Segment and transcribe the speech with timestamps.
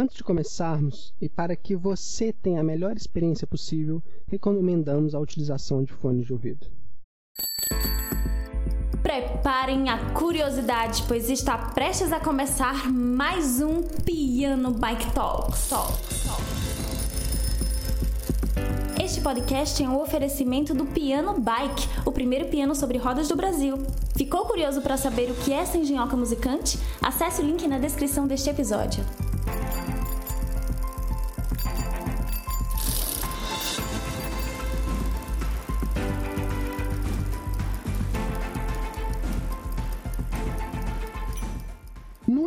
[0.00, 5.82] Antes de começarmos, e para que você tenha a melhor experiência possível, recomendamos a utilização
[5.82, 6.68] de fones de ouvido.
[9.02, 15.70] Preparem a curiosidade, pois está prestes a começar mais um Piano Bike Talks.
[19.02, 23.76] Este podcast é um oferecimento do Piano Bike, o primeiro piano sobre rodas do Brasil.
[24.16, 26.78] Ficou curioso para saber o que é essa engenhoca musicante?
[27.02, 29.04] Acesse o link na descrição deste episódio.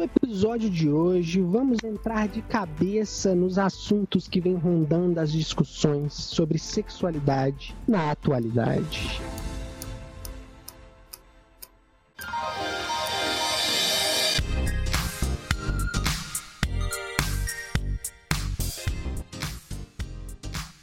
[0.02, 6.12] No episódio de hoje, vamos entrar de cabeça nos assuntos que vêm rondando as discussões
[6.12, 9.22] sobre sexualidade na atualidade.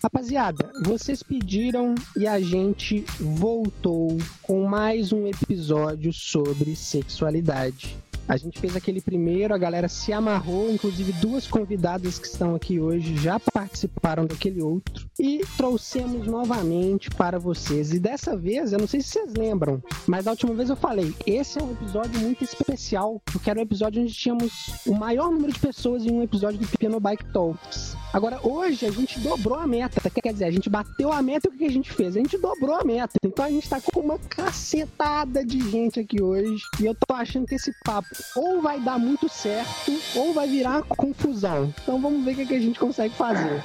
[0.00, 8.07] Rapaziada, vocês pediram e a gente voltou com mais um episódio sobre sexualidade.
[8.28, 12.78] A gente fez aquele primeiro, a galera se amarrou, inclusive duas convidadas que estão aqui
[12.78, 17.90] hoje já participaram daquele outro e trouxemos novamente para vocês.
[17.90, 21.14] E dessa vez, eu não sei se vocês lembram, mas da última vez eu falei,
[21.26, 24.52] esse é um episódio muito especial, porque era um episódio onde tínhamos
[24.86, 27.96] o maior número de pessoas em um episódio do Piano Bike Talks.
[28.12, 31.54] Agora, hoje a gente dobrou a meta, quer dizer, a gente bateu a meta e
[31.54, 32.16] o que a gente fez?
[32.16, 33.18] A gente dobrou a meta.
[33.22, 37.46] Então a gente tá com uma cacetada de gente aqui hoje e eu tô achando
[37.46, 41.72] que esse papo ou vai dar muito certo ou vai virar confusão.
[41.82, 43.62] Então vamos ver o que, que a gente consegue fazer.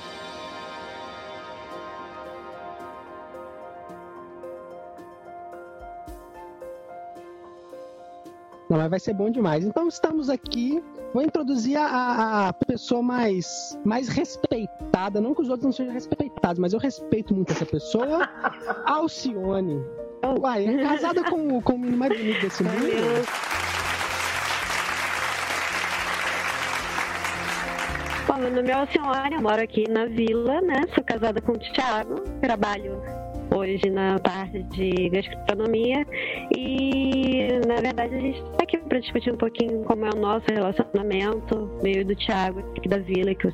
[8.74, 9.64] Não, mas vai ser bom demais.
[9.64, 10.84] Então estamos aqui.
[11.14, 15.22] Vou introduzir a, a, pessoa mais, mais respeitada.
[15.22, 18.28] Não que os outros não sejam respeitados, mas eu respeito muito essa pessoa.
[18.88, 19.80] Alcione.
[20.40, 22.74] Uai, é casada com, com o menino mais bonito desse mundo.
[28.34, 30.82] Bom, meu nome é Alcione, eu moro aqui na vila, né?
[30.96, 33.00] Sou casada com o Thiago, trabalho
[33.56, 36.04] hoje na parte de gastronomia
[36.58, 40.48] e na verdade a gente está aqui para discutir um pouquinho como é o nosso
[40.50, 43.50] relacionamento, meio do Thiago aqui da vila, que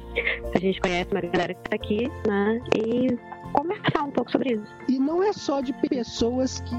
[0.55, 2.61] a gente conhece uma galera que está aqui, né?
[2.77, 3.17] E
[3.51, 4.75] conversar um pouco sobre isso.
[4.87, 6.75] E não é só de pessoas que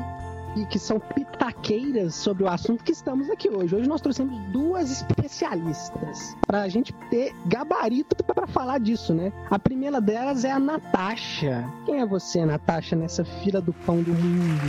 [0.56, 3.74] e que são pitaqueiras sobre o assunto que estamos aqui hoje.
[3.74, 9.32] Hoje nós trouxemos duas especialistas para a gente ter gabarito para falar disso, né?
[9.50, 11.68] A primeira delas é a Natasha.
[11.86, 14.60] Quem é você, Natasha, nessa fila do pão do mundo?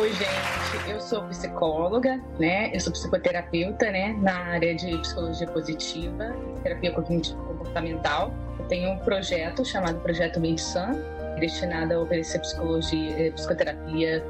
[0.00, 0.90] Oi, gente.
[0.90, 2.74] Eu sou psicóloga, né?
[2.74, 4.14] Eu sou psicoterapeuta, né?
[4.20, 8.32] Na área de psicologia positiva, terapia cognitivo-comportamental.
[8.58, 10.96] Eu tenho um projeto chamado Projeto Meisan,
[11.38, 14.24] destinado a oferecer psicologia, eh, psicoterapia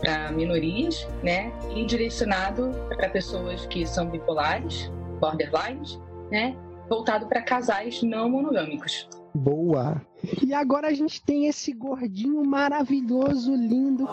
[0.00, 1.52] para minorias, né?
[1.74, 6.00] E direcionado para pessoas que são bipolares, borderlines,
[6.30, 6.56] né?
[6.88, 9.08] Voltado para casais não monogâmicos.
[9.34, 10.00] Boa!
[10.42, 14.08] E agora a gente tem esse gordinho maravilhoso, lindo.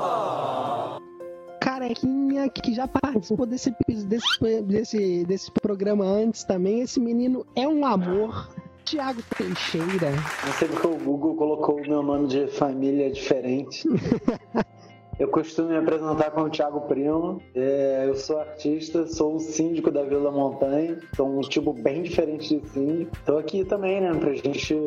[1.60, 6.82] Carequinha que já participou desse, desse, desse, desse programa antes também.
[6.82, 8.50] Esse menino é um amor.
[8.86, 10.12] Tiago Teixeira.
[10.46, 13.90] Não sei porque o Google colocou o meu nome de família diferente.
[15.18, 17.42] Eu costumo me apresentar como Thiago Primo.
[17.56, 21.00] É, eu sou artista, sou o síndico da Vila Montanha.
[21.16, 23.16] Sou um tipo bem diferente de síndico.
[23.16, 24.78] Estou aqui também, né, pra gente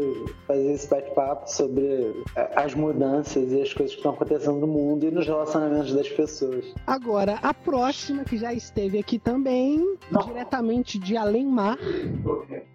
[0.46, 5.06] fazer esse bate-papo sobre é, as mudanças e as coisas que estão acontecendo no mundo
[5.06, 6.74] e nos relacionamentos das pessoas.
[6.86, 10.20] Agora, a próxima que já esteve aqui também, Não.
[10.26, 11.78] diretamente de Além Mar,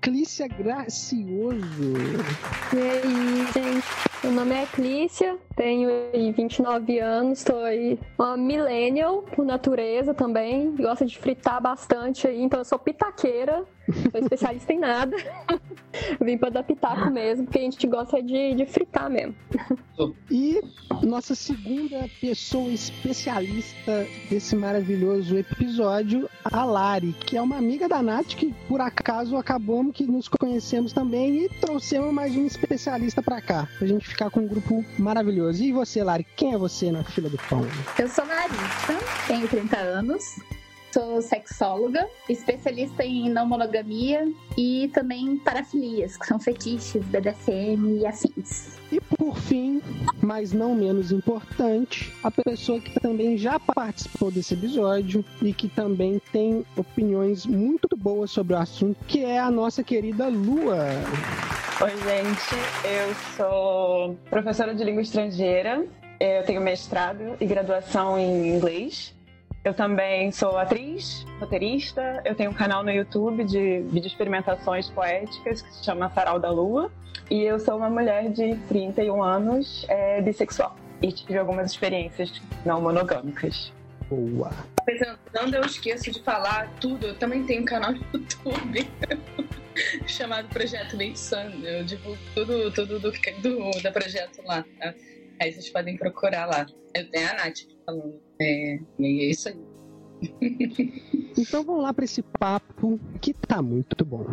[0.01, 1.93] Clícia Gracioso.
[2.73, 4.13] E aí, gente?
[4.23, 5.89] Meu nome é Clícia, tenho
[6.33, 7.59] 29 anos, sou
[8.17, 14.21] uma millennial por natureza também, gosta de fritar bastante aí, então eu sou pitaqueira, sou
[14.21, 15.15] especialista em nada.
[16.21, 19.35] Vim para dar pitaco mesmo, porque a gente gosta de, de fritar mesmo.
[20.31, 20.61] E
[21.03, 28.35] nossa segunda pessoa especialista desse maravilhoso episódio, a Lari, que é uma amiga da Nath,
[28.35, 33.67] que por acaso acabamos que nos conhecemos também e trouxemos mais um especialista para cá,
[33.77, 35.63] pra gente ficar com um grupo maravilhoso.
[35.63, 37.65] E você, Lari, quem é você na fila do pão?
[37.99, 40.23] Eu sou Larissa, tenho 30 anos,
[40.93, 48.77] sou sexóloga, especialista em não monogamia e também parafilias, que são fetiches, BDSM e afins.
[48.91, 49.81] E por fim,
[50.21, 56.21] mas não menos importante, a pessoa que também já participou desse episódio e que também
[56.31, 60.85] tem opiniões muito boas sobre o assunto, que é a nossa querida Lua.
[61.81, 62.55] Oi, gente.
[62.85, 65.87] Eu sou professora de língua estrangeira.
[66.19, 69.12] Eu tenho mestrado e graduação em inglês.
[69.63, 72.21] Eu também sou atriz, roteirista.
[72.25, 76.51] Eu tenho um canal no YouTube de vídeo experimentações poéticas que se chama Sarau da
[76.51, 76.91] Lua.
[77.31, 80.75] E eu sou uma mulher de 31 anos, é, bissexual.
[81.01, 83.71] E tive algumas experiências não monogâmicas.
[84.09, 84.51] Boa.
[84.81, 87.07] Apresentando, eu esqueço de falar tudo.
[87.07, 88.85] Eu também tenho um canal no YouTube
[90.05, 91.63] chamado Projeto Leite Sun.
[91.63, 94.65] Eu divulgo tudo, tudo do, do, do projeto lá.
[94.77, 94.93] Tá?
[95.43, 96.65] Aí vocês podem procurar lá.
[96.95, 98.17] Eu tenho a Nath falando.
[98.41, 99.57] É, e é isso aí.
[101.37, 104.25] então vamos lá para esse papo que tá muito bom.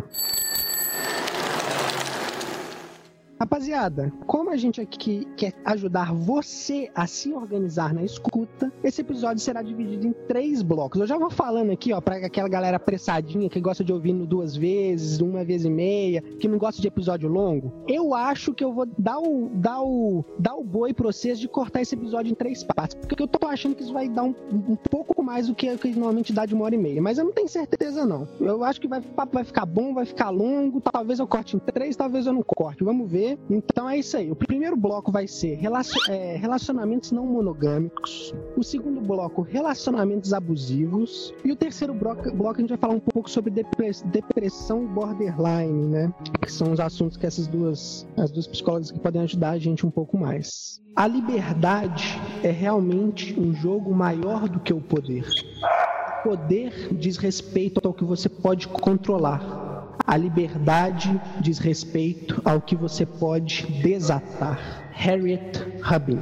[3.41, 9.43] Rapaziada, como a gente aqui quer ajudar você a se organizar na escuta, esse episódio
[9.43, 11.01] será dividido em três blocos.
[11.01, 14.55] Eu já vou falando aqui, ó, pra aquela galera apressadinha que gosta de ouvir duas
[14.55, 17.73] vezes, uma vez e meia, que não gosta de episódio longo.
[17.89, 21.49] Eu acho que eu vou dar o, dar o, dar o boi pra vocês de
[21.49, 24.35] cortar esse episódio em três partes, porque eu tô achando que isso vai dar um,
[24.53, 27.25] um pouco mais do que, que normalmente dá de uma hora e meia, mas eu
[27.25, 28.29] não tenho certeza não.
[28.39, 31.57] Eu acho que vai, o papo vai ficar bom, vai ficar longo, talvez eu corte
[31.57, 32.85] em três, talvez eu não corte.
[32.85, 33.30] Vamos ver.
[33.49, 34.31] Então é isso aí.
[34.31, 35.59] O primeiro bloco vai ser
[36.09, 38.35] é, relacionamentos não monogâmicos.
[38.57, 41.35] O segundo bloco, relacionamentos abusivos.
[41.45, 46.15] E o terceiro bloco, bloco a gente vai falar um pouco sobre depressão borderline, né?
[46.41, 49.87] Que são os assuntos que essas duas, as duas psicólogas que podem ajudar a gente
[49.87, 50.81] um pouco mais.
[50.97, 55.25] A liberdade é realmente um jogo maior do que o poder.
[56.21, 59.70] O poder diz respeito ao que você pode controlar
[60.07, 64.91] a liberdade diz respeito ao que você pode desatar.
[64.93, 66.21] Harriet Rubin.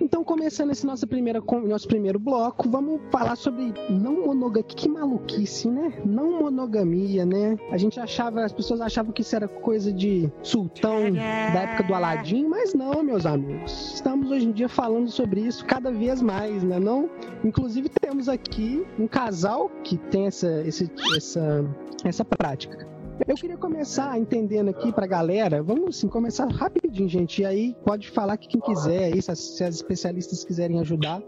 [0.00, 4.62] Então, começando esse nosso primeiro, nosso primeiro bloco, vamos falar sobre não monogamia.
[4.62, 5.92] Que maluquice, né?
[6.04, 7.56] Não monogamia, né?
[7.72, 11.94] A gente achava, as pessoas achavam que isso era coisa de sultão da época do
[11.94, 13.94] Aladim, mas não, meus amigos.
[13.94, 16.78] Estamos hoje em dia falando sobre isso cada vez mais, né?
[16.78, 17.10] Não?
[17.42, 21.64] Inclusive, temos aqui um casal que tem essa, esse, essa,
[22.04, 22.86] essa prática.
[23.26, 28.10] Eu queria começar entendendo aqui pra galera, vamos assim, começar rapidinho, gente, e aí pode
[28.10, 31.22] falar que quem quiser aí, se as, se as especialistas quiserem ajudar,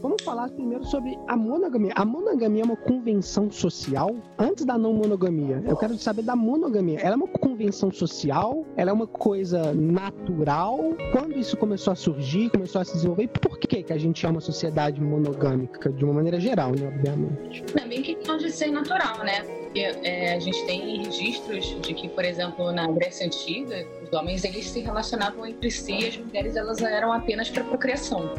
[0.00, 1.92] Vamos falar primeiro sobre a monogamia.
[1.94, 5.62] A monogamia é uma convenção social antes da não monogamia.
[5.64, 6.98] Eu quero saber da monogamia.
[6.98, 8.66] Ela é uma convenção social?
[8.76, 10.96] Ela é uma coisa natural?
[11.12, 13.24] Quando isso começou a surgir, começou a se desenvolver?
[13.24, 16.88] E por que, que a gente é uma sociedade monogâmica, de uma maneira geral, né,
[16.88, 17.64] obviamente?
[17.80, 19.61] É bem que pode ser natural, né?
[19.74, 24.66] É, a gente tem registros de que, por exemplo, na Grécia Antiga, os homens eles
[24.66, 28.30] se relacionavam entre si e as mulheres elas eram apenas para procriação.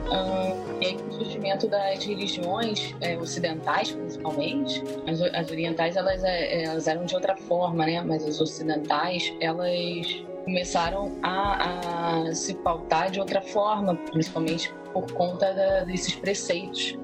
[0.80, 6.66] e aí, com o surgimento das religiões é, ocidentais, principalmente, as, as orientais elas, é,
[6.66, 8.02] elas eram de outra forma, né?
[8.02, 15.52] Mas as ocidentais elas começaram a, a se pautar de outra forma, principalmente por conta
[15.54, 16.98] da, desses preceitos.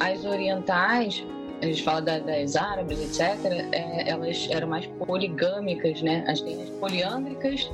[0.00, 1.24] As orientais
[1.60, 6.24] a gente fala da, das árabes, etc., é, elas eram mais poligâmicas, né?
[6.26, 7.70] As, as poliândricas,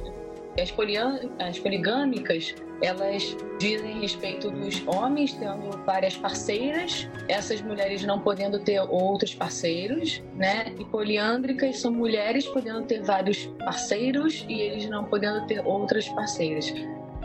[0.61, 8.21] as, polian, as poligâmicas, elas dizem respeito dos homens tendo várias parceiras, essas mulheres não
[8.21, 10.73] podendo ter outros parceiros, né?
[10.79, 16.73] E poliândricas são mulheres podendo ter vários parceiros e eles não podendo ter outras parceiras.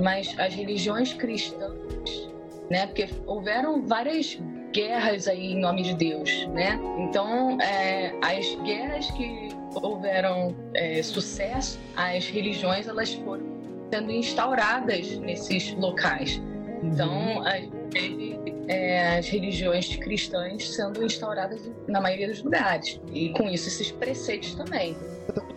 [0.01, 2.29] Mas as religiões cristãs,
[2.69, 2.87] né?
[2.87, 4.39] Porque houveram várias
[4.71, 6.79] guerras aí em nome de Deus, né?
[6.97, 13.45] Então, é, as guerras que houveram é, sucesso, as religiões elas foram
[13.91, 16.41] sendo instauradas nesses locais.
[16.83, 17.59] Então, a,
[17.89, 22.99] teve é, as religiões cristãs sendo instauradas na maioria dos lugares.
[23.11, 24.95] E com isso, esses preceitos também.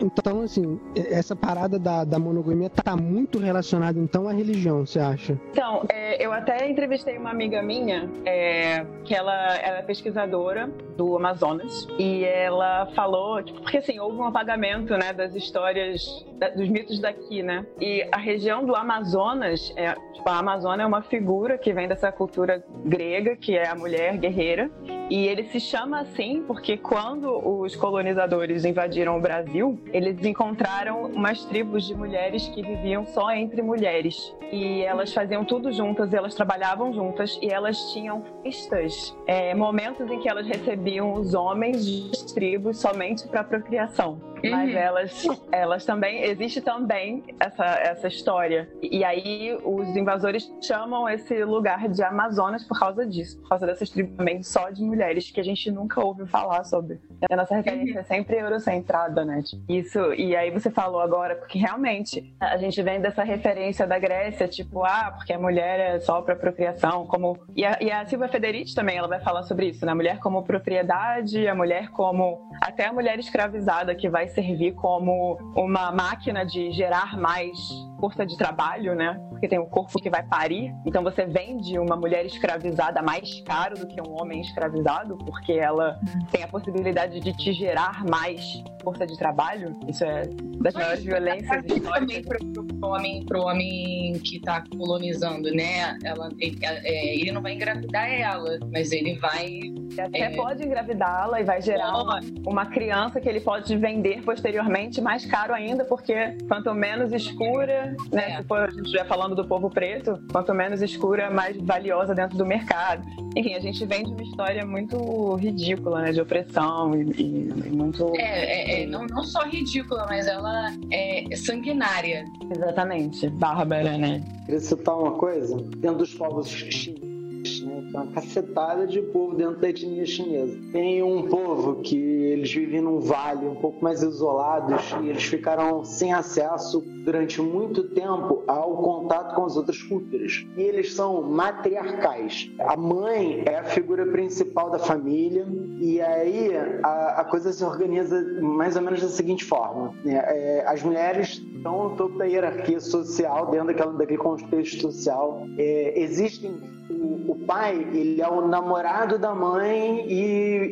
[0.01, 5.39] Então, assim, essa parada da, da monogamia tá muito relacionada, então, à religião, você acha?
[5.53, 11.17] Então, é, eu até entrevistei uma amiga minha, é, que ela, ela é pesquisadora do
[11.17, 16.69] Amazonas, e ela falou, tipo, porque assim, houve um apagamento, né, das histórias, da, dos
[16.69, 17.67] mitos daqui, né?
[17.81, 22.11] E a região do Amazonas, é, tipo, a Amazônia é uma figura que vem dessa
[22.13, 24.71] cultura grega, que é a mulher guerreira,
[25.13, 31.45] E ele se chama assim porque quando os colonizadores invadiram o Brasil, eles encontraram umas
[31.45, 34.35] tribos de mulheres que viviam só entre mulheres.
[34.51, 40.19] E elas faziam tudo juntas, elas trabalhavam juntas e elas tinham festas, é, momentos em
[40.19, 44.32] que elas recebiam os homens de tribos somente para procriação.
[44.51, 44.79] Mas uhum.
[44.79, 48.69] elas, elas também, existe também essa, essa história.
[48.81, 53.91] E aí os invasores chamam esse lugar de Amazonas por causa disso, por causa dessas
[53.91, 57.01] tribos também só de mulheres, que a gente nunca ouviu falar sobre.
[57.31, 59.43] A nossa referência é sempre eurocentrada, né?
[59.69, 64.49] Isso, e aí você falou agora, porque realmente a gente vem dessa referência da Grécia,
[64.49, 67.39] tipo, ah, porque a mulher é só para procriação, como.
[67.55, 69.93] E a, e a Silvia Federici também, ela vai falar sobre isso, né?
[69.93, 72.51] A mulher como propriedade, a mulher como.
[72.61, 77.59] Até a mulher escravizada que vai servir como uma máquina de gerar mais
[78.03, 79.15] força de trabalho, né?
[79.31, 80.75] Porque tem um corpo que vai parir.
[80.85, 86.01] Então você vende uma mulher escravizada mais caro do que um homem escravizado, porque ela
[86.33, 89.79] tem a possibilidade de te gerar mais força de trabalho.
[89.87, 90.23] Isso é
[90.61, 91.93] das maiores violências históricas.
[91.93, 95.97] Também pro, homem, pro homem que está colonizando, né?
[96.03, 99.61] Ela, ele, é, ele, não vai engravidar ela, mas ele vai.
[99.99, 100.31] Até é...
[100.37, 105.55] pode engravidá-la e vai gerar uma, uma criança que ele pode vender posteriormente mais caro
[105.55, 108.33] ainda, porque quanto menos escura, né?
[108.33, 108.37] É.
[108.37, 112.37] Se for, a gente estiver falando do povo preto, quanto menos escura, mais valiosa dentro
[112.37, 113.03] do mercado.
[113.37, 116.13] Enfim, a gente vem de uma história muito ridícula, né?
[116.13, 118.13] De opressão e, e muito.
[118.17, 122.25] É, é, é, não, não só ridícula, mas ela é sanguinária.
[122.51, 124.23] Exatamente, bárbara, né?
[124.45, 127.12] Queria citar uma coisa, dentro dos povos chineses
[127.43, 127.89] né?
[127.91, 130.59] Tem uma cacetada de povo dentro da etnia chinesa.
[130.73, 135.85] Tem um povo que eles vivem num vale um pouco mais isolados e eles ficaram
[135.85, 140.47] sem acesso durante muito tempo ao contato com as outras culturas.
[140.57, 142.51] E eles são matriarcais.
[142.61, 145.47] A mãe é a figura principal da família
[145.81, 146.51] e aí
[146.83, 150.23] a, a coisa se organiza mais ou menos da seguinte forma: né?
[150.27, 155.47] é, as mulheres estão no topo da hierarquia social dentro daquela, daquele contexto social.
[155.59, 156.53] É, existem
[156.91, 160.15] o, pai, ele é o namorado da mãe e,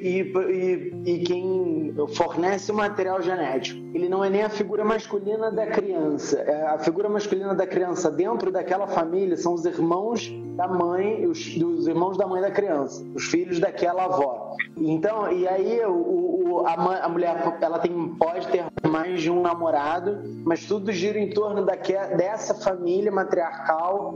[0.03, 3.81] e, e, e, quem fornece o material genético.
[3.95, 6.39] Ele não é nem a figura masculina da criança.
[6.41, 11.57] É a figura masculina da criança dentro daquela família são os irmãos da mãe, os,
[11.57, 14.55] dos irmãos da mãe da criança, os filhos daquela avó.
[14.77, 19.31] Então, e aí o, o, a, mãe, a, mulher ela tem, pode ter mais de
[19.31, 24.15] um namorado, mas tudo gira em torno daque, dessa família matriarcal,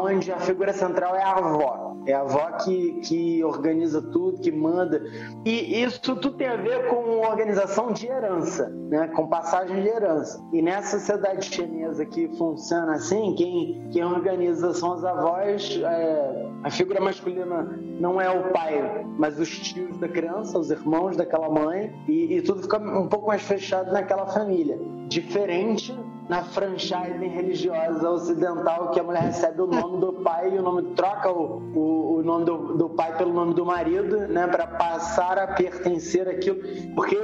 [0.00, 1.94] onde a figura central é a avó.
[2.06, 5.02] É a avó que, que organiza tudo, que manda.
[5.44, 9.08] E isso tudo tem a ver com organização de herança, né?
[9.08, 10.44] com passagem de herança.
[10.52, 16.70] E nessa sociedade chinesa que funciona assim, quem, quem organiza são as avós, é, a
[16.70, 17.62] figura masculina
[18.00, 22.42] não é o pai, mas os tios da criança, os irmãos daquela mãe, e, e
[22.42, 24.78] tudo fica um pouco mais fechado naquela família.
[25.08, 25.94] Diferente
[26.28, 30.94] na franchise religiosa ocidental que a mulher recebe o nome do pai e o nome
[30.94, 35.38] troca o, o, o nome do, do, pai pelo nome do marido, né, para passar
[35.38, 36.60] a pertencer àquilo,
[36.94, 37.18] porque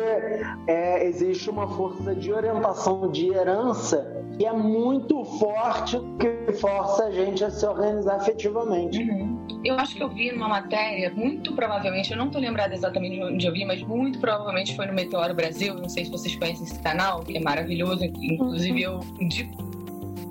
[0.67, 7.11] é, existe uma força de orientação de herança que é muito forte que força a
[7.11, 8.99] gente a se organizar afetivamente.
[9.03, 9.40] Uhum.
[9.65, 13.47] Eu acho que eu vi numa matéria, muito provavelmente, eu não tô lembrada exatamente onde
[13.47, 15.75] eu vi, mas muito provavelmente foi no Meteoro Brasil.
[15.75, 18.05] Não sei se vocês conhecem esse canal, que é maravilhoso.
[18.05, 19.63] Inclusive, eu indico,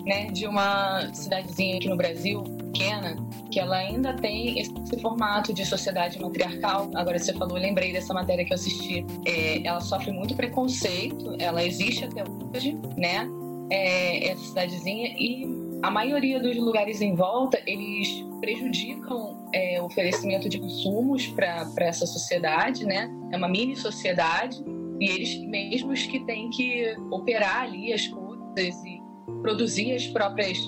[0.04, 3.18] né, de uma cidadezinha aqui no Brasil, pequena,
[3.52, 6.90] que ela ainda tem esse formato de sociedade matriarcal.
[6.96, 9.06] Agora você falou, eu lembrei dessa matéria que eu assisti.
[9.26, 13.28] É, ela sofre muito preconceito, ela existe até hoje, né?
[13.72, 20.50] É, essa cidadezinha e a maioria dos lugares em volta eles prejudicam é, o oferecimento
[20.50, 23.10] de insumos para essa sociedade, né?
[23.32, 24.64] É uma mini sociedade
[25.00, 29.02] e eles mesmos que têm que operar ali as coisas e
[29.42, 30.60] produzir as próprias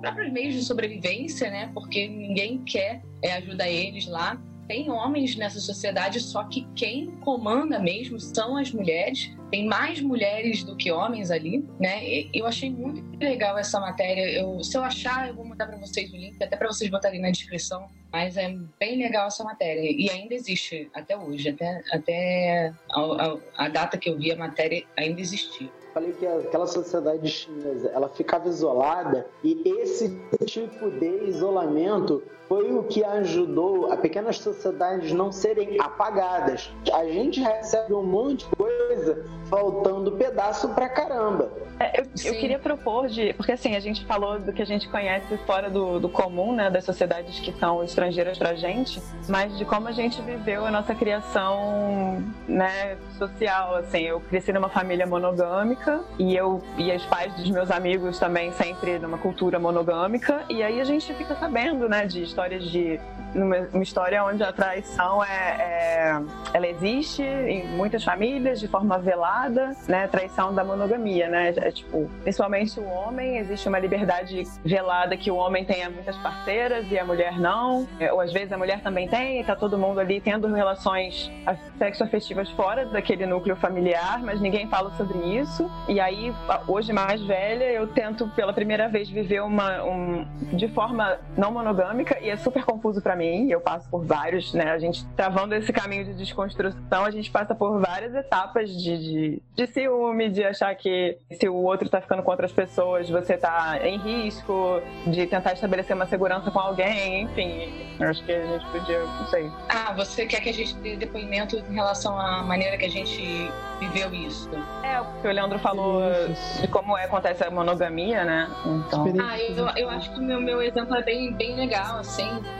[0.00, 1.70] próprios meios de sobrevivência, né?
[1.72, 7.78] Porque ninguém quer é, ajudar eles lá tem homens nessa sociedade, só que quem comanda
[7.78, 9.30] mesmo são as mulheres.
[9.50, 12.00] Tem mais mulheres do que homens ali, né?
[12.32, 14.32] Eu achei muito legal essa matéria.
[14.32, 17.20] Eu, se eu achar, eu vou mandar para vocês o link, até para vocês botarem
[17.20, 17.86] na descrição.
[18.10, 19.80] Mas é bem legal essa matéria.
[19.82, 24.36] E ainda existe até hoje, até, até a, a, a data que eu vi a
[24.36, 25.68] matéria ainda existia.
[25.92, 32.22] falei que aquela sociedade chinesa, ela ficava isolada e esse tipo de isolamento
[32.54, 36.72] foi o que ajudou a pequenas sociedades não serem apagadas.
[36.92, 41.50] A gente recebe um monte de coisa faltando pedaço pra caramba.
[41.80, 43.32] É, eu, eu, queria propor de.
[43.34, 46.70] Porque assim, a gente falou do que a gente conhece fora do, do comum, né?
[46.70, 50.94] Das sociedades que são estrangeiras pra gente, mas de como a gente viveu a nossa
[50.94, 53.74] criação né, social.
[53.74, 58.52] Assim, eu cresci numa família monogâmica e eu e os pais dos meus amigos também
[58.52, 60.44] sempre numa cultura monogâmica.
[60.48, 63.00] E aí a gente fica sabendo, né, de histórias de
[63.34, 66.22] uma história onde a traição é, é,
[66.52, 70.06] ela existe em muitas famílias de forma velada, né?
[70.06, 71.52] Traição da monogamia, né?
[71.56, 76.90] É, tipo, principalmente o homem existe uma liberdade velada que o homem tenha muitas parceiras
[76.90, 79.76] e a mulher não, é, ou às vezes a mulher também tem, e tá todo
[79.76, 81.30] mundo ali tendo relações
[81.78, 85.70] sexoafetivas fora daquele núcleo familiar, mas ninguém fala sobre isso.
[85.88, 86.32] E aí,
[86.68, 92.18] hoje mais velha, eu tento pela primeira vez viver uma um, de forma não monogâmica
[92.24, 94.70] e é super confuso para mim eu passo por vários, né?
[94.70, 99.42] A gente travando esse caminho de desconstrução, a gente passa por várias etapas de, de,
[99.54, 103.78] de ciúme, de achar que se o outro tá ficando com outras pessoas, você tá
[103.82, 107.72] em risco, de tentar estabelecer uma segurança com alguém, enfim.
[108.00, 109.50] Eu acho que a gente podia, não sei.
[109.68, 113.50] Ah, você quer que a gente dê depoimento em relação à maneira que a gente
[113.78, 114.50] viveu isso?
[114.82, 116.62] É, porque o Leandro falou isso.
[116.62, 118.50] de como é, acontece a monogamia, né?
[118.64, 119.04] Então...
[119.20, 122.13] Ah, eu, eu acho que o meu, meu exemplo é bem, bem legal, assim,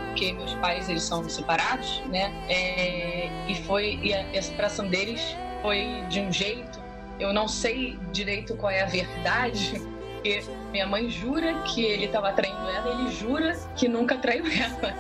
[0.09, 2.33] porque meus pais eles são separados, né?
[2.49, 6.83] É, e foi e a, a separação deles foi de um jeito,
[7.19, 9.81] eu não sei direito qual é a verdade,
[10.15, 10.43] porque
[10.73, 14.95] minha mãe jura que ele estava traindo ela, ele jura que nunca traiu ela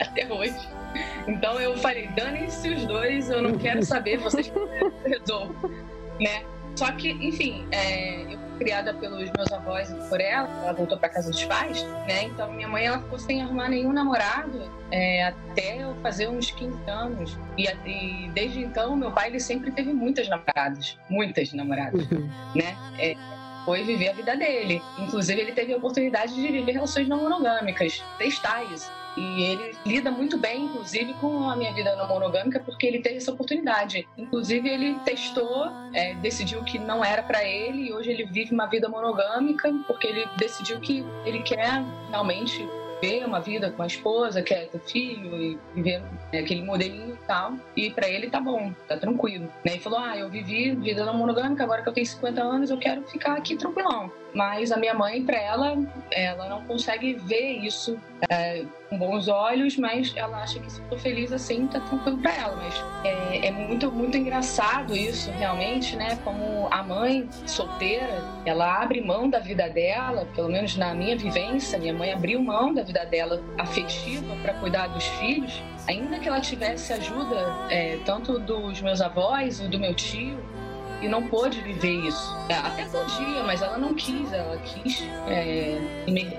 [0.00, 0.68] até hoje.
[1.26, 4.52] Então eu falei, danem-se os dois, eu não quero saber, vocês
[5.04, 5.70] resolvam,
[6.20, 6.44] né?
[6.76, 11.08] Só que, enfim, é, eu criada pelos meus avós e por ela, ela voltou para
[11.08, 12.24] casa dos pais, né?
[12.24, 16.78] Então minha mãe ela ficou sem arrumar nenhum namorado é, até eu fazer uns 15
[16.88, 17.38] anos.
[17.58, 22.28] E, e, desde então meu pai ele sempre teve muitas namoradas, muitas namoradas, uhum.
[22.54, 22.76] né?
[22.98, 23.16] É,
[23.64, 24.80] foi viver a vida dele.
[24.98, 28.90] Inclusive ele teve a oportunidade de viver relações não monogâmicas, testar isso.
[29.16, 33.16] E ele lida muito bem, inclusive, com a minha vida não monogâmica, porque ele teve
[33.16, 34.08] essa oportunidade.
[34.16, 38.66] Inclusive, ele testou, é, decidiu que não era para ele, e hoje ele vive uma
[38.66, 42.66] vida monogâmica, porque ele decidiu que ele quer realmente
[43.02, 46.00] viver uma vida com a esposa, quer ter filho e viver
[46.32, 47.54] né, aquele modelinho e tal.
[47.76, 49.44] E para ele tá bom, tá tranquilo.
[49.64, 49.72] Né?
[49.72, 52.78] Ele falou: Ah, eu vivi vida não monogâmica, agora que eu tenho 50 anos, eu
[52.78, 54.10] quero ficar aqui tranquilão.
[54.32, 55.76] Mas a minha mãe, para ela,
[56.12, 57.98] ela não consegue ver isso
[58.30, 62.34] é, com bons olhos, mas ela acha que se tô feliz assim, tá tranquilo para
[62.34, 62.56] ela.
[62.56, 66.18] Mas é, é, muito, muito engraçado isso, realmente, né?
[66.22, 71.78] Como a mãe solteira, ela abre mão da vida dela, pelo menos na minha vivência,
[71.78, 76.40] minha mãe abriu mão da vida dela afetiva para cuidar dos filhos, ainda que ela
[76.40, 77.36] tivesse ajuda
[77.70, 80.38] é, tanto dos meus avós ou do meu tio,
[81.02, 82.36] e não pôde viver isso.
[82.48, 85.78] É, até podia, mas ela não quis, ela quis é,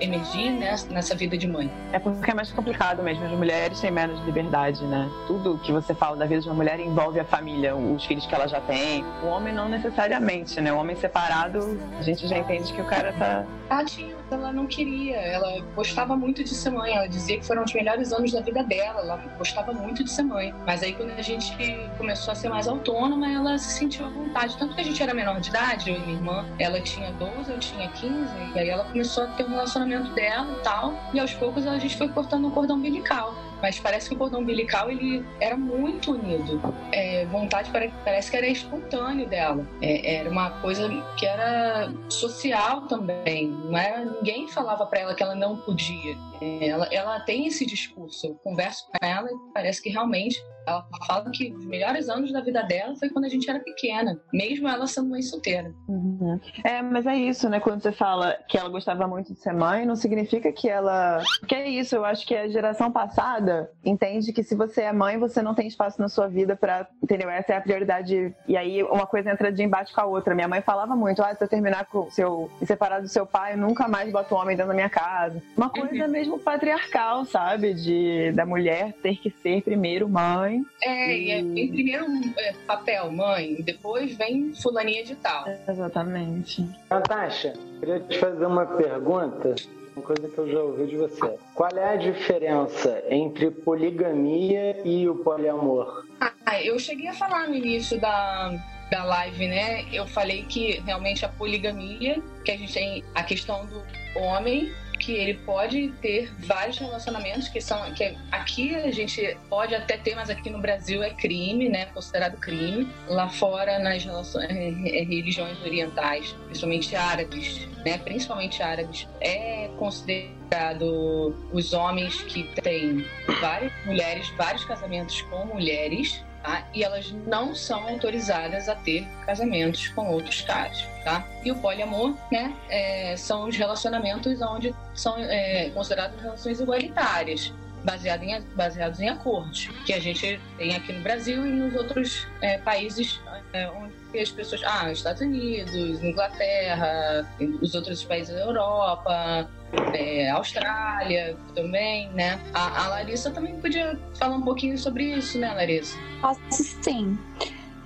[0.00, 0.50] emergir
[0.90, 1.70] nessa vida de mãe.
[1.92, 5.08] É porque é mais complicado mesmo, as mulheres têm menos liberdade, né?
[5.26, 8.34] Tudo que você fala da vida de uma mulher envolve a família, os filhos que
[8.34, 9.04] ela já tem.
[9.22, 10.72] O homem não necessariamente, né?
[10.72, 13.44] O homem separado, a gente já entende que o cara tá.
[13.68, 17.72] Tadinho, ela não queria, ela gostava muito de ser mãe, ela dizia que foram os
[17.72, 20.54] melhores anos da vida dela, ela gostava muito de ser mãe.
[20.66, 21.54] Mas aí quando a gente
[21.96, 24.56] começou a ser mais autônoma, ela se sentiu à vontade.
[24.58, 27.50] Tanto que a gente era menor de idade, eu e minha irmã, ela tinha 12,
[27.50, 28.14] eu tinha 15,
[28.54, 31.78] e aí ela começou a ter um relacionamento dela e tal, e aos poucos a
[31.78, 36.12] gente foi cortando o cordão umbilical mas parece que o cordão umbilical ele era muito
[36.12, 36.60] unido.
[36.92, 37.70] É, vontade
[38.04, 39.66] parece que era espontâneo dela.
[39.80, 43.48] É, era uma coisa que era social também.
[43.48, 46.14] Não era ninguém falava para ela que ela não podia.
[46.42, 48.26] É, ela, ela tem esse discurso.
[48.26, 52.40] Eu converso com ela e parece que realmente ela fala que os melhores anos da
[52.40, 55.72] vida dela foi quando a gente era pequena, mesmo ela sendo mãe solteira.
[55.88, 56.40] Uhum.
[56.62, 57.60] É, mas é isso, né?
[57.60, 61.22] Quando você fala que ela gostava muito de ser mãe, não significa que ela.
[61.40, 65.18] Porque é isso, eu acho que a geração passada entende que se você é mãe,
[65.18, 66.86] você não tem espaço na sua vida para.
[67.02, 67.28] Entendeu?
[67.28, 68.34] Essa é a prioridade.
[68.48, 70.34] E aí uma coisa entra de embate com a outra.
[70.34, 72.50] Minha mãe falava muito: ah, se eu terminar com seu.
[72.64, 75.42] separado do seu pai, eu nunca mais boto um homem dentro da minha casa.
[75.56, 76.10] Uma coisa uhum.
[76.10, 77.74] mesmo patriarcal, sabe?
[77.74, 80.66] De da mulher ter que ser primeiro mãe mãe.
[80.82, 81.26] É, e...
[81.26, 82.06] e é, primeiro
[82.38, 85.44] é, papel, mãe, depois vem fulaninha de tal.
[85.68, 86.66] Exatamente.
[86.90, 89.54] Natasha, queria te fazer uma pergunta
[89.96, 91.38] uma coisa que eu já ouvi de você.
[91.54, 96.04] Qual é a diferença entre poligamia e o poliamor?
[96.20, 98.52] Ah, eu cheguei a falar no início da,
[98.90, 103.66] da live, né, eu falei que realmente a poligamia, que a gente tem a questão
[103.66, 103.82] do
[104.18, 104.72] homem
[105.04, 110.14] que ele pode ter vários relacionamentos que são que aqui a gente pode até ter,
[110.14, 111.86] mas aqui no Brasil é crime, né?
[111.86, 112.88] Considerado crime.
[113.06, 117.98] Lá fora nas relações, é, é, religiões orientais, principalmente árabes, né?
[117.98, 123.04] Principalmente árabes, é considerado os homens que têm
[123.40, 126.62] várias mulheres, vários casamentos com mulheres Tá?
[126.74, 131.26] E elas não são autorizadas a ter casamentos com outros caras, tá?
[131.42, 137.50] E o poliamor, né, é, são os relacionamentos onde são é, consideradas relações igualitárias,
[137.82, 142.26] baseado em, baseados em acordos, que a gente tem aqui no Brasil e nos outros
[142.42, 143.18] é, países
[143.54, 143.70] é,
[144.14, 147.28] onde as pessoas, ah, Estados Unidos, Inglaterra,
[147.60, 149.50] os outros países da Europa,
[149.92, 152.40] é, Austrália também, né?
[152.54, 155.98] A, a, Larissa também podia falar um pouquinho sobre isso, né, Larissa?
[156.20, 156.40] Posso
[156.82, 157.18] sim.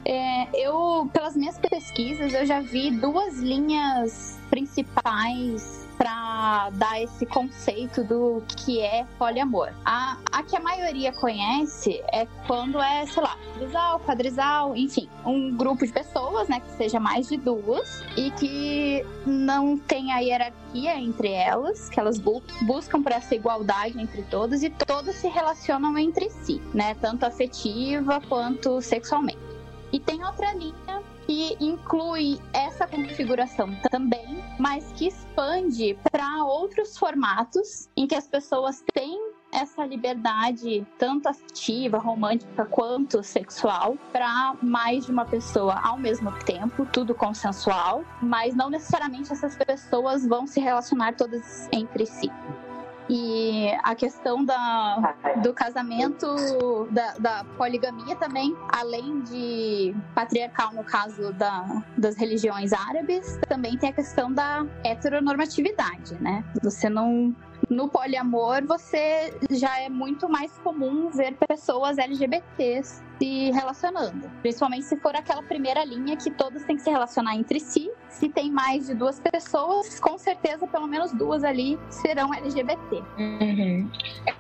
[0.04, 8.04] É, eu, pelas minhas pesquisas, eu já vi duas linhas principais para dar esse conceito
[8.04, 9.72] do que é poliamor.
[9.84, 15.54] A, a que a maioria conhece é quando é, sei lá, trisal, quadrisal, enfim, um
[15.56, 20.96] grupo de pessoas, né, que seja mais de duas e que não tem a hierarquia
[20.98, 25.98] entre elas, que elas bu buscam por essa igualdade entre todas e todas se relacionam
[25.98, 29.38] entre si, né, tanto afetiva quanto sexualmente.
[29.92, 37.86] E tem outra linha que inclui essa configuração também, mas que expande para outros formatos
[37.94, 45.12] em que as pessoas têm essa liberdade, tanto afetiva, romântica quanto sexual, para mais de
[45.12, 51.14] uma pessoa ao mesmo tempo, tudo consensual, mas não necessariamente essas pessoas vão se relacionar
[51.14, 52.30] todas entre si.
[53.08, 56.26] E a questão da, do casamento,
[56.90, 63.90] da, da, poligamia também, além de patriarcal no caso da, das religiões árabes, também tem
[63.90, 66.44] a questão da heteronormatividade, né?
[66.62, 67.34] Você não
[67.68, 74.30] no poliamor, você já é muito mais comum ver pessoas LGBTs se relacionando.
[74.40, 77.90] Principalmente se for aquela primeira linha que todos têm que se relacionar entre si.
[78.08, 83.02] Se tem mais de duas pessoas, com certeza pelo menos duas ali serão LGBT.
[83.18, 83.90] Uhum.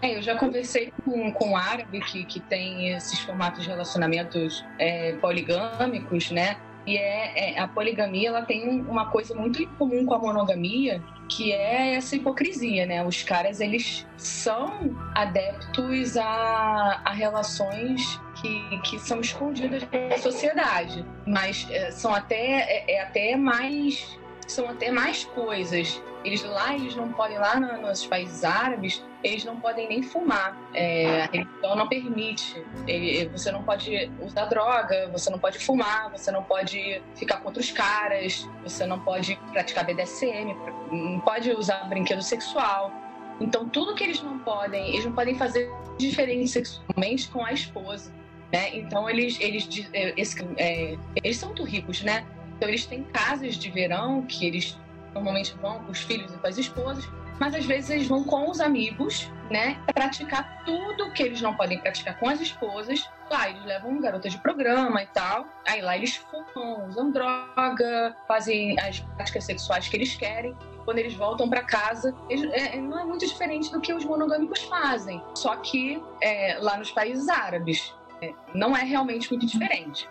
[0.00, 4.64] É, eu já conversei com, com um árabe que, que tem esses formatos de relacionamentos
[4.78, 6.56] é, poligâmicos, né?
[6.88, 11.52] E é, é, a poligamia ela tem uma coisa muito comum com a monogamia, que
[11.52, 13.06] é essa hipocrisia, né?
[13.06, 21.66] Os caras eles são adeptos a, a relações que, que são escondidas da sociedade, mas
[21.70, 26.02] é, são até é, é até mais são até mais coisas.
[26.24, 30.56] Eles lá, eles não podem, lá no, nos países árabes, eles não podem nem fumar.
[30.74, 32.64] É, religião não permite.
[32.86, 37.48] Ele, você não pode usar droga, você não pode fumar, você não pode ficar com
[37.48, 40.54] outros caras, você não pode praticar BDSM,
[40.90, 42.92] não pode usar brinquedo sexual.
[43.40, 48.12] Então, tudo que eles não podem, eles não podem fazer diferente sexualmente com a esposa.
[48.52, 48.76] Né?
[48.76, 50.14] Então, eles, eles, é,
[50.56, 52.26] é, eles são muito ricos, né?
[52.56, 54.76] Então, eles têm casas de verão que eles
[55.14, 58.50] normalmente vão com os filhos e com as esposas, mas às vezes eles vão com
[58.50, 63.08] os amigos, né, praticar tudo que eles não podem praticar com as esposas.
[63.30, 65.46] Lá eles levam garota de programa e tal.
[65.66, 70.56] Aí lá eles fumam, usam droga, fazem as práticas sexuais que eles querem.
[70.84, 74.62] Quando eles voltam para casa, eles, é, não é muito diferente do que os monogâmicos
[74.62, 75.22] fazem.
[75.34, 80.08] Só que é, lá nos países árabes é, não é realmente muito diferente.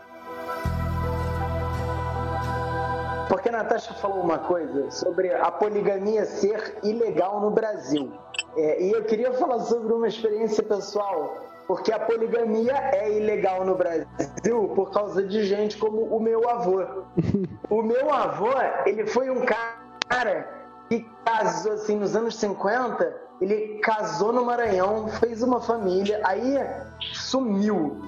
[3.27, 8.11] Porque a Natasha falou uma coisa sobre a poligamia ser ilegal no Brasil.
[8.55, 11.35] É, e eu queria falar sobre uma experiência pessoal,
[11.67, 16.83] porque a poligamia é ilegal no Brasil por causa de gente como o meu avô.
[17.69, 18.49] o meu avô,
[18.85, 20.47] ele foi um cara
[20.89, 26.57] que casou assim nos anos 50 ele casou no Maranhão, fez uma família, aí
[27.13, 28.01] sumiu.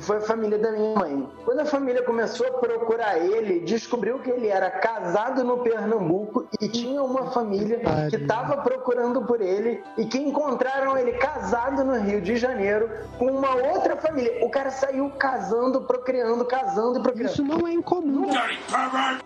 [0.00, 1.28] Foi a família da minha mãe.
[1.44, 6.68] Quando a família começou a procurar ele, descobriu que ele era casado no Pernambuco e
[6.68, 12.20] tinha uma família que estava procurando por ele e que encontraram ele casado no Rio
[12.20, 14.44] de Janeiro com uma outra família.
[14.44, 17.32] O cara saiu casando, procriando, casando e procriando.
[17.32, 18.30] Isso não é incomum.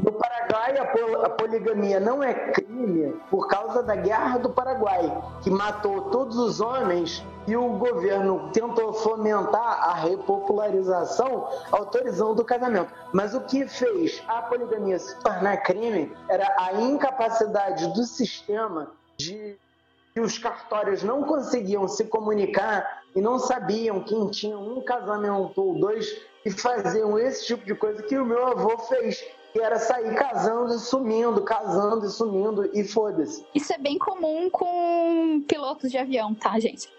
[0.01, 6.03] No Paraguai, a poligamia não é crime por causa da Guerra do Paraguai que matou
[6.11, 12.93] todos os homens e o governo tentou fomentar a repopularização, autorizando o casamento.
[13.13, 19.57] Mas o que fez a poligamia se tornar crime era a incapacidade do sistema de
[20.13, 25.79] que os cartórios não conseguiam se comunicar e não sabiam quem tinha um casamento ou
[25.79, 30.15] dois e faziam esse tipo de coisa que o meu avô fez que era sair
[30.15, 33.45] casando e sumindo, casando e sumindo e foda-se.
[33.55, 36.91] Isso é bem comum com pilotos de avião, tá, gente?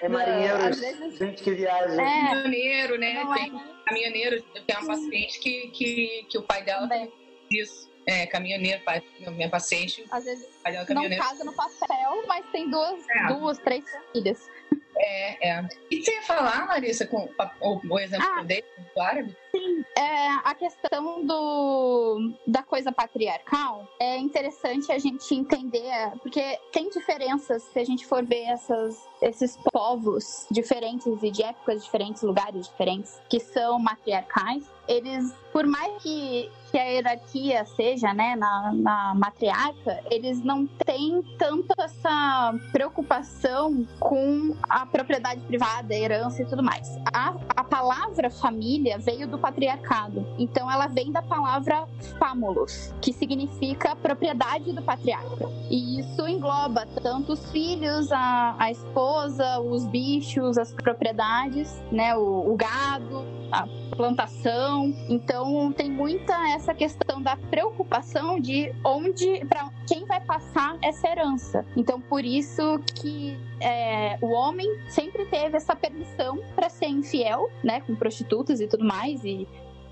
[0.00, 1.18] É marinheiros, vezes...
[1.18, 1.94] gente que viaja.
[1.94, 2.28] É.
[2.28, 3.14] Caminhoneiro, né?
[3.14, 3.84] Não tem é...
[3.86, 4.44] caminhoneiro.
[4.54, 7.12] Eu tenho uma paciente que, que, que o pai dela Também.
[7.50, 7.90] isso.
[8.06, 10.04] É, caminhoneiro, pai, minha paciente.
[10.10, 10.48] Às vezes
[10.88, 13.26] não casa no papel, mas tem duas, é.
[13.28, 14.50] duas três filhas.
[14.98, 15.68] É, é.
[15.90, 17.28] E você ia falar, Larissa, com
[17.60, 19.36] o, o exemplo ah, dele, do árabe?
[19.54, 26.88] Sim, é, a questão do, da coisa patriarcal é interessante a gente entender, porque tem
[26.88, 32.66] diferenças se a gente for ver essas, esses povos diferentes e de épocas diferentes, lugares
[32.66, 34.64] diferentes, que são matriarcais.
[34.88, 41.22] Eles, por mais que que a hierarquia seja né, na, na matriarca, eles não têm
[41.38, 46.88] tanto essa preocupação com a propriedade privada, a herança e tudo mais.
[47.12, 51.84] A, a palavra família veio do patriarcado, então ela vem da palavra
[52.18, 55.50] famulos, que significa propriedade do patriarca.
[55.68, 62.52] E isso engloba tanto os filhos, a, a esposa, os bichos, as propriedades, né, o,
[62.52, 64.94] o gado, a plantação.
[65.08, 71.64] Então tem muita essa questão da preocupação de onde, para quem vai passar essa herança.
[71.76, 77.80] Então por isso que é, o homem sempre teve essa permissão para ser infiel, né,
[77.80, 79.46] com prostitutas e tudo mais e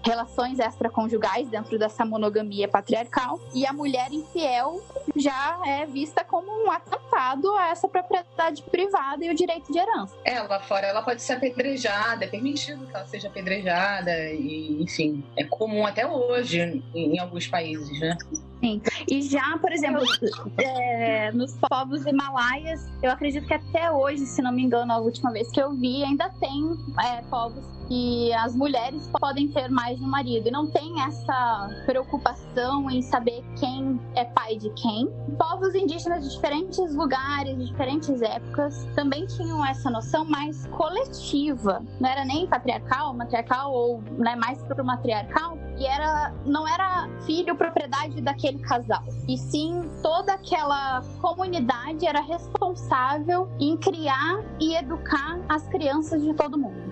[0.04, 4.82] relações extraconjugais dentro dessa monogamia patriarcal e a mulher infiel
[5.16, 10.14] já é vista como um atentado a essa propriedade privada e o direito de herança.
[10.24, 15.24] É, lá fora ela pode ser apedrejada, é permitido que ela seja apedrejada e, enfim,
[15.36, 18.16] é comum até hoje em, em alguns países, né?
[18.60, 18.82] Sim.
[19.08, 20.02] E já, por exemplo,
[20.58, 25.32] é, nos povos himalaias, eu acredito que até hoje, se não me engano, a última
[25.32, 30.04] vez que eu vi, ainda tem é, povos que as mulheres podem ter mais de
[30.04, 30.46] um marido.
[30.46, 35.08] E não tem essa preocupação em saber quem é pai de quem.
[35.36, 41.82] Povos indígenas de diferentes lugares, de diferentes épocas, também tinham essa noção mais coletiva.
[41.98, 45.58] Não era nem patriarcal, matriarcal ou né, mais pro matriarcal.
[45.80, 49.02] E era, não era filho propriedade daquele casal.
[49.26, 56.58] E sim, toda aquela comunidade era responsável em criar e educar as crianças de todo
[56.58, 56.90] mundo.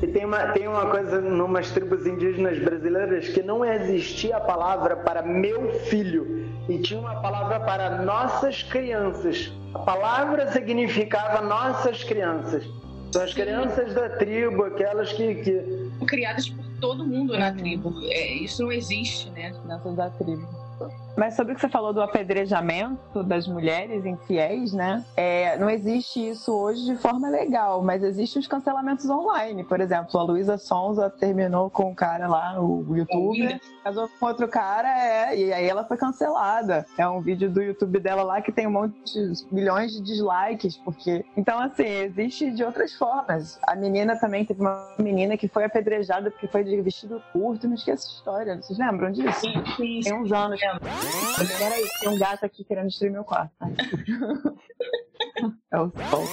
[0.00, 4.96] E tem uma, tem uma coisa numas tribos indígenas brasileiras que não existia a palavra
[4.98, 9.52] para meu filho e tinha uma palavra para nossas crianças.
[9.74, 12.64] A palavra significava nossas crianças.
[13.10, 15.34] São as crianças da tribo, aquelas que.
[15.36, 15.87] que...
[16.06, 17.94] Criadas por todo mundo na tribo.
[18.04, 19.52] É, isso não existe, né?
[19.62, 20.48] Crianças da tribo.
[21.18, 25.04] Mas sobre o que você falou do apedrejamento das mulheres infiéis, né?
[25.16, 29.64] É, não existe isso hoje de forma legal, mas existem os cancelamentos online.
[29.64, 34.26] Por exemplo, a Luísa Sonza terminou com o um cara lá, o youtuber, casou com
[34.26, 36.86] outro cara, é, e aí ela foi cancelada.
[36.96, 40.76] É um vídeo do YouTube dela lá que tem um monte de milhões de dislikes,
[40.76, 41.24] porque.
[41.36, 43.58] Então, assim, existe de outras formas.
[43.66, 47.74] A menina também teve uma menina que foi apedrejada porque foi de vestido curto, não
[47.74, 48.62] esqueço essa história.
[48.62, 49.40] Vocês lembram disso?
[49.40, 50.00] Sim, sim.
[50.04, 50.60] Tem uns anos.
[51.58, 53.52] Peraí, tem um gato aqui querendo destruir meu quarto.
[55.72, 56.24] é o sol.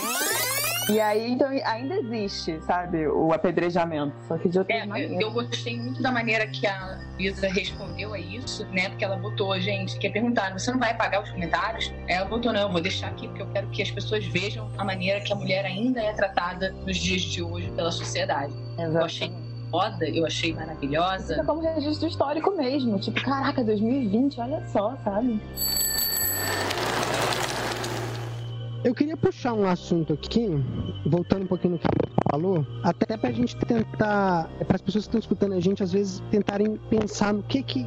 [0.88, 5.20] E aí, então, ainda existe, sabe, o apedrejamento, só que de outras é, maneiras.
[5.20, 8.90] Eu gostei muito da maneira que a Luísa respondeu a isso, né?
[8.90, 11.92] Porque ela botou, gente, que perguntar, você não vai apagar os comentários?
[12.08, 14.86] Ela botou, não, eu vou deixar aqui porque eu quero que as pessoas vejam a
[14.86, 18.54] maneira que a mulher ainda é tratada nos dias de hoje pela sociedade.
[18.78, 18.98] Exato.
[18.98, 19.45] Eu achei
[20.14, 21.44] eu achei maravilhosa.
[21.44, 23.00] Como registro histórico mesmo.
[23.00, 25.42] Tipo, caraca, 2020, olha só, sabe?
[28.86, 30.48] Eu queria puxar um assunto aqui,
[31.08, 31.88] voltando um pouquinho no que
[32.30, 36.22] falou, até pra gente tentar, para as pessoas que estão escutando a gente, às vezes
[36.30, 37.84] tentarem pensar no que que,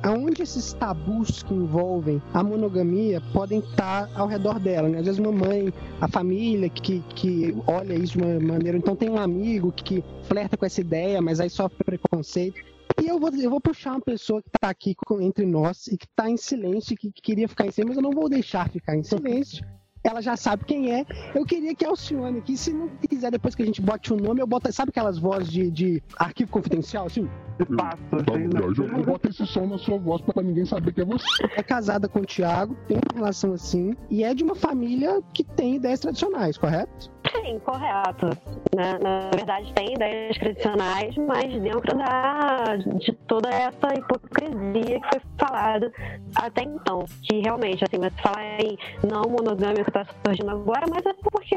[0.00, 5.00] aonde esses tabus que envolvem a monogamia podem estar ao redor dela, né?
[5.00, 9.10] Às vezes uma mãe, a família que, que olha isso de uma maneira, então tem
[9.10, 12.60] um amigo que flerta com essa ideia, mas aí sofre preconceito.
[13.02, 16.06] E eu vou, eu vou puxar uma pessoa que está aqui entre nós e que
[16.06, 18.94] está em silêncio, que, que queria ficar em silêncio, mas eu não vou deixar ficar
[18.94, 19.66] em silêncio
[20.02, 21.04] ela já sabe quem é.
[21.34, 24.16] Eu queria que a Alcione aqui, se não quiser, depois que a gente bote o
[24.16, 24.72] nome, eu boto.
[24.72, 27.28] Sabe aquelas vozes de, de arquivo confidencial, assim?
[27.76, 27.98] Passa,
[28.32, 31.24] eu, eu boto esse som na sua voz pra ninguém saber que é você.
[31.56, 35.42] É casada com o Thiago, tem uma relação assim, e é de uma família que
[35.42, 37.10] tem ideias tradicionais, correto?
[37.32, 38.26] Sim, correto.
[38.74, 45.20] Na, na, verdade, tem ideias tradicionais, mas dentro da, de toda essa hipocrisia que foi
[45.38, 45.92] falada
[46.36, 47.04] até então.
[47.22, 51.56] Que realmente, assim, você fala em não monogâmico que está surgindo agora, mas é porque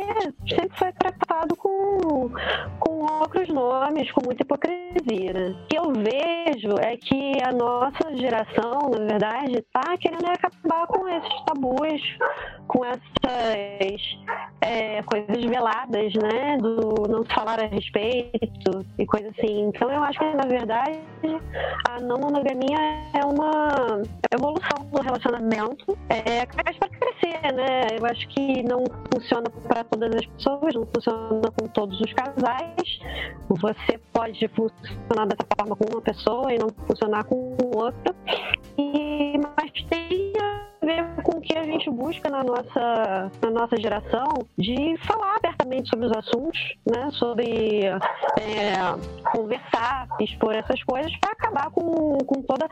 [0.50, 2.30] sempre foi tratado com,
[2.80, 5.34] com outros nomes, com muita hipocrisia.
[5.34, 5.50] Né?
[5.50, 11.08] O que eu vejo é que a nossa geração, na verdade, está querendo acabar com
[11.08, 12.02] esses tabus,
[12.68, 14.02] com essas
[14.62, 16.58] é, coisas veladas, né?
[16.58, 19.68] Do não falar a respeito e coisa assim.
[19.68, 21.00] Então eu acho que, na verdade,
[21.90, 22.78] a não monogamia
[23.14, 24.02] é uma
[24.34, 25.98] evolução do relacionamento.
[26.10, 27.88] É capaz para crescer, né?
[27.98, 33.00] Eu acho que não funciona para todas as pessoas, não funciona com todos os casais.
[33.50, 38.16] Você pode funcionar dessa forma com uma pessoa e não funcionar com outra.
[38.78, 40.32] E, mas tem
[40.92, 44.28] ver com o que a gente busca na nossa, na nossa geração
[44.58, 47.10] de falar abertamente sobre os assuntos, né?
[47.12, 52.68] Sobre é, conversar, expor essas coisas para acabar com, com toda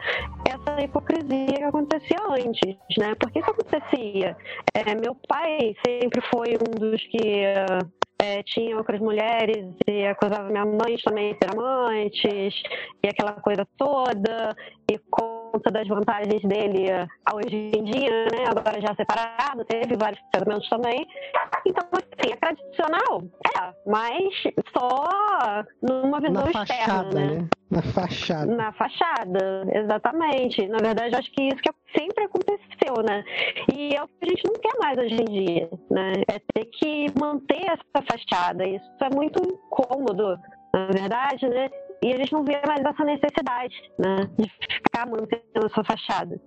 [0.47, 3.15] essa hipocrisia que acontecia antes, né?
[3.19, 4.35] Porque isso acontecia.
[4.73, 7.43] É, meu pai sempre foi um dos que
[8.21, 12.61] é, tinha outras mulheres e acusava minha mãe também de ser amantes
[13.03, 14.55] e aquela coisa toda
[14.91, 16.87] e conta das vantagens dele
[17.33, 18.45] hoje em dia, né?
[18.49, 21.07] Agora já separado, teve vários casamentos também.
[21.65, 23.23] Então, assim, é tradicional,
[23.57, 24.33] é, mas
[24.77, 27.25] só numa visão Na externa, fachada, né?
[27.25, 27.47] né?
[27.69, 28.55] Na fachada.
[28.55, 30.67] Na fachada, exatamente.
[30.67, 33.23] Na verdade, acho que isso que sempre aconteceu, né?
[33.75, 36.13] E é o que a gente não quer mais hoje em dia, né?
[36.27, 38.67] É ter que manter essa fachada.
[38.67, 40.39] Isso é muito incômodo,
[40.73, 41.69] na verdade, né?
[42.01, 44.15] E a gente não vê mais essa necessidade, né?
[44.37, 46.39] De ficar mantendo essa fachada.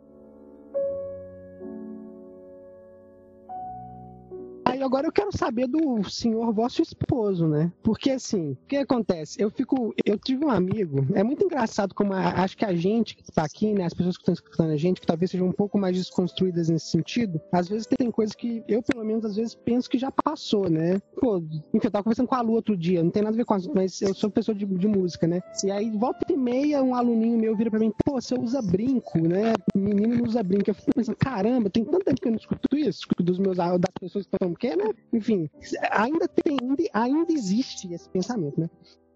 [4.85, 7.73] Agora eu quero saber do senhor vosso esposo, né?
[7.83, 9.41] Porque assim, o que acontece?
[9.41, 9.95] Eu fico.
[10.05, 13.45] Eu tive um amigo, é muito engraçado como a- acho que a gente que tá
[13.45, 13.85] aqui, né?
[13.85, 16.87] As pessoas que estão escutando a gente, que talvez sejam um pouco mais desconstruídas nesse
[16.87, 20.69] sentido, às vezes tem coisas que eu, pelo menos, às vezes penso que já passou,
[20.71, 21.01] né?
[21.21, 23.45] Pô, enfim, eu tava conversando com a Lu outro dia, não tem nada a ver
[23.45, 25.41] com assunto, mas eu sou professor de, de música, né?
[25.65, 29.19] E aí, volta e meia, um aluninho meu vira pra mim, pô, você usa brinco,
[29.19, 29.53] né?
[29.77, 30.71] Menino não usa brinco.
[30.71, 33.79] Eu fico pensando, caramba, tem tanto tempo que eu não escuto isso, dos meus das
[34.01, 34.72] pessoas que estão porque,
[35.13, 35.49] Enfim,
[35.91, 36.57] ainda tem,
[36.93, 38.69] ainda, existe esse pensamento, né?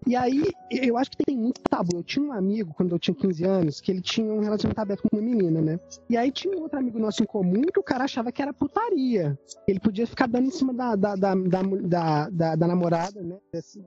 [0.05, 1.97] E aí, eu acho que tem muito tabu.
[1.97, 5.01] Eu tinha um amigo, quando eu tinha 15 anos, que ele tinha um relacionamento aberto
[5.01, 5.79] com uma menina, né?
[6.09, 8.53] E aí tinha um outro amigo nosso em comum que o cara achava que era
[8.53, 9.37] putaria.
[9.67, 13.37] Ele podia ficar dando em cima da, da, da, da, da, da- da namorada, né?
[13.51, 13.83] Desse,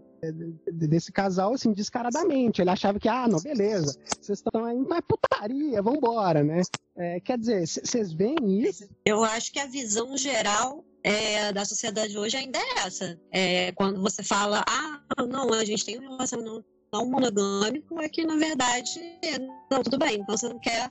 [0.71, 2.61] de- desse casal, assim, descaradamente.
[2.61, 6.61] Ele achava que, ah, não, beleza, vocês estão aí, não é putaria, vambora, né?
[6.97, 8.87] É, quer dizer, vocês veem isso?
[9.07, 13.19] Eu acho que a visão geral é, da sociedade hoje ainda é essa.
[13.33, 18.25] É, quando você fala, ah, não, a gente tem um relacionamento não monogâmico, é que
[18.25, 19.01] na verdade,
[19.71, 20.91] não, tudo bem, então você não quer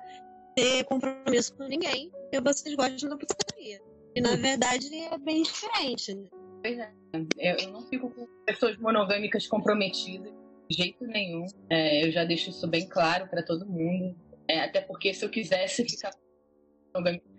[0.55, 3.81] ter compromisso com ninguém, porque vocês gostam da putaria.
[4.15, 6.15] E na verdade é bem diferente.
[6.15, 6.27] né?
[6.63, 6.91] Pois é.
[7.37, 10.31] Eu, não fico com pessoas monogâmicas comprometidas
[10.69, 11.45] de jeito nenhum.
[11.69, 14.15] É, eu já deixo isso bem claro para todo mundo.
[14.47, 16.11] É, até porque se eu quisesse ficar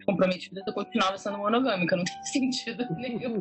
[0.04, 1.96] comprometida, eu continuava sendo monogâmica.
[1.96, 3.40] Não tem sentido nenhum.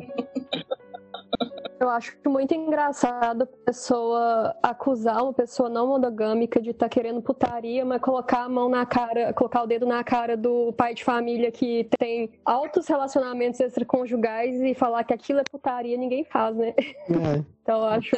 [1.80, 7.86] Eu acho muito engraçado a pessoa acusar uma pessoa não monogâmica de estar querendo putaria,
[7.86, 11.50] mas colocar a mão na cara, colocar o dedo na cara do pai de família
[11.50, 16.74] que tem altos relacionamentos extraconjugais e falar que aquilo é putaria, ninguém faz, né?
[16.76, 17.44] É.
[17.62, 18.16] Então acho.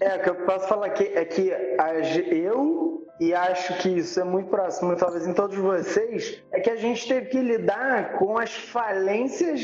[0.00, 1.52] É, o que eu posso falar aqui é que
[2.30, 6.76] eu, e acho que isso é muito próximo, talvez em todos vocês, é que a
[6.76, 9.60] gente teve que lidar com as falências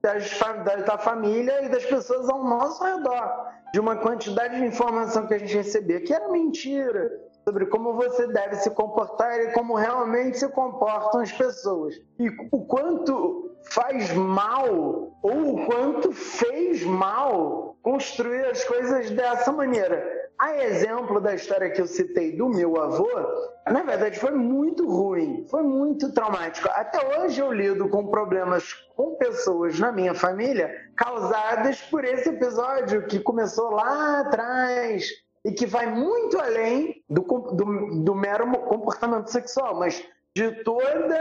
[0.00, 3.52] das, da, da família e das pessoas ao nosso redor.
[3.72, 7.10] De uma quantidade de informação que a gente recebia que era mentira,
[7.44, 11.94] sobre como você deve se comportar e como realmente se comportam as pessoas.
[12.18, 14.68] E o quanto faz mal
[15.22, 20.20] ou o quanto fez mal construir as coisas dessa maneira.
[20.38, 23.08] A exemplo da história que eu citei do meu avô,
[23.66, 26.68] na verdade foi muito ruim, foi muito traumático.
[26.72, 33.06] Até hoje eu lido com problemas com pessoas na minha família causadas por esse episódio
[33.06, 35.08] que começou lá atrás
[35.44, 40.02] e que vai muito além do, do, do mero comportamento sexual, mas
[40.36, 41.12] de todas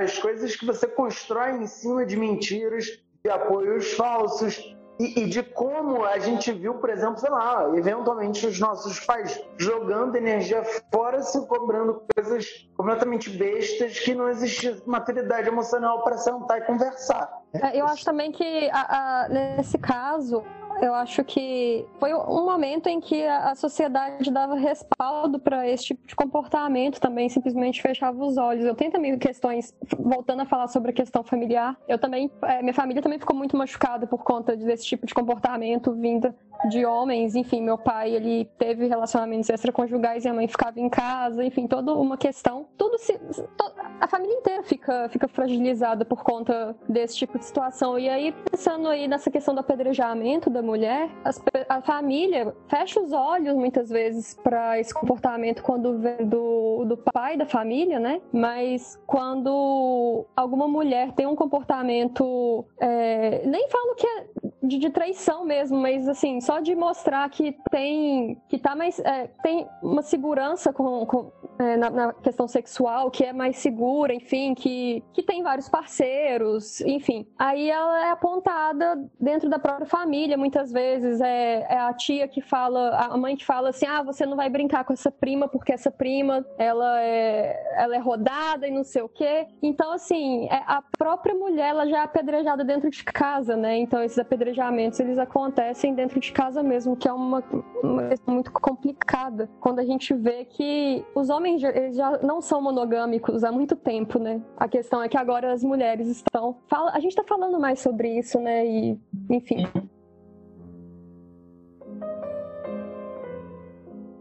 [0.00, 2.86] as coisas que você constrói em cima de mentiras,
[3.24, 8.44] de apoios falsos e, e de como a gente viu, por exemplo, sei lá, eventualmente
[8.44, 15.46] os nossos pais jogando energia fora, se cobrando coisas completamente bestas que não existia maturidade
[15.46, 17.30] emocional para sentar e conversar.
[17.52, 20.42] É, Eu acho também que a- a- nesse caso
[20.80, 26.06] Eu acho que foi um momento em que a sociedade dava respaldo para esse tipo
[26.06, 28.64] de comportamento também, simplesmente fechava os olhos.
[28.64, 32.74] Eu tenho também questões, voltando a falar sobre a questão familiar, eu também, é, minha
[32.74, 36.34] família também ficou muito machucada por conta desse tipo de comportamento vinda
[36.66, 41.44] de homens, enfim, meu pai, ele teve relacionamentos extraconjugais e a mãe ficava em casa,
[41.44, 43.16] enfim, toda uma questão, tudo se
[43.56, 47.98] to, a família inteira fica fica fragilizada por conta desse tipo de situação.
[47.98, 53.12] E aí pensando aí nessa questão do apedrejamento da mulher, as, a família fecha os
[53.12, 58.20] olhos muitas vezes para esse comportamento quando vem do, do pai da família, né?
[58.32, 65.44] Mas quando alguma mulher tem um comportamento, é, nem falo que é de, de traição
[65.44, 70.72] mesmo, mas assim só de mostrar que tem que tá mais é, tem uma segurança
[70.72, 75.42] com, com é, na, na, questão sexual que é mais segura, enfim, que, que tem
[75.42, 77.26] vários parceiros, enfim.
[77.38, 82.40] Aí ela é apontada dentro da própria família, muitas vezes é, é, a tia que
[82.40, 85.72] fala, a mãe que fala assim, ah, você não vai brincar com essa prima porque
[85.72, 89.48] essa prima ela é, ela é rodada e não sei o quê.
[89.62, 93.78] Então assim, é, a própria mulher ela já é apedrejada dentro de casa, né?
[93.78, 94.57] Então esses apedrejamentos
[95.00, 97.42] eles acontecem dentro de casa mesmo, que é uma,
[97.82, 99.48] uma questão muito complicada.
[99.60, 104.18] Quando a gente vê que os homens já, já não são monogâmicos há muito tempo,
[104.18, 104.42] né?
[104.56, 106.58] A questão é que agora as mulheres estão.
[106.68, 108.66] Fala, a gente está falando mais sobre isso, né?
[108.66, 109.00] E,
[109.30, 109.66] enfim.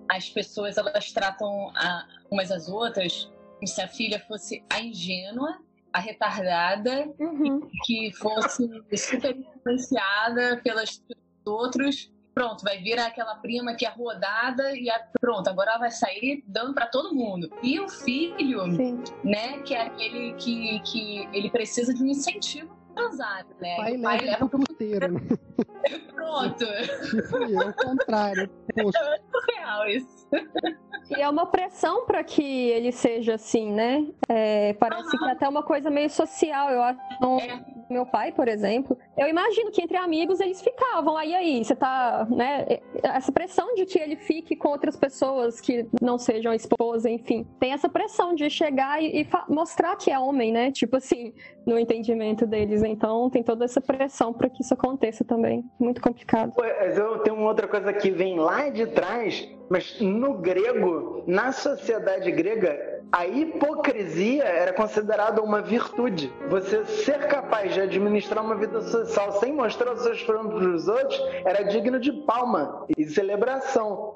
[0.10, 5.60] As pessoas elas tratam a, umas às outras como se a filha fosse a ingênua
[5.94, 7.68] a retardada uhum.
[7.84, 11.02] que fosse super influenciada pelas
[11.46, 12.12] outros.
[12.34, 16.44] Pronto, vai vir aquela prima que é rodada e a, pronto, agora ela vai sair
[16.48, 17.50] dando para todo mundo.
[17.64, 19.04] E o filho, Sim.
[19.24, 23.76] né, que é aquele que, que ele precisa de um incentivo transar, né?
[23.78, 25.14] Pai o pai leva pro puteiro.
[25.14, 25.22] Né?
[26.14, 26.66] Pronto.
[27.10, 28.50] Tipo, é o contrário.
[28.74, 29.00] Poxa.
[29.00, 30.28] É surreal isso.
[31.10, 34.05] E é uma pressão para que ele seja assim, né?
[34.28, 35.20] É, parece uhum.
[35.20, 36.99] que é até uma coisa meio social, eu acho.
[37.41, 37.60] É.
[37.89, 41.18] Meu pai, por exemplo, eu imagino que entre amigos eles ficavam.
[41.18, 42.80] Aí, aí, você tá, né?
[43.01, 47.47] Essa pressão de que ele fique com outras pessoas que não sejam esposa, enfim.
[47.59, 50.72] Tem essa pressão de chegar e, e mostrar que é homem, né?
[50.72, 51.34] Tipo assim,
[51.65, 52.84] no entendimento deles.
[52.84, 55.65] Então, tem toda essa pressão para que isso aconteça também.
[55.80, 56.53] Muito complicado.
[56.95, 62.32] Eu tenho uma outra coisa que vem lá de trás, mas no grego, na sociedade
[62.32, 66.32] grega, a hipocrisia era considerada uma virtude.
[66.49, 70.88] Você ser capaz de administrar uma vida social sem mostrar os seus problemas para os
[70.88, 74.16] outros era digno de palma e celebração.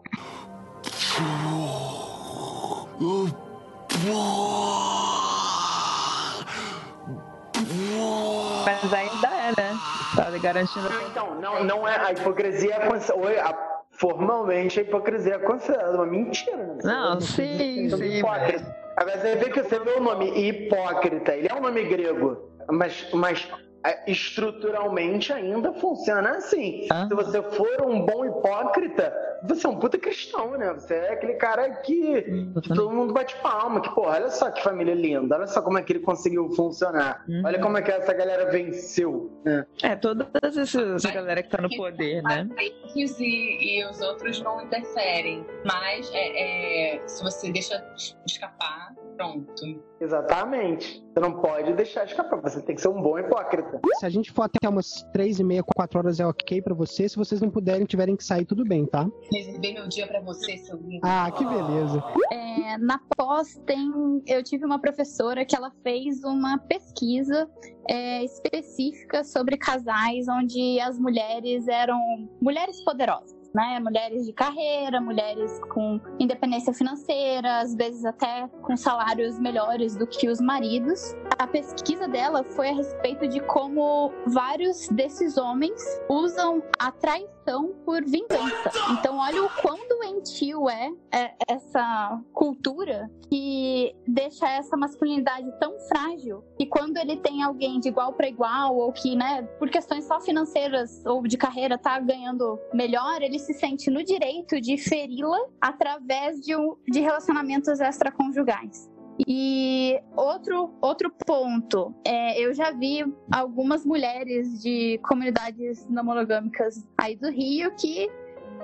[8.65, 9.79] Mas ainda é, né?
[10.15, 10.89] Tá garantindo.
[11.09, 11.95] Então, não, não é.
[11.97, 13.39] A hipocrisia é.
[13.39, 13.57] A,
[13.91, 16.57] formalmente, a hipocrisia é considerada uma mentira.
[16.57, 16.77] Né?
[16.83, 18.17] Não, sim, sim.
[18.17, 18.80] Hipócrita.
[18.97, 23.07] Agora você vê que você vê o nome hipócrita, ele é um nome grego, mas,
[23.13, 23.47] mas
[23.85, 26.87] é, estruturalmente ainda funciona assim.
[26.91, 27.07] Ah.
[27.07, 29.13] Se você for um bom hipócrita,
[29.43, 30.73] você é um puta cristão, né?
[30.73, 32.21] Você é aquele cara que,
[32.61, 35.77] que todo mundo bate palma, que, pô, olha só que família linda, olha só como
[35.77, 37.41] é que ele conseguiu funcionar, uhum.
[37.45, 39.31] olha como é que essa galera venceu.
[39.43, 39.65] Né?
[39.83, 42.47] É, toda essa galera que tá no poder, né?
[42.95, 47.83] E, e os outros não interferem, mas é, é, se você deixa
[48.25, 49.81] escapar, pronto.
[49.99, 51.03] Exatamente.
[51.13, 53.79] Você não pode deixar escapar, você tem que ser um bom hipócrita.
[53.99, 57.07] Se a gente for até umas três e meia, quatro horas é ok para você.
[57.07, 59.07] Se vocês não puderem, tiverem que sair, tudo bem, tá?
[59.32, 61.01] Reservei meu dia para você, seu lindo.
[61.03, 62.03] Ah, que beleza.
[62.32, 67.49] É, na pós tem, eu tive uma professora que ela fez uma pesquisa
[67.88, 71.97] é, específica sobre casais onde as mulheres eram
[72.41, 73.79] mulheres poderosas né?
[73.79, 80.29] Mulheres de carreira, mulheres com independência financeira, às vezes até com salários melhores do que
[80.29, 81.15] os maridos.
[81.37, 88.03] A pesquisa dela foi a respeito de como vários desses homens usam a traição por
[88.03, 88.71] vingança.
[88.91, 96.43] Então, olha o quão doentio é, é essa cultura que deixa essa masculinidade tão frágil
[96.59, 100.19] e quando ele tem alguém de igual para igual ou que, né, por questões só
[100.19, 106.41] financeiras ou de carreira tá ganhando melhor, ele se sente no direito de feri-la através
[106.41, 108.89] de, um, de relacionamentos extraconjugais.
[109.27, 117.15] E outro, outro ponto, é, eu já vi algumas mulheres de comunidades não monogâmicas aí
[117.15, 118.09] do Rio que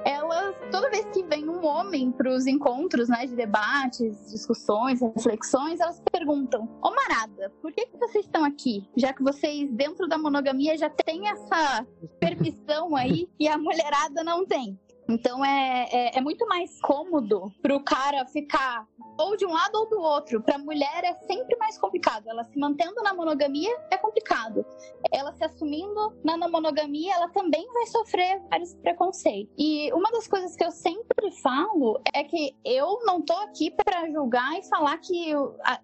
[0.07, 5.81] elas, toda vez que vem um homem para os encontros, né, de debates, discussões, reflexões,
[5.81, 8.87] elas perguntam: Ô Marada, por que, que vocês estão aqui?
[8.95, 11.85] Já que vocês, dentro da monogamia, já tem essa
[12.21, 14.79] permissão aí e a mulherada não tem.
[15.09, 18.85] Então é, é, é, muito mais cômodo pro cara ficar
[19.17, 20.41] ou de um lado ou do outro.
[20.41, 22.27] Pra mulher é sempre mais complicado.
[22.27, 24.65] Ela se mantendo na monogamia é complicado.
[25.11, 29.53] Ela se assumindo na monogamia, ela também vai sofrer vários preconceitos.
[29.57, 34.09] E uma das coisas que eu sempre falo é que eu não tô aqui para
[34.11, 35.31] julgar e falar que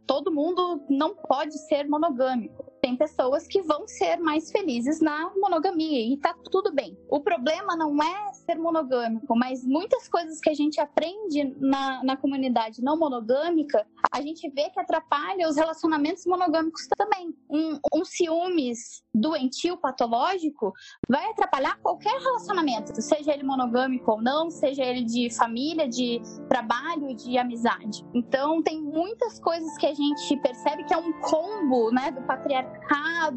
[0.06, 6.06] todo mundo não pode ser monogâmico tem pessoas que vão ser mais felizes na monogamia
[6.06, 6.98] e tá tudo bem.
[7.10, 12.18] O problema não é ser monogâmico, mas muitas coisas que a gente aprende na, na
[12.18, 17.34] comunidade não monogâmica, a gente vê que atrapalha os relacionamentos monogâmicos também.
[17.50, 20.74] Um, um ciúmes doentio, patológico,
[21.08, 27.16] vai atrapalhar qualquer relacionamento, seja ele monogâmico ou não, seja ele de família, de trabalho,
[27.16, 28.06] de amizade.
[28.14, 32.73] Então, tem muitas coisas que a gente percebe que é um combo, né, do patriarcado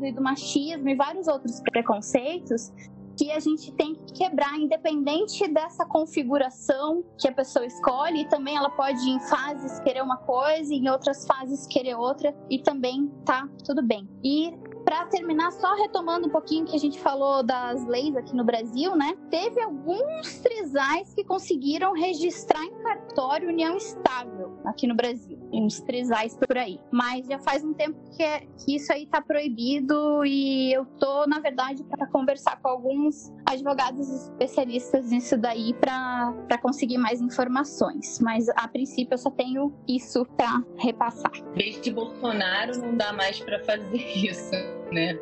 [0.02, 2.72] e do machismo e vários outros preconceitos
[3.16, 8.56] que a gente tem que quebrar, independente dessa configuração que a pessoa escolhe, e também
[8.56, 13.48] ela pode em fases querer uma coisa, em outras fases querer outra, e também tá
[13.64, 14.06] tudo bem.
[14.22, 14.52] E
[14.86, 18.94] para terminar, só retomando um pouquinho que a gente falou das leis aqui no Brasil,
[18.94, 19.16] né?
[19.28, 25.36] Teve alguns trisais que conseguiram registrar em cartório união estável aqui no Brasil.
[25.52, 26.78] Uns trisais por aí.
[26.92, 31.26] Mas já faz um tempo que, é, que isso aí tá proibido e eu tô,
[31.26, 38.20] na verdade, para conversar com alguns advogados especialistas nisso daí para conseguir mais informações.
[38.20, 41.32] Mas a princípio eu só tenho isso para repassar.
[41.56, 45.18] Desde Bolsonaro não dá mais para fazer isso né?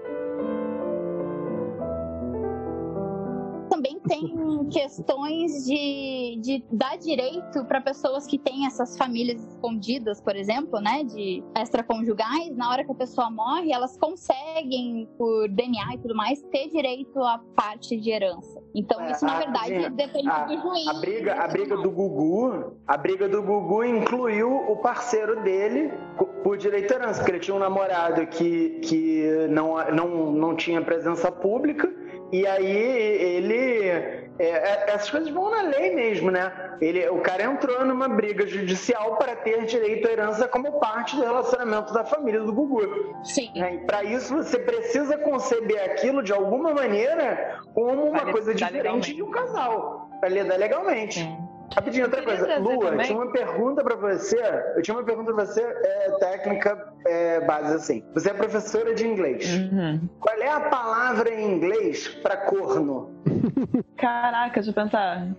[3.85, 10.35] Também tem questões de, de dar direito para pessoas que têm essas famílias escondidas, por
[10.35, 12.57] exemplo, né, de extraconjugais.
[12.57, 17.21] Na hora que a pessoa morre, elas conseguem, por DNA e tudo mais, ter direito
[17.21, 18.59] à parte de herança.
[18.75, 20.89] Então, é, isso, na verdade, a, depende a, do juiz.
[20.89, 25.93] A briga, a briga do Gugu, a briga do Gugu incluiu o parceiro dele
[26.43, 30.81] por direito à herança, porque ele tinha um namorado que, que não, não, não tinha
[30.81, 31.93] presença pública,
[32.33, 36.53] e aí ele é, é, essas coisas vão na lei mesmo, né?
[36.81, 41.23] Ele, o cara entrou numa briga judicial para ter direito à herança como parte do
[41.23, 43.15] relacionamento da família do Gugu.
[43.23, 43.51] Sim.
[43.55, 49.23] É, para isso você precisa conceber aquilo de alguma maneira como uma coisa diferente de
[49.23, 51.21] um casal, para lidar legalmente.
[51.21, 51.44] É.
[51.73, 52.59] Rapidinho, outra coisa.
[52.59, 53.07] Lua, também.
[53.07, 54.41] tinha uma pergunta para você.
[54.77, 58.05] Eu tinha uma pergunta para você, é, técnica é, base assim.
[58.15, 59.47] Você é professora de inglês.
[59.55, 60.09] Uhum.
[60.21, 63.15] Qual é a palavra em inglês para corno?
[63.97, 65.35] Caraca, deixa eu pensar.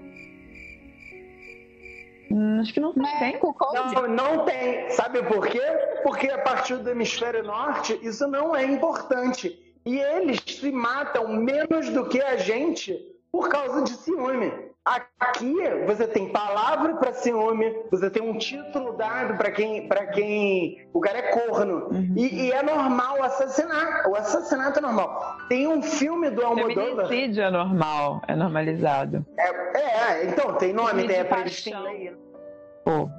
[2.31, 3.39] Hum, acho que não tem.
[3.73, 4.89] Não, não tem.
[4.89, 5.61] Sabe por quê?
[6.03, 9.57] Porque a partir do hemisfério norte, isso não é importante.
[9.85, 12.99] E eles se matam menos do que a gente
[13.31, 14.51] por causa de ciúme.
[14.85, 15.55] Aqui
[15.87, 20.99] você tem palavra para ciúme, você tem um título dado para quem, para quem o
[20.99, 21.87] cara é corno.
[21.87, 22.13] Uhum.
[22.15, 24.07] E, e, é normal assassinar.
[24.07, 25.37] O assassinato é normal.
[25.49, 27.07] Tem um filme do Almodóvar.
[27.07, 29.25] Feminicídio é normal, é normalizado.
[29.39, 31.63] É, é então, tem nome, tem, é pra eles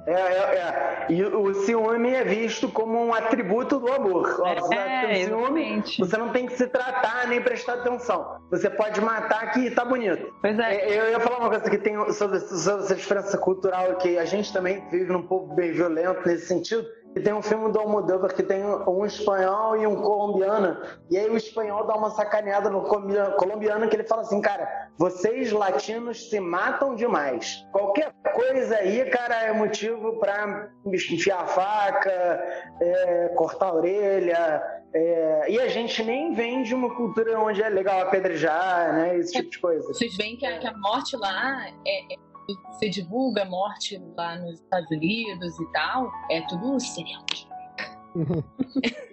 [0.05, 1.05] É, é, é.
[1.09, 4.39] E o ciúme é visto como um atributo do amor.
[4.39, 8.39] Ó, é, ciúme, você não tem que se tratar nem prestar atenção.
[8.49, 10.33] Você pode matar que tá bonito.
[10.41, 10.75] Pois é.
[10.75, 14.25] é eu ia falar uma coisa que tem sobre, sobre essa diferença cultural que a
[14.25, 16.87] gente também vive num povo bem violento nesse sentido
[17.17, 20.77] e tem um filme do Almodóvar que tem um espanhol e um colombiano.
[21.09, 25.51] E aí o espanhol dá uma sacaneada no colombiano que ele fala assim, cara, vocês
[25.51, 27.65] latinos se matam demais.
[27.71, 32.43] Qualquer coisa aí, cara, é motivo pra enfiar a faca,
[32.79, 34.63] é, cortar a orelha.
[34.93, 39.17] É, e a gente nem vem de uma cultura onde é legal apedrejar, né?
[39.17, 39.87] Esse tipo de coisa.
[39.87, 42.26] Vocês veem que a, que a morte lá é, é
[42.71, 47.23] você divulga morte lá nos Estados Unidos e tal, é tudo serial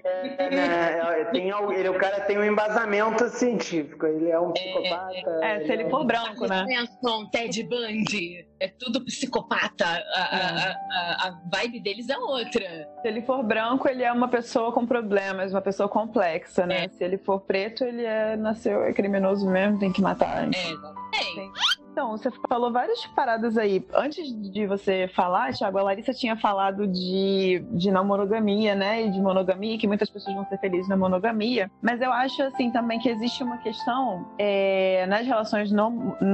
[0.05, 5.39] é, né, tem, ele, o cara tem um embasamento científico, ele é um é, psicopata.
[5.43, 6.61] É, é se ele é for branco, né?
[6.61, 10.76] Atenção, Ted Bundy, é tudo psicopata, a, a, é.
[10.91, 12.89] a, a, vibe deles é outra.
[13.03, 16.89] Se ele for branco, ele é uma pessoa com problemas, uma pessoa complexa, né?
[16.89, 20.45] Se ele for preto, ele é, nasceu, é criminoso mesmo, tem que matar.
[20.45, 21.84] É, exatamente.
[21.95, 23.86] Então, você falou várias paradas aí.
[23.95, 29.07] Antes de você falar, Thiago, a Larissa tinha falado de, de não monogamia, né?
[29.07, 31.70] E de monogamia, que muitas pessoas vão ser felizes na monogamia.
[31.80, 35.70] Mas eu acho, assim, também que existe uma questão é, nas, relações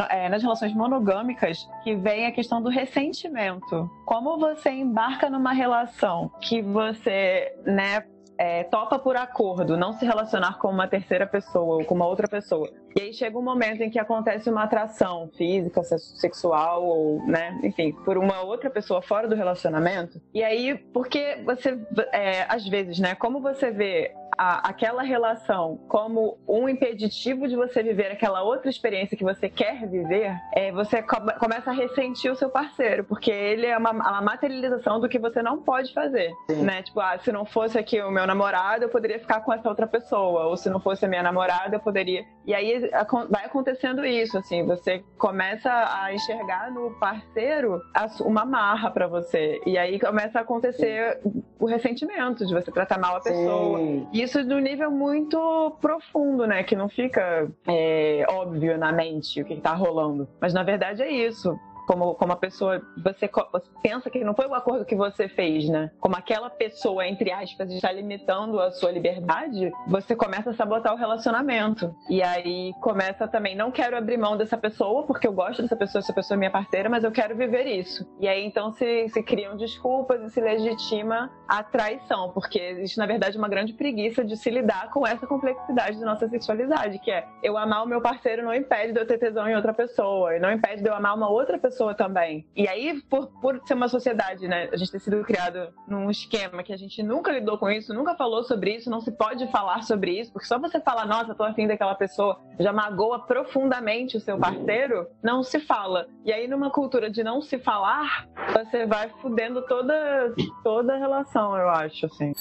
[0.08, 3.90] é, nas relações monogâmicas que vem a questão do ressentimento.
[4.06, 8.02] Como você embarca numa relação que você, né,
[8.40, 12.26] é, topa por acordo não se relacionar com uma terceira pessoa ou com uma outra
[12.26, 12.70] pessoa.
[12.96, 17.92] E aí chega um momento em que acontece uma atração física, sexual ou, né, enfim,
[17.92, 20.18] por uma outra pessoa fora do relacionamento.
[20.32, 21.78] E aí, porque você,
[22.14, 27.82] é, às vezes, né, como você vê a, aquela relação como um impeditivo de você
[27.82, 32.34] viver aquela outra experiência que você quer viver, é, você come, começa a ressentir o
[32.34, 36.62] seu parceiro, porque ele é uma, uma materialização do que você não pode fazer, Sim.
[36.62, 36.82] né?
[36.82, 39.86] Tipo, ah, se não fosse aqui o meu namorado, eu poderia ficar com essa outra
[39.86, 42.24] pessoa, ou se não fosse a minha namorada, eu poderia.
[42.46, 42.90] E aí
[43.28, 47.80] vai acontecendo isso, assim, você começa a enxergar no parceiro
[48.20, 51.42] uma marra para você, e aí começa a acontecer Sim.
[51.58, 53.78] o ressentimento de você tratar mal a pessoa.
[53.78, 54.08] Sim.
[54.12, 56.62] Isso no nível muito profundo, né?
[56.62, 60.28] Que não fica é, óbvio na mente o que, está rolando.
[60.40, 61.58] Mas na verdade é isso
[61.90, 65.68] como, como a pessoa, você, você, pensa que não foi o acordo que você fez,
[65.68, 65.90] né?
[65.98, 70.96] Como aquela pessoa, entre aspas, está limitando a sua liberdade, você começa a sabotar o
[70.96, 71.92] relacionamento.
[72.08, 75.98] E aí começa também, não quero abrir mão dessa pessoa, porque eu gosto dessa pessoa,
[75.98, 78.06] essa pessoa é minha parceira, mas eu quero viver isso.
[78.20, 83.06] E aí então se, se criam desculpas e se legitima a traição, porque existe, na
[83.06, 87.26] verdade, uma grande preguiça de se lidar com essa complexidade da nossa sexualidade, que é
[87.42, 90.38] eu amar o meu parceiro não impede de eu ter tesão em outra pessoa, e
[90.38, 92.46] não impede de eu amar uma outra pessoa também.
[92.54, 96.62] E aí, por, por ser uma sociedade, né, a gente ter sido criado num esquema
[96.62, 99.82] que a gente nunca lidou com isso, nunca falou sobre isso, não se pode falar
[99.82, 104.20] sobre isso, porque só você falar, nossa, tô afim daquela pessoa, já magoa profundamente o
[104.20, 106.06] seu parceiro, não se fala.
[106.24, 110.32] E aí, numa cultura de não se falar, você vai fudendo toda,
[110.62, 112.32] toda a relação, eu acho, assim.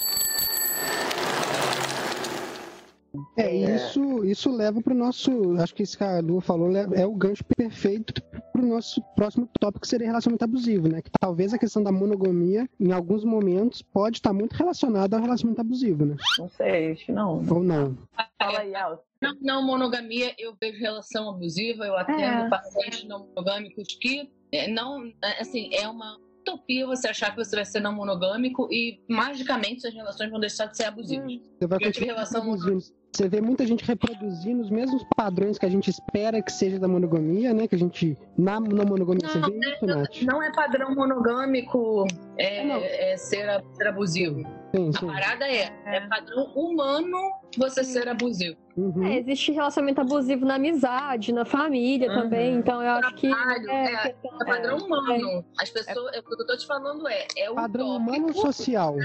[3.36, 5.30] É, é, isso, isso leva para o nosso.
[5.58, 8.22] Acho que isso que a Lu falou é o gancho perfeito
[8.52, 11.02] para o nosso próximo tópico, que seria relacionamento abusivo, né?
[11.02, 15.60] Que talvez a questão da monogamia, em alguns momentos, pode estar muito relacionada ao relacionamento
[15.60, 16.16] abusivo, né?
[16.38, 17.44] Não sei, acho que não.
[17.48, 17.98] Ou não.
[18.38, 18.72] Fala aí.
[19.20, 22.48] Não, não, monogamia, eu vejo relação abusiva, eu atendo é.
[22.48, 27.56] pacientes não monogâmicos que é, não, é, assim, é uma utopia você achar que você
[27.56, 31.40] vai ser não monogâmico e magicamente suas relações vão deixar de ser abusivas.
[31.58, 32.56] Você vai relação.
[33.12, 36.86] Você vê muita gente reproduzindo os mesmos padrões que a gente espera que seja da
[36.86, 37.66] monogamia, né?
[37.66, 40.22] Que a gente, na, na monogamia, não, você vê isso, Nath?
[40.22, 42.06] Não é padrão monogâmico
[42.38, 44.42] é, é ser, ser, abusivo.
[44.74, 45.08] Sim, sim.
[45.08, 47.18] A parada é, é padrão humano
[47.56, 48.56] você ser abusivo.
[48.76, 49.04] Uhum.
[49.04, 52.22] É, existe relacionamento abusivo na amizade, na família uhum.
[52.22, 53.26] também, então eu acho que.
[53.26, 55.44] É, é, é padrão humano.
[55.58, 58.96] As pessoas, o que eu tô te falando é, é o padrão humano social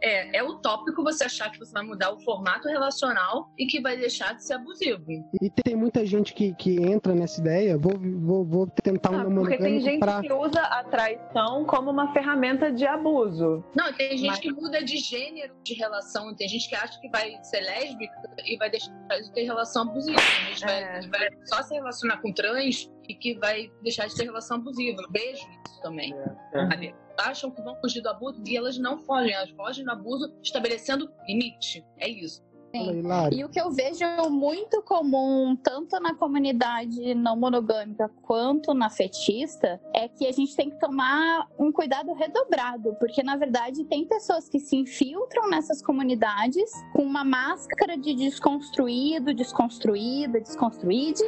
[0.00, 3.96] é, é utópico você achar que você vai mudar o formato relacional e que vai
[3.96, 5.04] deixar de ser abusivo.
[5.40, 9.34] E tem muita gente que, que entra nessa ideia, vou, vou, vou tentar ah, um
[9.34, 10.20] Porque tem gente pra...
[10.20, 13.64] que usa a traição como uma ferramenta de abuso.
[13.74, 14.38] Não, tem gente Mas...
[14.38, 18.14] que muda de gênero de relação, tem gente que acha que vai ser lésbica
[18.44, 20.20] e vai deixar de ter relação abusiva.
[20.20, 21.00] Tem gente é.
[21.00, 25.02] vai, vai só se relacionar com trans e que vai deixar de ter relação abusiva.
[25.02, 26.14] Eu vejo isso também.
[26.54, 26.88] É.
[26.88, 30.34] É acham que vão fugir do abuso e elas não fogem, elas fogem do abuso
[30.42, 31.84] estabelecendo limite.
[31.98, 32.42] É isso.
[32.74, 33.02] Sim.
[33.32, 39.80] E o que eu vejo muito comum, tanto na comunidade não monogâmica quanto na fetista,
[39.94, 44.48] é que a gente tem que tomar um cuidado redobrado, porque na verdade tem pessoas
[44.48, 51.20] que se infiltram nessas comunidades com uma máscara de desconstruído, desconstruída, desconstruído,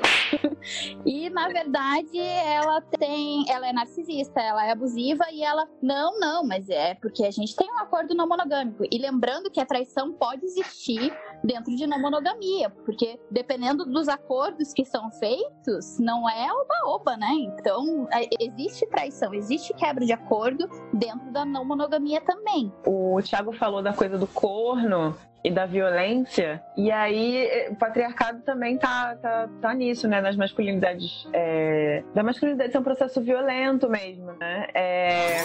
[1.07, 6.45] e na verdade ela tem, ela é narcisista, ela é abusiva e ela não, não,
[6.45, 8.85] mas é porque a gente tem um acordo não monogâmico.
[8.91, 11.13] E lembrando que a traição pode existir
[11.47, 17.31] dentro de não monogamia, porque dependendo dos acordos que são feitos, não é oba-oba, né?
[17.33, 22.73] Então, é, existe traição, existe quebra de acordo dentro da não monogamia também.
[22.87, 25.15] O Thiago falou da coisa do corno,
[25.47, 26.61] e da violência.
[26.77, 30.21] E aí eh, o patriarcado também tá, tá, tá nisso, né?
[30.21, 31.29] Nas masculinidades.
[31.33, 32.03] É...
[32.13, 34.67] Da masculinidade ser um processo violento mesmo, né?
[34.75, 35.37] É...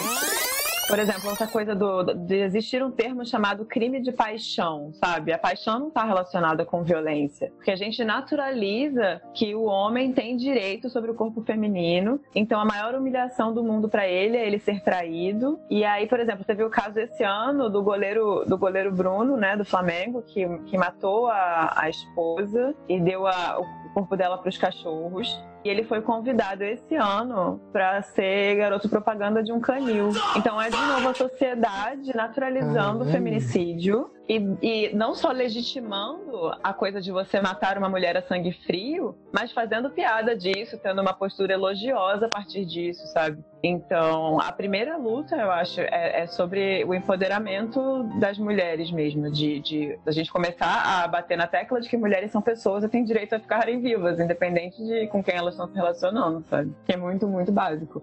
[0.92, 5.32] Por exemplo, essa coisa do, de existir um termo chamado crime de paixão, sabe?
[5.32, 10.36] A paixão não está relacionada com violência, porque a gente naturaliza que o homem tem
[10.36, 14.58] direito sobre o corpo feminino, então a maior humilhação do mundo para ele é ele
[14.58, 15.58] ser traído.
[15.70, 19.56] E aí, por exemplo, viu o caso esse ano do goleiro do goleiro Bruno, né,
[19.56, 24.50] do Flamengo, que, que matou a, a esposa e deu a, o corpo dela para
[24.50, 25.42] os cachorros.
[25.64, 30.10] E ele foi convidado esse ano para ser garoto propaganda de um canil.
[30.36, 36.72] Então é de novo a sociedade naturalizando o feminicídio e, e, não só legitimando a
[36.72, 41.12] coisa de você matar uma mulher a sangue frio, mas fazendo piada disso, tendo uma
[41.12, 43.42] postura elogiosa a partir disso, sabe?
[43.62, 49.60] Então, a primeira luta, eu acho, é, é sobre o empoderamento das mulheres mesmo, de,
[49.60, 53.04] de a gente começar a bater na tecla de que mulheres são pessoas e têm
[53.04, 56.72] direito a ficarem vivas, independente de com quem elas estão se relacionando, sabe?
[56.84, 58.02] Que é muito, muito básico.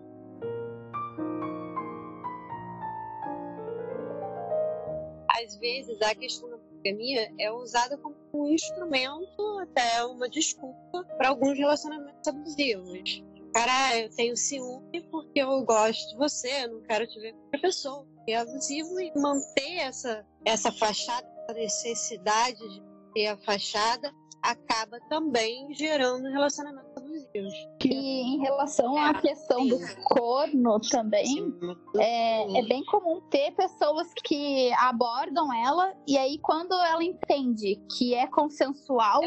[5.44, 11.30] Às vezes, a questão da pandemia é usada como um instrumento, até uma desculpa, para
[11.30, 13.24] alguns relacionamentos abusivos.
[13.54, 17.44] Cara, eu tenho ciúme porque eu gosto de você, eu não quero te ver com
[17.46, 18.08] outra pessoa.
[18.28, 22.84] É abusivo e manter essa, essa fachada, a necessidade de
[23.14, 26.89] ter a fachada, acaba também gerando relacionamentos abusivos.
[27.34, 31.54] E em relação à questão do corno também,
[31.98, 38.14] é, é, bem comum ter pessoas que abordam ela e aí quando ela entende que
[38.14, 39.22] é consensual,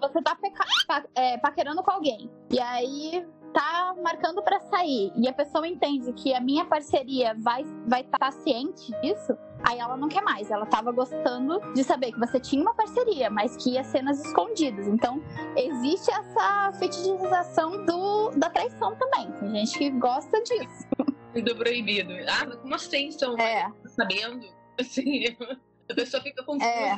[0.00, 0.36] você tá
[1.14, 2.30] é, paquerando com alguém.
[2.50, 3.24] E aí
[3.54, 8.18] tá marcando para sair e a pessoa entende que a minha parceria vai vai estar
[8.18, 10.50] tá ciente disso, aí ela não quer mais.
[10.50, 14.86] Ela tava gostando de saber que você tinha uma parceria, mas que ia cenas escondidas.
[14.88, 15.22] Então,
[15.56, 19.30] existe essa fetichização do, da traição também.
[19.32, 20.86] Tem gente que gosta disso.
[21.34, 22.12] Do proibido.
[22.28, 23.08] Ah, mas como assim?
[23.08, 23.68] Estão é.
[23.86, 24.46] sabendo?
[24.78, 25.36] Assim,
[25.88, 26.64] a pessoa fica confusa.
[26.66, 26.96] É.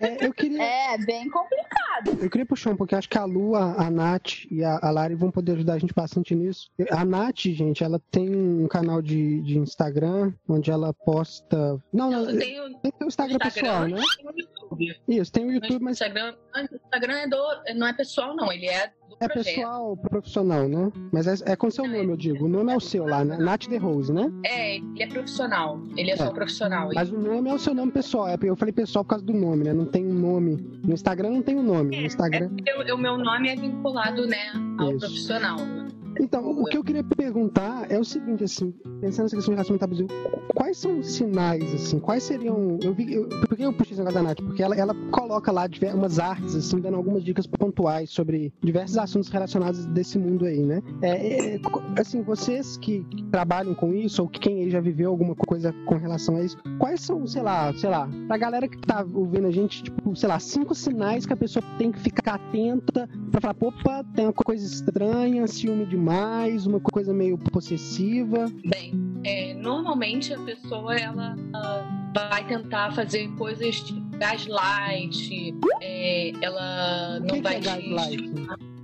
[0.00, 0.62] É, eu queria...
[0.62, 2.18] é bem complicado.
[2.22, 4.90] Eu queria puxar um pouquinho, acho que a Lu, a, a Nath e a, a
[4.90, 6.70] Lari vão poder ajudar a gente bastante nisso.
[6.90, 11.78] A Nath, gente, ela tem um canal de, de Instagram onde ela posta.
[11.92, 14.00] Não, não, tem o, tem o Instagram, Instagram pessoal, né?
[14.16, 15.00] Tem o YouTube.
[15.06, 16.00] Isso, tem o YouTube, mas.
[16.00, 16.34] Instagram,
[16.72, 20.90] Instagram é do, não é pessoal, não, ele é é pessoal profissional, né?
[21.12, 22.46] Mas é, é com seu nome, eu digo.
[22.46, 23.36] O nome é o seu lá, né?
[23.36, 24.32] Nath The Rose, né?
[24.44, 25.78] É, ele é profissional.
[25.94, 26.16] Ele é, é.
[26.16, 26.88] só profissional.
[26.94, 28.28] Mas o nome é o seu nome pessoal.
[28.28, 29.74] É, eu falei pessoal por causa do nome, né?
[29.74, 30.56] Não tem um nome.
[30.82, 31.96] No Instagram não tem um nome.
[31.98, 32.50] No Instagram.
[32.64, 34.98] É, o meu nome é vinculado, né, ao Isso.
[35.00, 35.58] profissional.
[36.18, 39.84] Então, o que eu queria perguntar é o seguinte, assim, pensando nessa questão de relacionamento
[39.84, 40.08] abusivo,
[40.54, 42.78] quais são os sinais, assim, quais seriam.
[42.82, 43.14] Eu vi.
[43.14, 44.40] Eu, por que eu puxei esse negócio da Nath?
[44.40, 49.09] Porque ela, ela coloca lá umas artes, assim, dando algumas dicas pontuais sobre diversos assuntos
[49.28, 50.82] relacionados desse mundo aí, né?
[51.02, 51.60] É, é,
[51.98, 56.36] assim, vocês que trabalham com isso, ou quem aí já viveu alguma coisa com relação
[56.36, 59.82] a isso, quais são, sei lá, sei lá, pra galera que tá ouvindo a gente,
[59.84, 64.04] tipo, sei lá, cinco sinais que a pessoa tem que ficar atenta pra falar, opa,
[64.14, 68.50] tem uma coisa estranha, ciúme de demais, uma coisa meio possessiva?
[68.64, 77.18] Bem, é, normalmente a pessoa ela uh, vai tentar fazer coisas tipo gaslight, é, ela
[77.20, 78.32] não que vai que é gaslight?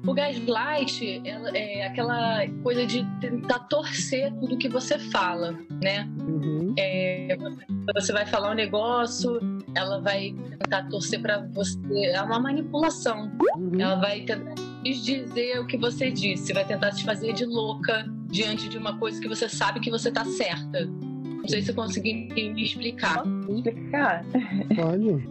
[0.06, 6.08] O gaslight ela, é aquela coisa de tentar torcer tudo que você fala, né?
[6.20, 6.74] Uhum.
[6.78, 7.36] É,
[7.94, 9.38] você vai falar um negócio,
[9.74, 12.06] ela vai tentar torcer para você.
[12.06, 13.30] É uma manipulação.
[13.56, 13.80] Uhum.
[13.80, 18.68] Ela vai tentar dizer o que você disse, vai tentar te fazer de louca diante
[18.68, 20.88] de uma coisa que você sabe que você tá certa.
[21.46, 23.22] Não sei se eu consegui me explicar.
[23.24, 24.24] explicar?
[24.74, 25.28] Pode.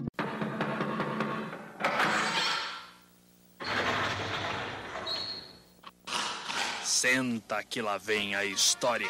[6.82, 9.10] Senta que lá vem a história.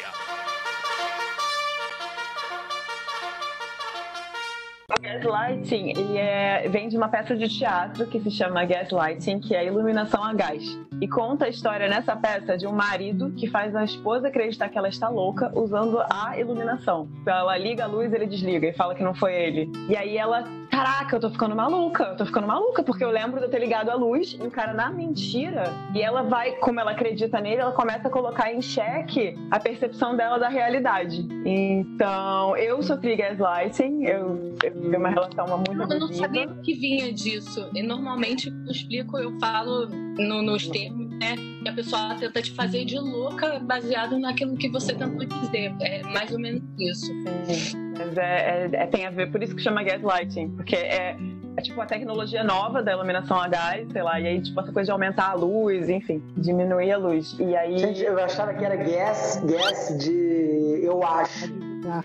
[5.16, 9.66] Gaslighting ele é, vem de uma peça de teatro que se chama Gaslighting, que é
[9.66, 10.78] iluminação a gás.
[11.00, 14.78] E conta a história nessa peça de um marido que faz a esposa acreditar que
[14.78, 17.08] ela está louca usando a iluminação.
[17.26, 19.70] Ela liga a luz, ele desliga e fala que não foi ele.
[19.88, 20.44] E aí ela,
[20.76, 23.58] caraca, eu tô ficando maluca, eu tô ficando maluca, porque eu lembro de eu ter
[23.58, 25.72] ligado a luz e o cara na mentira.
[25.94, 30.14] E ela vai, como ela acredita nele, ela começa a colocar em xeque a percepção
[30.14, 31.26] dela da realidade.
[31.46, 37.10] Então, eu sofri gaslighting, eu, eu tive uma relação muito Eu não sabia que vinha
[37.10, 37.70] disso.
[37.74, 41.36] E normalmente, eu explico, eu falo no, nos termos, né?
[41.62, 45.74] Que a pessoa tenta te fazer de louca baseado naquilo que você tentou dizer.
[45.80, 47.06] É mais ou menos isso.
[47.44, 47.86] Sim.
[47.98, 51.16] Mas é, é, é, tem a ver, por isso que chama gaslighting, porque é,
[51.56, 54.72] é tipo uma tecnologia nova da iluminação a gás, sei lá, e aí tipo essa
[54.72, 57.36] coisa de aumentar a luz, enfim, diminuir a luz.
[57.38, 57.78] E aí.
[57.78, 61.46] Gente, eu achava que era gas, gas de eu acho.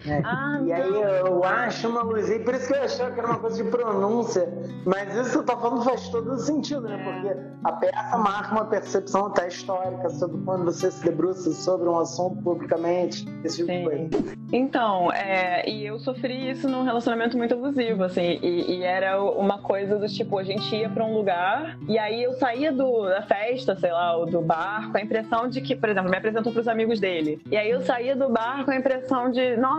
[0.06, 0.22] É.
[0.24, 3.40] Ah, e aí eu acho uma luzinha, por isso que eu achava que era uma
[3.40, 4.48] coisa de pronúncia,
[4.86, 6.98] mas isso que eu tô falando faz todo sentido, né?
[7.04, 12.00] Porque a peça marca uma percepção até histórica sobre quando você se debruça sobre um
[12.00, 14.10] assunto publicamente, esse tipo de coisa.
[14.54, 19.60] Então, é, e eu sofri isso num relacionamento muito abusivo, assim, e, e era uma
[19.60, 23.22] coisa do tipo, a gente ia pra um lugar, e aí eu saía do, da
[23.22, 26.52] festa, sei lá, ou do bar, com a impressão de que, por exemplo, me apresentou
[26.52, 29.71] pros amigos dele, e aí eu saía do bar com a impressão de, nossa,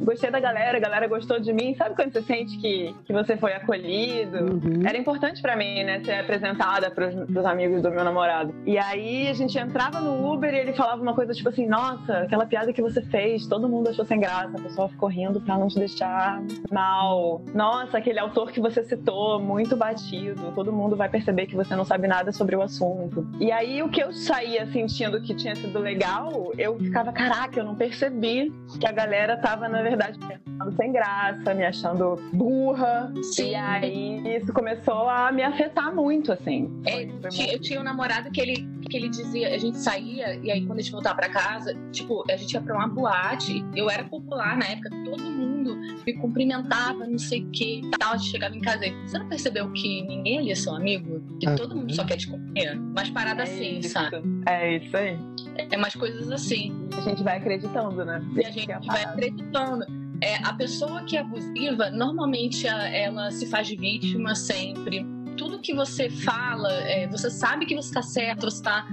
[0.00, 3.36] gostei da galera, a galera gostou de mim, sabe quando você sente que, que você
[3.36, 4.38] foi acolhido?
[4.38, 4.86] Uhum.
[4.86, 8.54] Era importante pra mim, né, ser apresentada pros, pros amigos do meu namorado.
[8.66, 12.18] E aí a gente entrava no Uber e ele falava uma coisa tipo assim, nossa,
[12.20, 15.56] aquela piada que você fez, todo mundo achou sem graça, a pessoa ficou rindo pra
[15.56, 17.42] não te deixar mal.
[17.54, 21.84] Nossa, aquele autor que você citou, muito batido, todo mundo vai perceber que você não
[21.84, 23.26] sabe nada sobre o assunto.
[23.40, 27.64] E aí o que eu saía sentindo que tinha sido legal, eu ficava, caraca, eu
[27.64, 33.12] não percebi que a galera tava, na verdade, me achando sem graça, me achando burra.
[33.22, 33.50] Sim.
[33.50, 36.68] E aí isso começou a me afetar muito, assim.
[36.86, 40.50] É, ti- eu tinha um namorado que ele, que ele dizia, a gente saía, e
[40.50, 43.88] aí quando a gente voltava pra casa, tipo, a gente ia pra uma boate, eu
[43.90, 45.76] era popular na época, todo mundo
[46.06, 49.18] me cumprimentava, não sei o que e tal, a gente chegava em casa e você
[49.18, 51.20] não percebeu que ninguém ali é seu amigo?
[51.38, 51.54] Que Ah.
[51.54, 52.74] todo mundo só quer te comer?
[52.94, 53.90] Mas parada assim, isso.
[53.90, 54.16] sabe?
[54.46, 55.18] É isso aí.
[55.58, 56.72] É mais coisas assim.
[56.96, 58.22] A gente vai acreditando, né?
[58.36, 59.84] E a gente vai acreditando.
[60.20, 65.06] É, a pessoa que é abusiva, normalmente ela se faz de vítima sempre.
[65.36, 68.86] Tudo que você fala, é, você sabe que você está certo, você está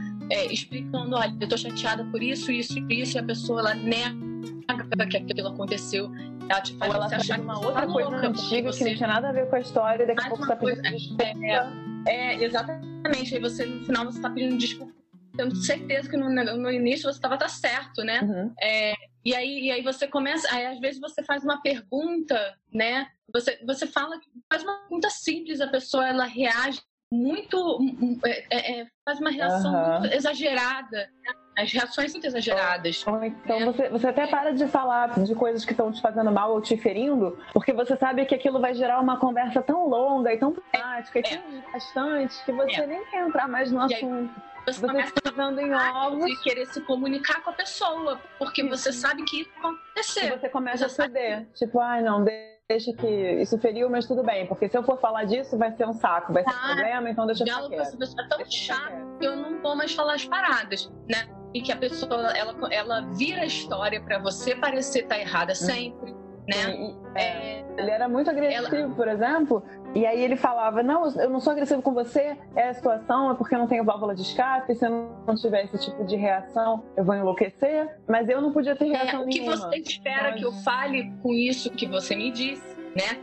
[0.51, 4.15] explicando, olha, eu tô chateada por isso, isso e isso, e a pessoa ela nega
[5.09, 6.11] que aquilo aconteceu.
[6.47, 8.89] Ela te faz Ou ela achar que uma outra tá coisa louca, antiga que você
[8.89, 10.95] não tinha nada a ver com a história daqui a pouco uma tá pedindo coisa-
[10.95, 11.23] desculpa.
[12.07, 13.33] É, exatamente.
[13.33, 14.93] Aí você, no final, você tá pedindo desculpa,
[15.35, 18.21] tendo certeza que no, no início você estava tá certo, né?
[18.21, 18.53] Uhum.
[18.61, 23.07] É, e, aí, e aí você começa, aí às vezes você faz uma pergunta, né?
[23.33, 24.19] Você, você fala,
[24.51, 26.81] faz uma pergunta simples, a pessoa ela reage
[27.11, 27.79] muito,
[28.25, 29.99] é, é, é, faz uma reação Aham.
[30.01, 30.97] muito exagerada.
[30.97, 31.33] né?
[31.57, 33.07] As reações são muito exageradas.
[33.07, 36.51] Ou então você, você até para de falar de coisas que estão te fazendo mal
[36.51, 40.37] ou te ferindo, porque você sabe que aquilo vai gerar uma conversa tão longa e
[40.37, 42.87] tão prática e tão bastante que você É.
[42.87, 44.33] nem quer entrar mais no E aí, assunto.
[44.65, 48.63] Você Você começa fica pisando em ovos e querer se comunicar com a pessoa, porque
[48.63, 50.39] você sabe que isso vai e acontecer.
[50.39, 51.47] você começa a Você sabe ceder.
[51.53, 52.25] Tipo, ai não,
[52.67, 55.85] deixa que isso feriu, mas tudo bem, porque se eu for falar disso vai ser
[55.87, 59.25] um saco, vai ser um Ah, problema, então deixa eu pessoa é tão chato que
[59.27, 61.27] eu não vou mais falar as paradas, né?
[61.53, 66.13] E que a pessoa, ela, ela vira a história pra você parecer estar errada sempre,
[66.47, 66.75] né?
[66.75, 69.61] E- é, É, Ele era muito agressivo, por exemplo,
[69.93, 73.35] e aí ele falava: Não, eu não sou agressivo com você, é a situação, é
[73.35, 74.73] porque eu não tenho válvula de escape.
[74.75, 77.97] Se eu não tiver esse tipo de reação, eu vou enlouquecer.
[78.07, 79.57] Mas eu não podia ter é, reação o que nenhuma.
[79.57, 83.19] você espera Mas- que eu fale com isso que você me disse, né?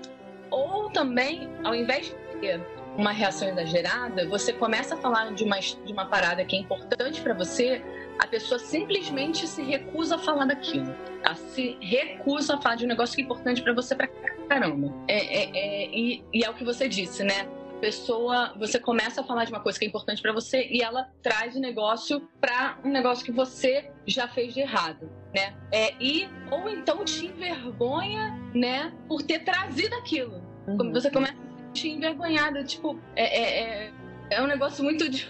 [0.50, 2.60] Ou também, ao invés de ter
[2.98, 7.22] uma reação exagerada, você começa a falar de uma, de uma parada que é importante
[7.22, 7.82] pra você,
[8.18, 10.94] a pessoa simplesmente se recusa a falar daquilo.
[11.24, 14.08] Ela se recusa a falar de um negócio que é importante pra você pra
[14.48, 14.92] caramba.
[15.08, 17.48] É, é, é, e, e é o que você disse, né?
[17.80, 21.10] Pessoa, você começa a falar de uma coisa que é importante pra você e ela
[21.20, 25.54] traz o negócio pra um negócio que você já fez de errado, né?
[25.72, 30.40] É, e ou então te envergonha, né, por ter trazido aquilo.
[30.68, 30.92] Uhum.
[30.92, 33.92] Você começa a se sentir envergonhada, tipo, é, é, é,
[34.30, 35.28] é um negócio muito de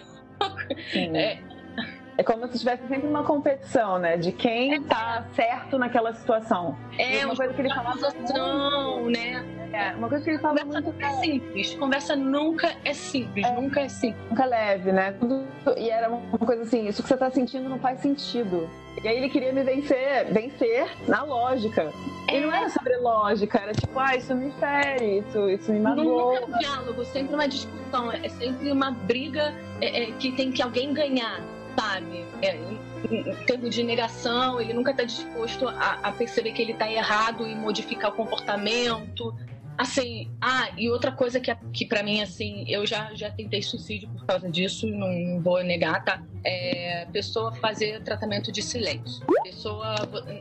[0.95, 1.39] é,
[2.17, 4.17] É como se tivesse sempre uma competição, né?
[4.17, 6.77] De quem tá certo naquela situação.
[6.97, 9.45] é uma uma coisa que ele falava acusação, né?
[9.73, 11.73] É, uma coisa que ele falava Conversa muito nunca é simples.
[11.73, 14.29] Conversa nunca é simples, nunca é simples.
[14.29, 15.11] nunca leve, né?
[15.13, 15.47] Tudo-
[15.77, 18.69] E era uma coisa assim, isso que você tá sentindo não faz sentido.
[19.03, 21.91] E aí ele queria me vencer, vencer na lógica.
[22.31, 26.33] E não era sobre lógica, era tipo, ah, isso me fere, isso, isso me magoou.
[26.39, 30.51] Nunca é um diálogo, sempre uma discussão, é sempre uma briga é, é, que tem
[30.51, 31.41] que alguém ganhar,
[31.75, 32.25] sabe?
[32.41, 32.57] É,
[33.45, 37.55] termos de negação, ele nunca está disposto a, a perceber que ele está errado e
[37.55, 39.35] modificar o comportamento.
[39.75, 44.07] Assim, ah, e outra coisa que, que para mim, assim, eu já, já tentei suicídio
[44.09, 46.21] por causa disso, não, vou negar, tá?
[46.45, 49.25] É pessoa fazer tratamento de silêncio.
[49.43, 49.95] Pessoa,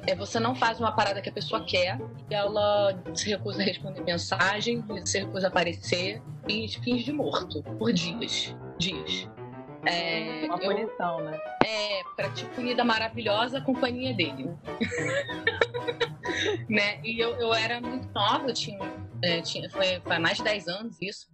[0.06, 1.98] é, você não faz uma parada que a pessoa quer,
[2.30, 7.62] e ela se recusa a responder mensagem, se recusa a aparecer, finge, finge de morto
[7.78, 8.54] por dias.
[8.78, 9.28] Dias.
[9.86, 11.38] É, Uma eu- punição, né?
[11.64, 14.50] é, pra te punir da maravilhosa companhia dele.
[16.68, 16.98] né?
[17.02, 18.78] E eu, eu era muito nova, eu tinha,
[19.22, 21.26] é, tinha foi, foi mais de 10 anos isso,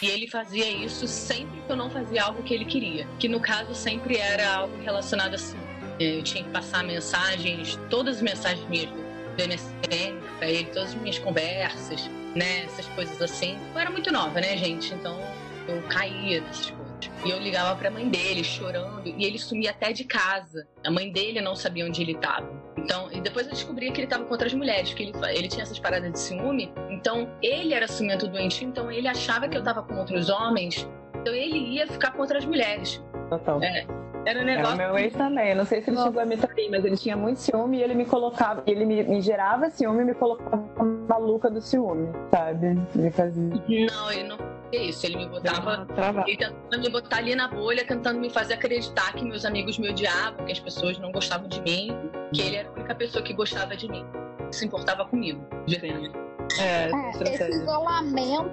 [0.00, 3.40] e ele fazia isso sempre que eu não fazia algo que ele queria, que no
[3.40, 5.58] caso sempre era algo relacionado assim.
[6.00, 10.90] é, Eu tinha que passar mensagens, todas as mensagens minhas do MSN pra ele, todas
[10.90, 12.64] as minhas conversas, né?
[12.64, 13.58] Essas coisas assim.
[13.74, 14.94] Eu era muito nova, né, gente?
[14.94, 15.20] Então
[15.68, 16.79] eu caía dessas coisas.
[17.24, 20.66] E eu ligava pra mãe dele, chorando, e ele sumia até de casa.
[20.84, 22.48] A mãe dele não sabia onde ele estava.
[22.76, 25.62] Então, e depois eu descobri que ele estava com outras mulheres, que ele, ele tinha
[25.62, 26.72] essas paradas de ciúme.
[26.88, 30.88] Então, ele era ciumento doentio, então ele achava que eu estava com outros homens.
[31.20, 33.02] Então, ele ia ficar com outras mulheres.
[33.28, 33.62] Total.
[33.62, 33.86] É,
[34.26, 34.80] era um negócio.
[34.80, 35.50] Era meu ex também.
[35.50, 36.08] Eu não sei se ele Nossa.
[36.08, 38.62] chegou a me trair, mas ele tinha muito ciúme e ele me colocava.
[38.66, 40.62] Ele me, me gerava ciúme e me colocava
[41.08, 42.78] maluca do ciúme, sabe?
[42.96, 43.42] Ele fazia.
[43.46, 45.06] Não, ele não fazia isso.
[45.06, 45.86] Ele me botava.
[46.26, 49.90] Ele tentando me botar ali na bolha, tentando me fazer acreditar que meus amigos me
[49.90, 51.90] odiavam, que as pessoas não gostavam de mim,
[52.32, 54.04] que ele era a única pessoa que gostava de mim,
[54.48, 55.44] que se importava comigo.
[55.66, 56.12] De verdade.
[56.58, 58.50] É, É, esse isolamento,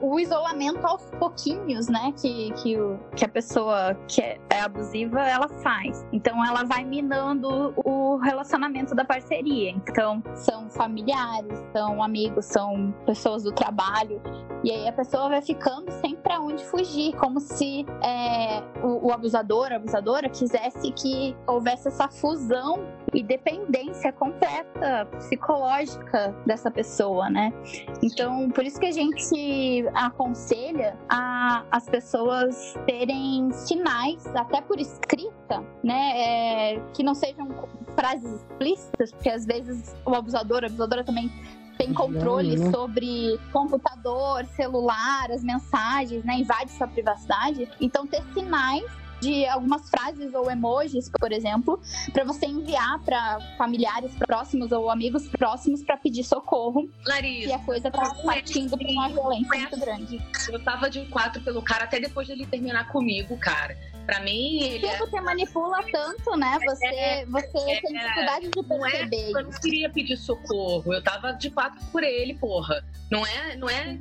[0.00, 5.20] o isolamento aos pouquinhos, né, que, que, o- que a pessoa que é, é abusiva,
[5.20, 6.06] ela faz.
[6.12, 9.70] Então, ela vai minando o relacionamento da parceria.
[9.70, 14.20] Então, são familiares, são amigos, são pessoas do trabalho.
[14.64, 19.12] E aí a pessoa vai ficando sem pra onde fugir, como se é, o, o
[19.12, 27.52] abusador, a abusadora, quisesse que houvesse essa fusão e dependência completa psicológica dessa pessoa, né?
[28.02, 29.05] Então, por isso que a gente
[29.94, 36.12] aconselha a, as pessoas terem sinais, até por escrita, né?
[36.74, 37.48] é, que não sejam
[37.94, 41.30] frases explícitas, porque às vezes o abusador, a abusadora também
[41.76, 42.70] tem controle né?
[42.70, 46.38] sobre computador, celular, as mensagens, né?
[46.38, 47.68] Invade sua privacidade.
[47.80, 48.84] Então, ter sinais
[49.26, 51.80] de algumas frases ou emojis, por exemplo,
[52.12, 56.88] para você enviar para familiares próximos ou amigos próximos para pedir socorro.
[57.04, 57.48] Larissa.
[57.48, 60.22] E a coisa tá partindo para uma violência muito grande.
[60.48, 63.76] Eu tava de quatro pelo cara até depois dele terminar comigo, cara.
[64.06, 64.98] Pra mim, ele é.
[64.98, 66.56] Você manipula tanto, né?
[66.64, 70.94] Você, você tem dificuldade de Não é, perceber eu não queria pedir socorro.
[70.94, 72.84] Eu tava de quatro por ele, porra.
[73.10, 73.98] Não é, não é.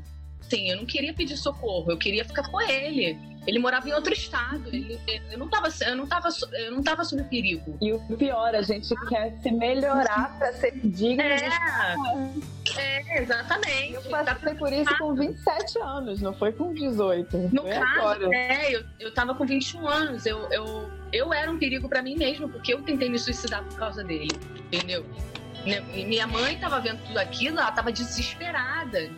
[0.50, 1.92] Sim, eu não queria pedir socorro.
[1.92, 3.18] Eu queria ficar com ele.
[3.48, 4.68] Ele morava em outro estado.
[4.74, 5.00] Ele,
[5.32, 7.78] eu não tava, eu não tava, eu não tava sob perigo.
[7.82, 13.94] E o pior, a gente quer se melhorar pra ser digno É, é exatamente.
[13.94, 17.38] Eu passei por isso com 27 anos, não foi com 18.
[17.54, 18.36] No caso, agora.
[18.36, 20.26] é, eu, eu tava com 21 anos.
[20.26, 23.78] Eu, eu, eu era um perigo pra mim mesmo, porque eu tentei me suicidar por
[23.78, 24.32] causa dele.
[24.72, 25.06] Entendeu?
[25.66, 29.10] E Minha mãe tava vendo tudo aquilo, ela tava desesperada.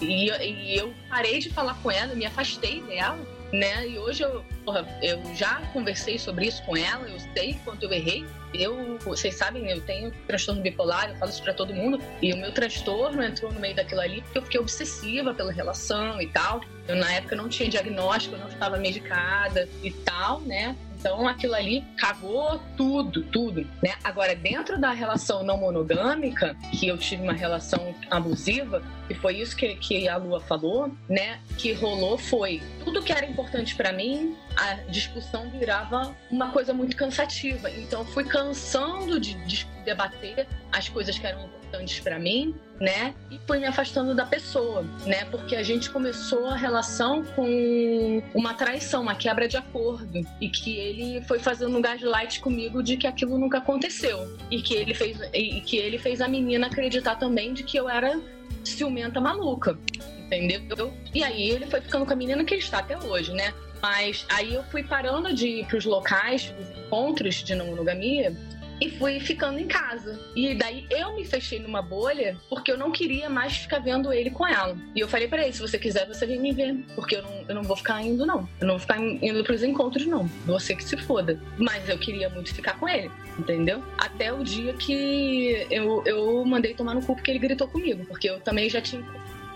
[0.00, 3.18] E, e eu parei de falar com ela, me afastei dela,
[3.52, 3.88] né?
[3.88, 7.92] E hoje eu, porra, eu já conversei sobre isso com ela, eu sei quanto eu
[7.92, 8.24] errei.
[8.54, 12.00] Eu, vocês sabem, eu tenho transtorno bipolar, eu falo isso pra todo mundo.
[12.22, 16.20] E o meu transtorno entrou no meio daquilo ali porque eu fiquei obsessiva pela relação
[16.20, 16.60] e tal.
[16.86, 20.74] Eu, na época, não tinha diagnóstico, eu não estava medicada e tal, né?
[20.98, 23.94] Então aquilo ali cagou tudo, tudo, né?
[24.02, 29.56] Agora, dentro da relação não monogâmica, que eu tive uma relação abusiva, e foi isso
[29.56, 31.40] que, que a Lua falou, né?
[31.56, 36.96] Que rolou foi tudo que era importante para mim, a discussão virava uma coisa muito
[36.96, 37.70] cansativa.
[37.70, 43.14] Então fui cansando de, de debater as coisas que eram importantes para mim, né?
[43.30, 45.24] E fui me afastando da pessoa, né?
[45.26, 50.76] Porque a gente começou a relação com uma traição, uma quebra de acordo, e que
[50.76, 55.18] ele foi fazendo um gaslight comigo de que aquilo nunca aconteceu e que ele fez
[55.32, 58.20] e que ele fez a menina acreditar também de que eu era
[58.64, 59.78] ciumenta maluca,
[60.18, 60.92] entendeu?
[61.14, 63.52] E aí ele foi ficando com a menina que ele está até hoje, né?
[63.80, 68.36] Mas aí eu fui parando de ir pros locais, os encontros de não monogamia,
[68.80, 70.18] e fui ficando em casa.
[70.34, 74.30] E daí eu me fechei numa bolha porque eu não queria mais ficar vendo ele
[74.30, 74.76] com ela.
[74.94, 76.74] E eu falei pra ele: se você quiser, você vem me ver.
[76.94, 78.48] Porque eu não, eu não vou ficar indo, não.
[78.60, 80.26] Eu não vou ficar indo pros encontros, não.
[80.46, 81.40] Você que se foda.
[81.56, 83.82] Mas eu queria muito ficar com ele, entendeu?
[83.96, 88.04] Até o dia que eu, eu mandei tomar no cu porque ele gritou comigo.
[88.06, 89.04] Porque eu também já tinha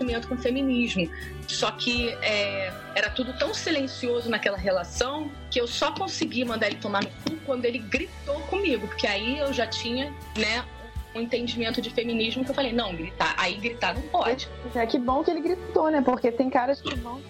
[0.03, 1.09] conhecimento com feminismo.
[1.47, 6.77] Só que é, era tudo tão silencioso naquela relação que eu só consegui mandar ele
[6.77, 10.63] tomar no cu quando ele gritou comigo, porque aí eu já tinha, né,
[11.15, 14.49] um entendimento de feminismo que eu falei, não, gritar, aí gritar não pode.
[14.73, 16.01] É que bom que ele gritou, né?
[16.01, 17.21] Porque tem caras que vão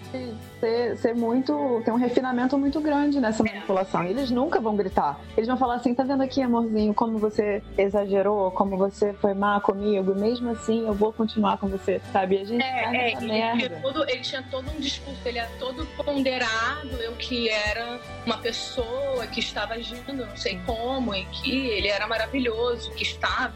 [0.64, 1.82] ser, ser muito.
[1.84, 4.02] tem um refinamento muito grande nessa manipulação.
[4.04, 5.20] Eles nunca vão gritar.
[5.36, 9.60] Eles vão falar assim: tá vendo aqui, amorzinho, como você exagerou, como você foi má
[9.60, 12.36] comigo, mesmo assim eu vou continuar com você, sabe?
[12.36, 13.68] E a gente É, é, ele, merda.
[13.68, 18.38] tinha todo, ele tinha todo um discurso, ele era todo ponderado, eu que era uma
[18.38, 23.54] pessoa que estava agindo, não sei como, e que ele era maravilhoso, que estava,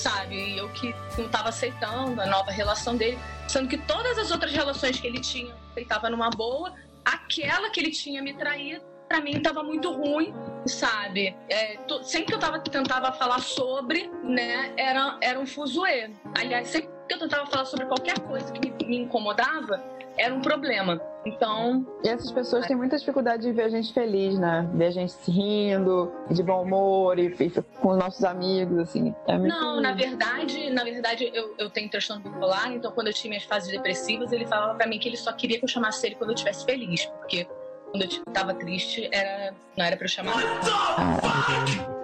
[0.00, 0.34] sabe?
[0.34, 4.52] E eu que não estava aceitando a nova relação dele, sendo que todas as outras
[4.52, 6.72] relações que ele tinha, ele estava numa boa,
[7.04, 10.32] aquela que ele tinha me traído, pra mim tava muito ruim,
[10.66, 11.36] sabe?
[11.48, 16.10] É, sempre que eu tava, tentava falar sobre, né, era, era um fuzuê.
[16.38, 19.82] Aliás, sempre que eu tentava falar sobre qualquer coisa que me, me incomodava,
[20.20, 21.00] era um problema.
[21.24, 24.66] Então, E essas pessoas têm muita dificuldade de ver a gente feliz, né?
[24.74, 27.50] Ver a gente se rindo, de bom humor e, e
[27.80, 29.14] com os nossos amigos, assim.
[29.26, 29.54] É muito...
[29.54, 33.44] Não, na verdade, na verdade, eu, eu tenho transtorno bipolar, então quando eu tinha minhas
[33.44, 36.30] fases depressivas, ele falava pra mim que ele só queria que eu chamasse ele quando
[36.30, 37.46] eu estivesse feliz, porque
[37.90, 40.34] quando eu t- tava triste, era, não era pra eu chamar.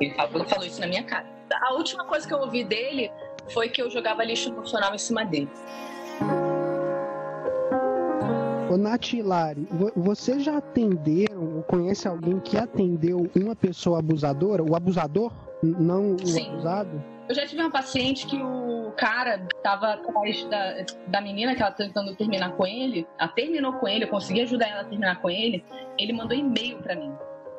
[0.01, 1.27] Ele falou, falou isso na minha cara.
[1.63, 3.11] A última coisa que eu ouvi dele
[3.49, 5.49] foi que eu jogava lixo emocional em cima dele.
[8.77, 14.01] Ô, Nath e Lari, vo- vocês já atenderam ou conhece alguém que atendeu uma pessoa
[14.01, 14.63] abusadora?
[14.63, 16.51] O abusador, não o Sim.
[16.51, 17.03] abusado?
[17.27, 21.71] Eu já tive uma paciente que o cara tava atrás da, da menina que ela
[21.73, 23.07] tentando terminar com ele.
[23.19, 25.65] Ela terminou com ele, eu consegui ajudar ela a terminar com ele.
[25.99, 27.11] Ele mandou e-mail pra mim.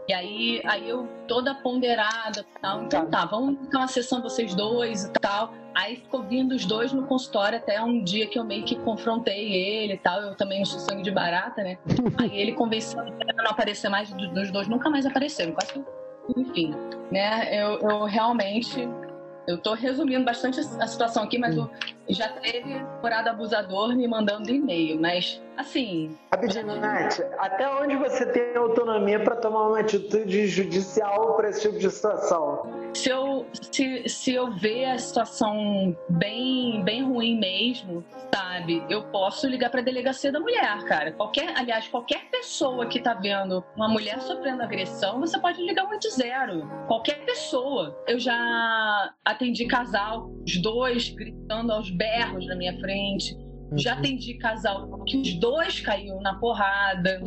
[0.08, 2.84] E aí, aí eu toda ponderada e tal.
[2.84, 5.53] Então tá, vamos ficar uma sessão vocês dois e tal.
[5.76, 9.51] Aí ficou vindo os dois no consultório até um dia que eu meio que confrontei
[9.53, 10.22] ele e tal.
[10.22, 11.78] Eu também sou sangue de barata, né?
[12.18, 13.03] Aí ele convenceu a
[13.43, 15.51] não aparecer mais, do- dos dois nunca mais apareceram.
[15.53, 15.84] Quase
[16.38, 16.74] enfim,
[17.12, 17.49] né?
[17.62, 18.88] Eu, eu realmente.
[19.47, 21.70] Eu tô resumindo bastante a situação aqui, mas eu
[22.10, 26.18] já teve namorado abusador me mandando e-mail, mas assim.
[26.32, 31.80] Rapidinho, Nath, até onde você tem autonomia para tomar uma atitude judicial para esse tipo
[31.80, 32.91] de situação?
[32.93, 38.03] Se eu, se, se eu ver a situação bem, bem ruim mesmo,
[38.34, 38.84] sabe?
[38.89, 41.12] Eu posso ligar pra delegacia da mulher, cara.
[41.12, 45.89] Qualquer, aliás, qualquer pessoa que tá vendo uma mulher sofrendo agressão, você pode ligar o
[45.89, 46.88] 80.
[46.88, 47.97] Qualquer pessoa.
[48.08, 53.36] Eu já atendi casal, os dois gritando aos berros na minha frente.
[53.76, 57.20] Já atendi casal que os dois caíram na porrada.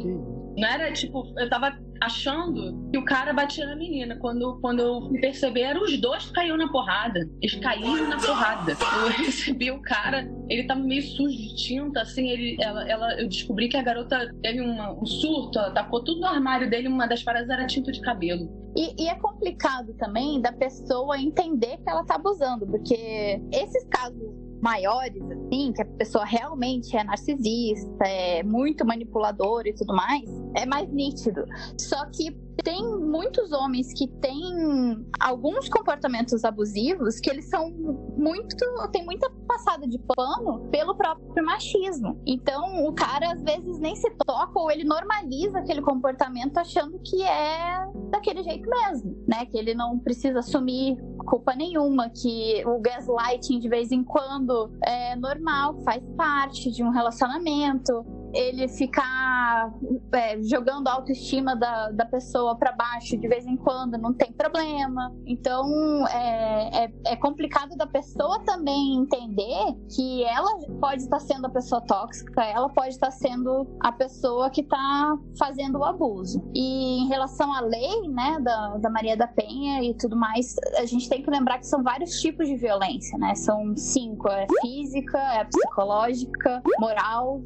[0.57, 1.72] Não era tipo, eu tava
[2.03, 4.16] achando que o cara batia na menina.
[4.18, 7.20] Quando, quando eu fui perceber, eram os dois que caíram na porrada.
[7.41, 8.72] Eles caíram na porrada.
[9.03, 13.28] Eu recebi o cara, ele tava meio sujo de tinta, assim, ele, ela, ela, eu
[13.28, 17.07] descobri que a garota teve uma- um surto, ela tacou tudo no armário dele, uma
[17.07, 18.49] das paradas era tinta de cabelo.
[18.76, 24.30] E, e é complicado também da pessoa entender que ela tá abusando, porque esses casos
[24.61, 30.25] maiores, assim, que a pessoa realmente é narcisista, é muito manipuladora e tudo mais,
[30.57, 31.45] é mais nítido.
[31.79, 32.31] Só que
[32.63, 37.71] tem muitos homens que têm alguns comportamentos abusivos que eles são
[38.17, 38.57] muito.
[38.93, 42.21] tem muita passada de pano pelo próprio machismo.
[42.27, 47.23] Então o cara às vezes nem se toca ou ele normaliza aquele comportamento achando que
[47.23, 49.47] é daquele jeito mesmo, né?
[49.47, 50.97] Que ele não precisa assumir
[51.27, 56.91] culpa nenhuma, que o gaslighting de vez em quando é normal, faz parte de um
[56.91, 59.72] relacionamento ele ficar
[60.12, 64.33] é, jogando a autoestima da, da pessoa para baixo de vez em quando não tem
[64.33, 65.12] problema.
[65.26, 71.51] Então é, é, é complicado da pessoa também entender que ela pode estar sendo a
[71.51, 76.43] pessoa tóxica, ela pode estar sendo a pessoa que está fazendo o abuso.
[76.55, 80.85] E em relação à lei, né, da, da Maria da Penha e tudo mais, a
[80.85, 83.35] gente tem que lembrar que são vários tipos de violência, né?
[83.35, 87.41] São cinco: é física, é psicológica, moral,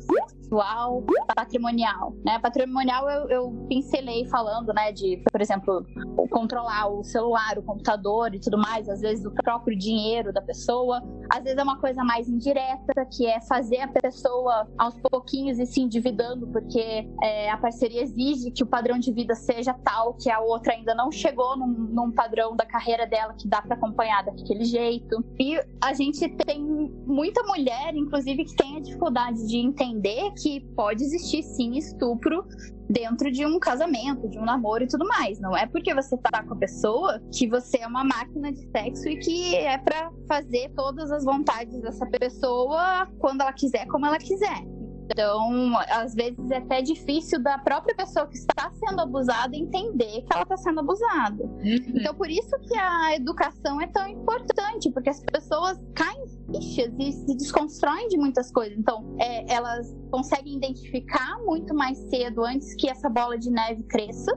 [0.44, 1.02] sexual,
[1.34, 2.38] patrimonial, né?
[2.38, 5.84] Patrimonial eu, eu pincelei falando, né, de, por exemplo,
[6.30, 11.02] controlar o celular, o computador e tudo mais, às vezes o próprio dinheiro da pessoa,
[11.32, 15.66] às vezes é uma coisa mais indireta, que é fazer a pessoa aos pouquinhos e
[15.66, 20.30] se endividando, porque é, a parceria exige que o padrão de vida seja tal que
[20.30, 24.24] a outra ainda não chegou num, num padrão da carreira dela que dá para acompanhar
[24.24, 25.24] daquele jeito.
[25.38, 26.62] E a gente tem
[27.06, 32.44] muita mulher, inclusive, que tem a dificuldade de entender que pode existir sim estupro
[32.88, 35.40] dentro de um casamento, de um namoro e tudo mais.
[35.40, 39.08] Não é porque você tá com a pessoa que você é uma máquina de sexo
[39.08, 44.18] e que é para fazer todas as vontades dessa pessoa quando ela quiser, como ela
[44.18, 44.62] quiser.
[45.04, 50.32] Então, às vezes é até difícil da própria pessoa que está sendo abusada entender que
[50.32, 51.44] ela está sendo abusada.
[51.62, 57.12] Então, por isso que a educação é tão importante, porque as pessoas caem fichas e
[57.12, 58.78] se desconstroem de muitas coisas.
[58.78, 64.32] Então, é, elas conseguem identificar muito mais cedo antes que essa bola de neve cresça.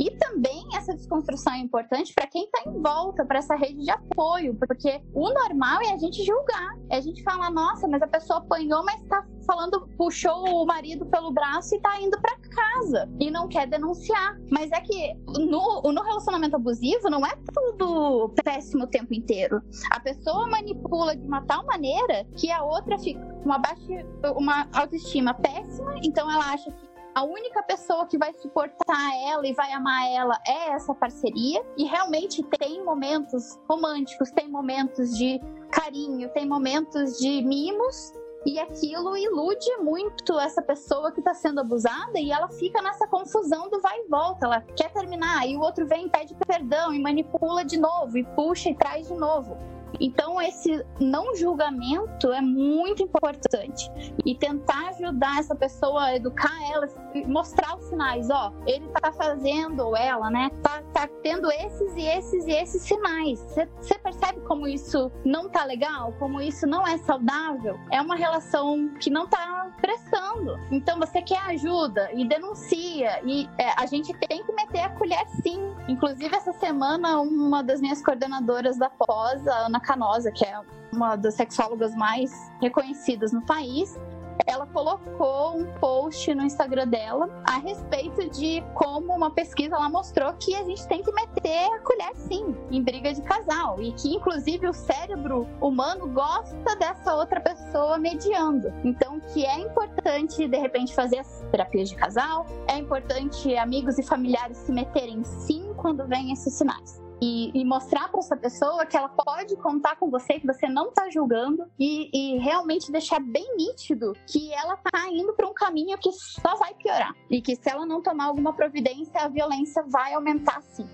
[0.00, 3.90] E também essa desconstrução é importante para quem está em volta, para essa rede de
[3.90, 8.06] apoio, porque o normal é a gente julgar, é a gente falar, nossa, mas a
[8.06, 13.10] pessoa apanhou, mas está falando, puxou o marido pelo braço e está indo para casa
[13.18, 14.38] e não quer denunciar.
[14.48, 19.60] Mas é que no, no relacionamento abusivo não é tudo péssimo o tempo inteiro.
[19.90, 24.68] A pessoa manipula de uma tal maneira que a outra fica com uma baixa, uma
[24.72, 29.72] autoestima péssima, então ela acha que a única pessoa que vai suportar ela e vai
[29.72, 31.60] amar ela é essa parceria.
[31.76, 35.40] E realmente tem momentos românticos, tem momentos de
[35.72, 38.12] carinho, tem momentos de mimos.
[38.44, 43.68] E aquilo ilude muito essa pessoa que está sendo abusada e ela fica nessa confusão
[43.68, 44.46] do vai e volta.
[44.46, 48.70] Ela quer terminar, e o outro vem pede perdão e manipula de novo, e puxa
[48.70, 49.58] e traz de novo.
[49.98, 53.90] Então, esse não julgamento é muito importante.
[54.24, 56.86] E tentar ajudar essa pessoa educar ela,
[57.26, 62.06] mostrar os sinais, ó, ele tá fazendo, ou ela, né, tá, tá tendo esses e
[62.06, 63.40] esses e esses sinais.
[63.80, 66.12] Você percebe como isso não tá legal?
[66.18, 67.78] Como isso não é saudável?
[67.90, 70.56] É uma relação que não tá prestando.
[70.70, 73.20] Então, você quer ajuda e denuncia.
[73.24, 75.74] E é, a gente tem que meter a colher sim.
[75.88, 80.60] Inclusive, essa semana, uma das minhas coordenadoras da pós, a Ana Canosa, que é
[80.92, 83.98] uma das sexólogas mais reconhecidas no país,
[84.46, 90.54] ela colocou um post no Instagram dela a respeito de como uma pesquisa mostrou que
[90.54, 94.68] a gente tem que meter a colher sim em briga de casal e que inclusive
[94.68, 98.72] o cérebro humano gosta dessa outra pessoa mediando.
[98.84, 104.02] Então que é importante de repente fazer as terapias de casal, é importante amigos e
[104.02, 108.96] familiares se meterem sim quando vem esses sinais e, e mostrar para essa pessoa que
[108.96, 113.56] ela pode contar com você, que você não está julgando e, e, realmente deixar bem
[113.56, 117.68] nítido que ela está indo para um caminho que só vai piorar e que se
[117.68, 120.86] ela não tomar alguma providência, a violência vai aumentar sim.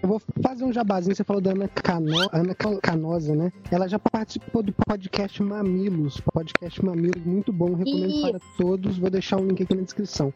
[0.00, 1.14] Eu vou fazer um jabazinho.
[1.14, 2.14] Você falou da Ana, Cano...
[2.32, 3.52] Ana Canosa, né?
[3.70, 6.20] Ela já participou do podcast Mamilos.
[6.32, 7.74] Podcast Mamilos, muito bom.
[7.74, 8.30] Recomendo Isso.
[8.30, 8.96] para todos.
[8.96, 10.32] Vou deixar o um link aqui na descrição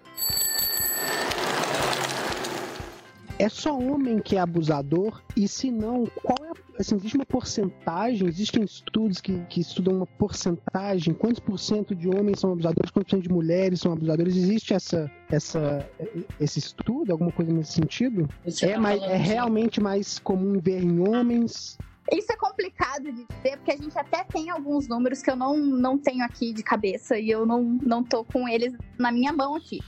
[3.43, 5.21] é só homem que é abusador?
[5.37, 6.53] E se não, qual é.
[6.79, 8.29] Assim, existe uma porcentagem?
[8.29, 11.13] Existem estudos que, que estudam uma porcentagem?
[11.13, 12.91] Quantos por cento de homens são abusadores?
[12.93, 14.37] Quantos por cento de mulheres são abusadores?
[14.37, 15.85] Existe essa, essa,
[16.41, 17.11] esse estudo?
[17.11, 18.29] Alguma coisa nesse sentido?
[18.45, 21.77] Você é, tá mais, é realmente mais comum ver em homens?
[22.13, 25.57] Isso é complicado de dizer, porque a gente até tem alguns números que eu não,
[25.57, 29.57] não tenho aqui de cabeça e eu não, não tô com eles na minha mão
[29.57, 29.81] aqui.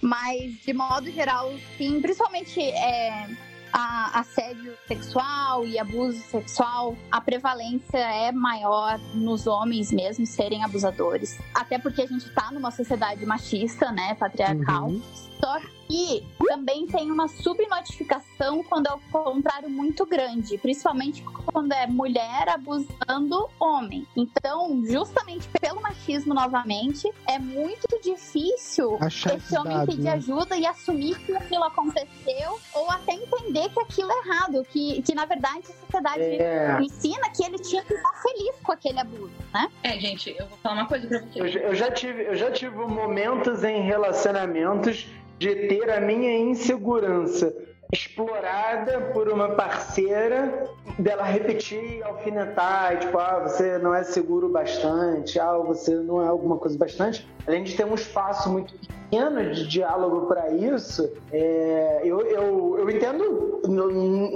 [0.00, 3.28] Mas, de modo geral, sim, principalmente é,
[3.72, 11.38] a assédio sexual e abuso sexual, a prevalência é maior nos homens mesmo serem abusadores.
[11.54, 14.88] Até porque a gente tá numa sociedade machista, né, patriarcal.
[14.88, 15.02] Uhum.
[15.42, 15.58] Só
[15.88, 22.48] que também tem uma subnotificação quando é o contrário muito grande, principalmente quando é mulher
[22.48, 24.06] abusando homem.
[24.16, 30.12] Então, justamente pelo machismo novamente, é muito difícil Achar esse homem dado, pedir né?
[30.12, 35.14] ajuda e assumir que aquilo aconteceu ou até entender que aquilo é errado, que, que
[35.14, 36.78] na verdade a sociedade é.
[36.80, 39.68] ensina que ele tinha que estar feliz com aquele abuso, né?
[39.82, 41.54] É, gente, eu vou falar uma coisa pra vocês.
[41.54, 45.06] Eu, eu já tive, eu já tive momentos em relacionamentos
[45.42, 47.52] de ter a minha insegurança
[47.92, 50.66] explorada por uma parceira,
[50.98, 56.56] dela repetir, alfinetar, tipo, ah, você não é seguro bastante, ah, você não é alguma
[56.56, 57.28] coisa bastante.
[57.46, 62.90] Além de ter um espaço muito pequeno de diálogo para isso, é, eu, eu, eu
[62.90, 63.60] entendo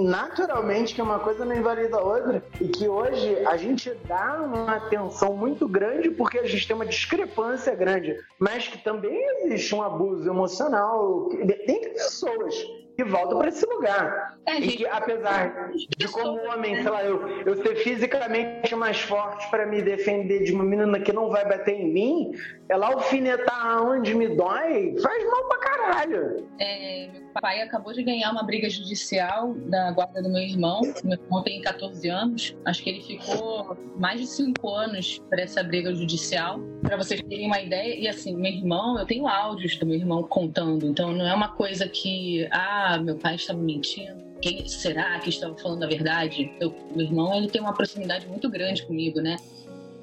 [0.01, 4.75] naturalmente que uma coisa não invalida a outra e que hoje a gente dá uma
[4.75, 9.81] atenção muito grande porque a gente tem uma discrepância grande, mas que também existe um
[9.81, 12.55] abuso emocional entre pessoas
[12.97, 14.37] que voltam para esse lugar.
[14.47, 19.47] É, e que, apesar de como homem, sei lá, eu, eu ser fisicamente mais forte
[19.51, 22.31] para me defender de uma menina que não vai bater em mim,
[22.67, 26.47] ela alfinetar onde me dói, faz mal pra caralho.
[26.59, 30.81] É, meu pai acabou de ganhar uma briga judicial da guarda do meu irmão.
[31.03, 32.55] Meu irmão tem 14 anos.
[32.65, 36.59] Acho que ele ficou mais de 5 anos para essa briga judicial.
[36.81, 40.23] Para vocês terem uma ideia, e assim, meu irmão, eu tenho áudios do meu irmão
[40.23, 44.25] contando, então não é uma coisa que, ah, meu pai estava mentindo.
[44.41, 46.51] Quem será que estava falando a verdade?
[46.59, 49.35] Eu, meu irmão, ele tem uma proximidade muito grande comigo, né?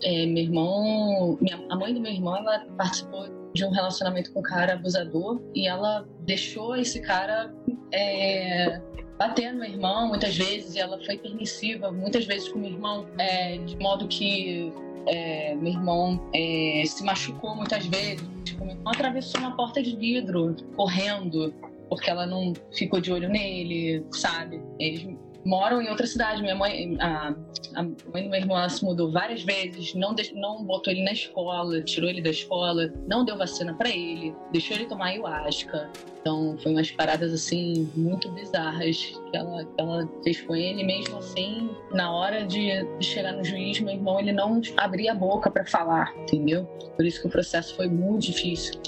[0.03, 4.41] É, meu irmão, minha, a mãe do meu irmão, ela participou de um relacionamento com
[4.41, 7.55] um cara abusador e ela deixou esse cara
[7.93, 8.81] é,
[9.17, 13.07] bater no meu irmão muitas vezes e ela foi permissiva muitas vezes com meu irmão,
[13.17, 14.73] é, de modo que
[15.07, 18.27] é, meu irmão é, se machucou muitas vezes.
[18.45, 21.55] Tipo, meu irmão atravessou uma porta de vidro correndo
[21.89, 24.61] porque ela não ficou de olho nele, sabe?
[24.79, 25.07] Eles
[25.45, 26.43] moram em outra cidade.
[26.43, 27.35] Minha mãe, a,
[27.75, 31.13] a mãe do meu irmão, se mudou várias vezes, não, de, não botou ele na
[31.13, 35.91] escola, tirou ele da escola, não deu vacina para ele, deixou ele tomar ayahuasca.
[36.21, 38.97] Então, foi umas paradas assim muito bizarras
[39.31, 40.83] que ela, que ela fez com ele.
[40.83, 42.71] Mesmo assim, na hora de
[43.01, 46.65] chegar no juiz, meu irmão ele não abria a boca para falar, entendeu?
[46.97, 48.81] Por isso que o processo foi muito difícil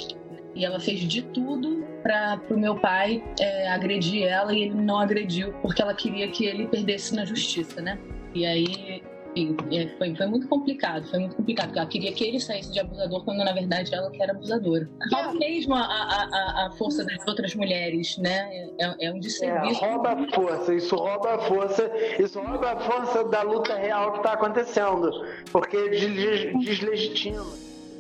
[0.56, 4.98] e ela fez de tudo para o meu pai é, agredir ela e ele não
[4.98, 7.98] agrediu porque ela queria que ele perdesse na justiça, né?
[8.34, 9.02] E aí
[9.36, 11.76] enfim, é, foi, foi muito complicado, foi muito complicado.
[11.76, 14.88] Ela queria que ele saísse de abusador quando na verdade ela que era abusadora.
[15.12, 18.48] Rouba mesmo a, a, a, força das outras mulheres, né?
[18.78, 19.84] É, é um desserviço.
[19.84, 24.12] É, rouba a força, isso rouba a força, isso rouba a força da luta real
[24.12, 25.10] que está acontecendo,
[25.52, 27.44] porque deslegitima.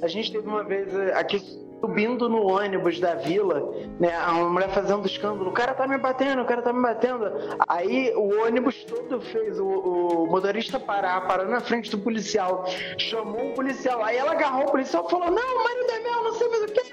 [0.00, 4.14] A gente teve uma vez aqui subindo no ônibus da vila, né?
[4.14, 7.30] A mulher fazendo escândalo, o cara tá me batendo, o cara tá me batendo.
[7.68, 12.64] Aí o ônibus todo fez o, o motorista parar, parando na frente do policial,
[12.98, 16.32] chamou o policial, aí ela agarrou o policial e falou: Não, marido é meu, não
[16.32, 16.86] sei mais o que.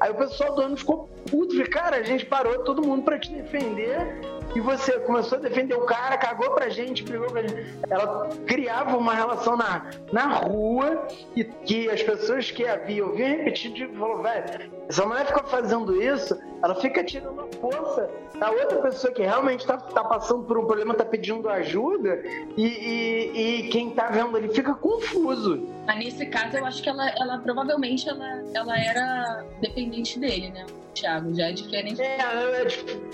[0.00, 3.32] Aí o pessoal do ônibus ficou puto, cara, a gente parou todo mundo para te
[3.32, 7.66] defender e você começou a defender o cara, cagou pra gente, brigou pra gente.
[7.88, 11.06] Ela criava uma relação na, na rua
[11.36, 15.42] e que as pessoas que a viam, vinham repetido e falou, velho, essa mulher fica
[15.44, 20.44] fazendo isso, ela fica tirando a força da outra pessoa que realmente tá, tá passando
[20.44, 22.22] por um problema, tá pedindo ajuda
[22.56, 25.68] e, e, e quem tá vendo ali fica confuso.
[25.86, 30.64] Mas nesse caso, eu acho que ela, ela provavelmente ela, ela era dependente dele, né?
[30.94, 32.00] Thiago, já é diferente.
[32.00, 32.62] É, é,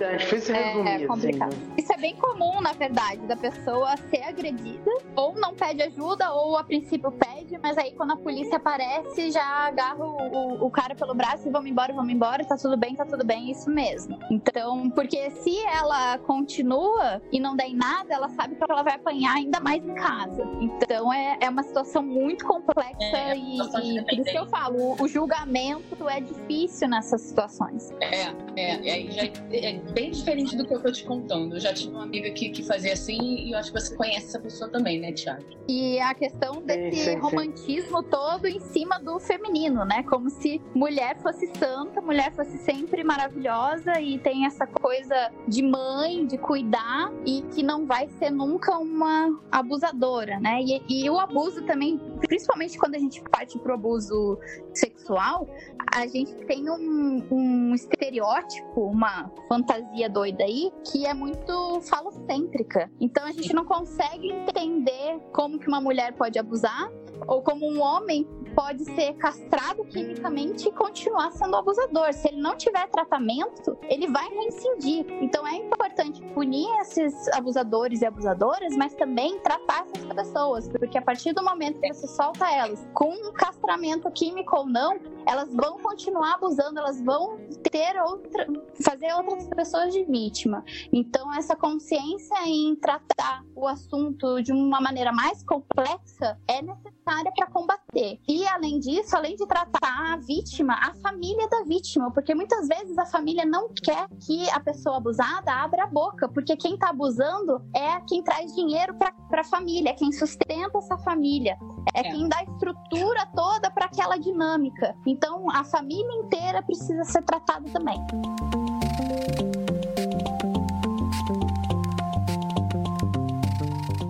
[0.00, 0.88] é difícil resumir.
[0.88, 1.52] É, é complicado.
[1.52, 1.74] Assim, né?
[1.76, 6.56] Isso é bem comum, na verdade, da pessoa ser agredida, ou não pede ajuda, ou
[6.56, 10.94] a princípio pede, mas aí quando a polícia aparece, já agarra o, o, o cara
[10.94, 14.18] pelo braço e vamos embora, vamos embora, tá tudo bem, tá tudo bem, isso mesmo.
[14.30, 18.94] Então, porque se ela continua e não der em nada, ela sabe que ela vai
[18.94, 20.42] apanhar ainda mais em casa.
[20.60, 24.78] Então é, é uma situação muito complexa é, e, e por isso que eu falo,
[24.78, 27.90] o, o julgamento é difícil nessas situações.
[28.00, 28.26] É,
[28.56, 31.56] é, é, é, bem diferente do que eu tô te contando.
[31.56, 34.26] Eu já tive uma amiga que, que fazia assim e eu acho que você conhece
[34.26, 35.44] essa pessoa também, né, Tiago?
[35.68, 38.08] E a questão desse sim, sim, romantismo sim.
[38.10, 40.02] todo em cima do feminino, né?
[40.04, 46.26] Como se mulher fosse santa, mulher fosse sempre maravilhosa e tem essa coisa de mãe,
[46.26, 50.60] de cuidar e que não vai ser nunca uma abusadora, né?
[50.62, 54.38] E, e o abuso também, principalmente quando a gente parte pro abuso
[54.72, 55.48] sexual,
[55.92, 62.90] a gente tem um, um estereótipo, uma fantasia doida aí, que é muito falocêntrica.
[63.00, 66.90] Então a gente não consegue entender como que uma mulher pode abusar
[67.26, 72.12] ou como um homem pode ser castrado quimicamente e continuar sendo abusador.
[72.12, 75.06] Se ele não tiver tratamento, ele vai reincidir.
[75.20, 81.02] Então é importante punir esses abusadores e abusadoras, mas também tratar essas pessoas, porque a
[81.02, 85.78] partir do momento que você solta elas com um castramento químico ou não, elas vão
[85.78, 87.38] continuar abusando, elas vão
[87.70, 88.46] ter outra,
[88.82, 90.64] fazer outras pessoas de vítima.
[90.92, 97.46] Então essa consciência em tratar o assunto de uma maneira mais complexa é necessária para
[97.46, 98.18] combater.
[98.28, 102.68] E e além disso, além de tratar a vítima, a família da vítima, porque muitas
[102.68, 106.90] vezes a família não quer que a pessoa abusada abra a boca, porque quem está
[106.90, 111.56] abusando é quem traz dinheiro para a família, é quem sustenta essa família,
[111.94, 112.02] é, é.
[112.02, 114.94] quem dá estrutura toda para aquela dinâmica.
[115.06, 117.98] Então, a família inteira precisa ser tratada também.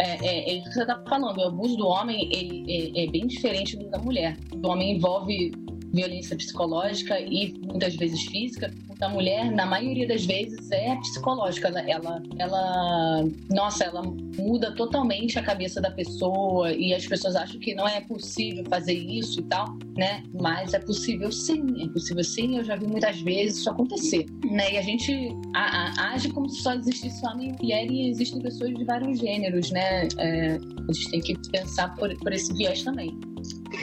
[0.06, 1.38] É, é isso que você está falando.
[1.38, 2.64] O abuso do homem ele,
[2.96, 4.36] é, é bem diferente do da mulher.
[4.52, 5.52] O homem envolve
[5.94, 11.68] violência psicológica e muitas vezes física, da mulher, na maioria das vezes, é psicológica.
[11.68, 17.58] Ela, ela, ela, nossa, ela muda totalmente a cabeça da pessoa e as pessoas acham
[17.60, 19.66] que não é possível fazer isso e tal,
[19.96, 20.22] né?
[20.40, 22.56] Mas é possível sim, é possível sim.
[22.56, 24.72] Eu já vi muitas vezes isso acontecer, né?
[24.72, 28.40] E a gente a, a, age como se só existisse homem e mulher e existem
[28.40, 30.08] pessoas de vários gêneros, né?
[30.18, 30.58] É,
[30.88, 33.18] a gente tem que pensar por, por esse viés também.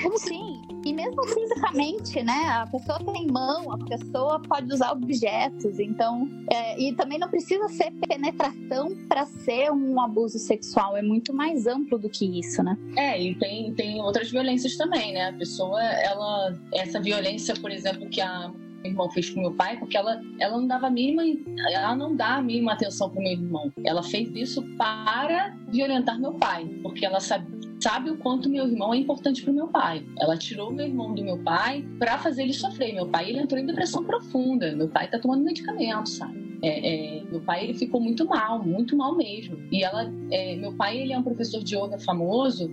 [0.01, 0.50] Como sim?
[0.93, 2.47] Mesmo fisicamente, né?
[2.49, 6.27] A pessoa tem mão, a pessoa pode usar objetos, então.
[6.51, 11.67] É, e também não precisa ser penetração para ser um abuso sexual, é muito mais
[11.67, 12.77] amplo do que isso, né?
[12.97, 15.29] É, e tem, tem outras violências também, né?
[15.29, 16.53] A pessoa, ela.
[16.73, 18.51] Essa violência, por exemplo, que a
[18.81, 21.23] meu irmão fez com meu pai, porque ela, ela não dava a mínima,
[21.71, 23.71] ela não dá a mínima atenção pro meu irmão.
[23.83, 28.93] Ela fez isso para violentar meu pai, porque ela sabia sabe o quanto meu irmão
[28.93, 30.05] é importante para meu pai.
[30.19, 32.93] Ela tirou meu irmão do meu pai para fazer ele sofrer.
[32.93, 34.75] Meu pai ele entrou em depressão profunda.
[34.75, 36.39] Meu pai tá tomando medicamento, sabe?
[36.63, 39.57] É, é, meu pai ele ficou muito mal, muito mal mesmo.
[39.71, 42.69] E ela, é, meu pai ele é um professor de yoga famoso.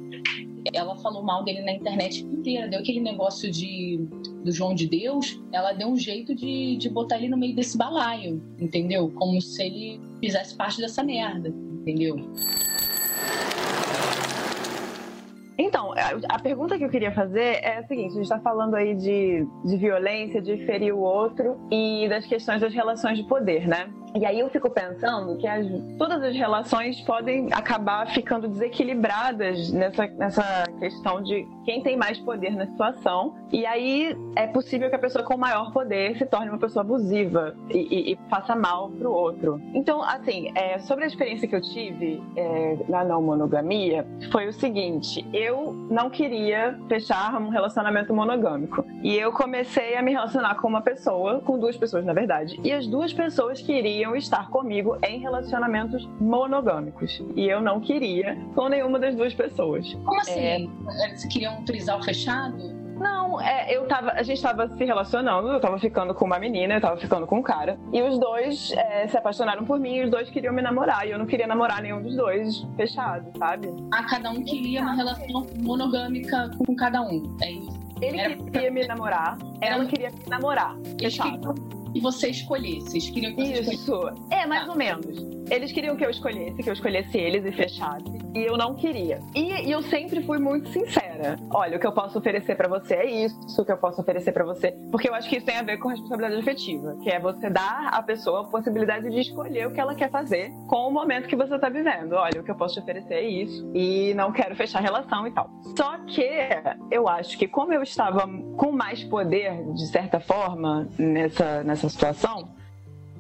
[0.75, 4.07] Ela falou mal dele na internet inteira, deu aquele negócio de
[4.45, 5.41] do João de Deus.
[5.53, 9.11] Ela deu um jeito de, de botar ele no meio desse balaio, entendeu?
[9.13, 12.17] Como se ele fizesse parte dessa merda, entendeu?
[15.59, 15.93] Então,
[16.29, 19.45] a, pergunta que eu queria fazer é a seguinte: a gente está falando aí de,
[19.65, 23.91] de violência, de ferir o outro e das questões das relações de poder, né?
[24.15, 25.67] E aí eu fico pensando que as,
[25.99, 32.51] todas as relações podem acabar ficando desequilibradas nessa, nessa questão de quem tem mais poder
[32.51, 33.35] na situação.
[33.53, 37.55] E aí é possível que a pessoa com maior poder se torne uma pessoa abusiva
[37.71, 39.61] e, e, e faça mal pro outro.
[39.75, 44.53] Então, assim, é, sobre a experiência que eu tive é, na não monogamia, foi o
[44.53, 48.85] seguinte: eu não queria fechar um relacionamento monogâmico.
[49.03, 52.59] E eu comecei a me relacionar com uma pessoa, com duas pessoas, na verdade.
[52.65, 57.21] E as duas pessoas queriam queriam estar comigo em relacionamentos monogâmicos.
[57.35, 59.93] E eu não queria com nenhuma das duas pessoas.
[60.05, 60.39] Como assim?
[60.39, 60.61] É...
[61.05, 62.79] Eles queriam utilizar o fechado?
[62.97, 66.75] Não, é, eu tava, a gente tava se relacionando, eu tava ficando com uma menina,
[66.75, 67.79] eu tava ficando com um cara.
[67.93, 71.07] E os dois é, se apaixonaram por mim e os dois queriam me namorar.
[71.07, 73.69] E eu não queria namorar nenhum dos dois fechado, sabe?
[73.93, 77.37] Ah, cada um queria uma relação monogâmica com cada um.
[77.43, 77.79] É isso.
[78.01, 78.37] Ele Era...
[78.37, 80.77] queria me namorar, ela queria me namorar.
[81.01, 82.91] Fechado que você escolhesse.
[82.97, 83.93] Eles queriam que você Isso.
[84.31, 84.71] É, mais ah.
[84.71, 85.38] ou menos.
[85.51, 88.05] Eles queriam que eu escolhesse, que eu escolhesse eles e fechasse.
[88.35, 89.21] E eu não queria.
[89.35, 91.37] E, e eu sempre fui muito sincera.
[91.51, 94.33] Olha, o que eu posso oferecer para você é isso, o que eu posso oferecer
[94.33, 94.73] para você.
[94.91, 97.89] Porque eu acho que isso tem a ver com responsabilidade afetiva, que é você dar
[97.93, 101.37] à pessoa a possibilidade de escolher o que ela quer fazer com o momento que
[101.37, 102.13] você tá vivendo.
[102.13, 103.71] Olha, o que eu posso te oferecer é isso.
[103.75, 105.51] E não quero fechar relação e tal.
[105.77, 106.29] Só que
[106.91, 112.49] eu acho que como eu estava com mais poder, de certa forma, nessa, nessa situação,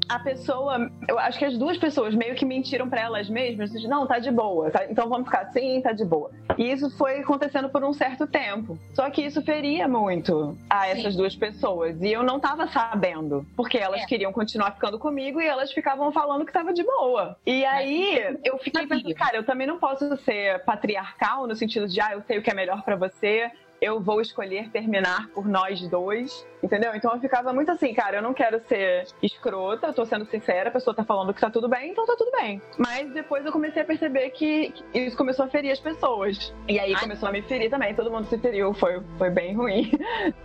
[0.08, 3.86] a pessoa, eu acho que as duas pessoas meio que mentiram para elas mesmas, assim,
[3.86, 6.30] não, tá de boa, tá, então vamos ficar assim, tá de boa.
[6.56, 8.78] E isso foi acontecendo por um certo tempo.
[8.94, 11.18] Só que isso feria muito a essas Sim.
[11.18, 14.06] duas pessoas e eu não tava sabendo, porque elas é.
[14.06, 17.36] queriam continuar ficando comigo e elas ficavam falando que tava de boa.
[17.46, 22.00] E aí eu fiquei pensando, cara, eu também não posso ser patriarcal no sentido de,
[22.00, 25.80] ah, eu sei o que é melhor para você, eu vou escolher terminar por nós
[25.88, 26.94] dois, entendeu?
[26.94, 30.68] Então eu ficava muito assim, cara, eu não quero ser escrota, eu tô sendo sincera,
[30.68, 32.60] a pessoa tá falando que tá tudo bem, então tá tudo bem.
[32.76, 36.52] Mas depois eu comecei a perceber que, isso começou a ferir as pessoas.
[36.66, 37.00] E aí Ai.
[37.00, 39.92] começou a me ferir também, todo mundo se feriu, foi, foi bem ruim.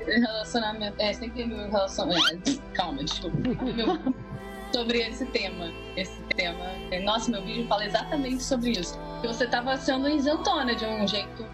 [0.06, 2.52] Relacionamento, é, sempre meu relacionamento.
[2.52, 3.38] É, calma, desculpa.
[4.74, 5.72] sobre esse tema.
[5.96, 6.66] Esse tema.
[7.04, 9.00] Nossa, meu vídeo fala exatamente sobre isso.
[9.22, 11.46] Que você tava sendo isentona de um jeito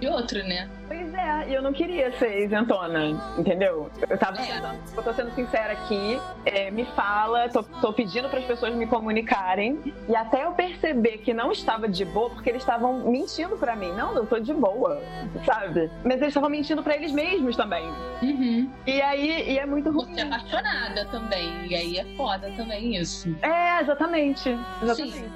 [0.00, 0.68] de outro, né?
[0.88, 3.90] Pois é, e eu não queria ser isentona, entendeu?
[4.08, 4.46] Eu tava é.
[4.46, 8.74] tentando, eu tô sendo sincera aqui, é, me fala, tô, tô pedindo para as pessoas
[8.74, 9.78] me comunicarem,
[10.08, 13.92] e até eu perceber que não estava de boa, porque eles estavam mentindo para mim.
[13.92, 15.00] Não, eu tô de boa,
[15.44, 15.90] sabe?
[16.02, 17.86] Mas eles estavam mentindo para eles mesmos também.
[18.22, 18.70] Uhum.
[18.86, 20.14] E aí, e é muito ruim.
[20.14, 23.34] Você é apaixonada também, e aí é foda também isso.
[23.42, 24.56] É, exatamente.
[24.82, 25.12] exatamente.
[25.12, 25.30] Sim,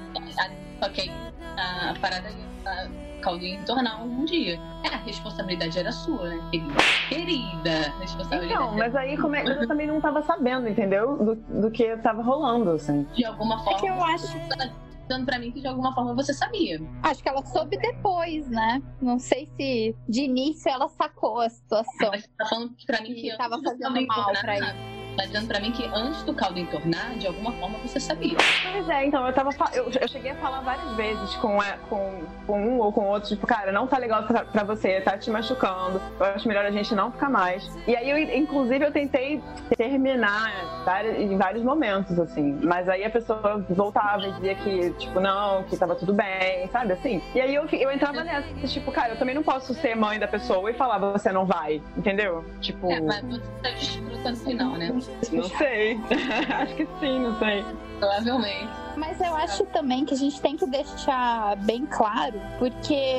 [0.79, 1.09] só que
[1.57, 2.29] a, a parada.
[2.65, 4.59] A Caldinho entornar um dia.
[4.83, 6.75] É, a responsabilidade era sua, né, querida?
[7.09, 8.53] Querida, responsabilidade.
[8.53, 11.17] Então, mas aí como é, eu também não tava sabendo, entendeu?
[11.17, 13.03] Do, do que tava rolando, assim.
[13.15, 13.79] De alguma forma.
[13.79, 14.27] É que eu acho
[15.07, 16.79] dando para mim que de alguma forma você sabia.
[17.03, 18.81] Acho que ela soube depois, né?
[19.01, 22.09] Não sei se de início ela sacou a situação.
[22.11, 24.94] Mas você tá falando para mim que, que tava fazendo mal para ele.
[25.15, 28.37] Tá dizendo pra mim que antes do caldo entornar, de alguma forma você sabia.
[28.71, 29.49] Pois é, então eu tava.
[29.73, 33.29] Eu, eu cheguei a falar várias vezes com, é, com, com um ou com outro,
[33.29, 36.01] tipo, cara, não tá legal pra, pra, você, tá te machucando.
[36.19, 37.69] Eu acho melhor a gente não ficar mais.
[37.87, 39.41] E aí, eu, inclusive, eu tentei
[39.77, 40.51] terminar
[41.17, 42.59] em vários momentos, assim.
[42.63, 46.93] Mas aí a pessoa voltava e dizia que, tipo, não, que tava tudo bem, sabe
[46.93, 47.21] assim?
[47.33, 50.27] E aí eu, eu entrava nessa, tipo, cara, eu também não posso ser mãe da
[50.27, 52.43] pessoa e falar, você não vai, entendeu?
[52.59, 52.91] Tipo.
[52.91, 54.91] É, mas você tá desfrutando final, né?
[55.31, 55.99] Não sei.
[56.61, 57.63] acho que sim, não sei.
[57.99, 58.69] Provavelmente.
[58.97, 63.17] Mas eu acho também que a gente tem que deixar bem claro, porque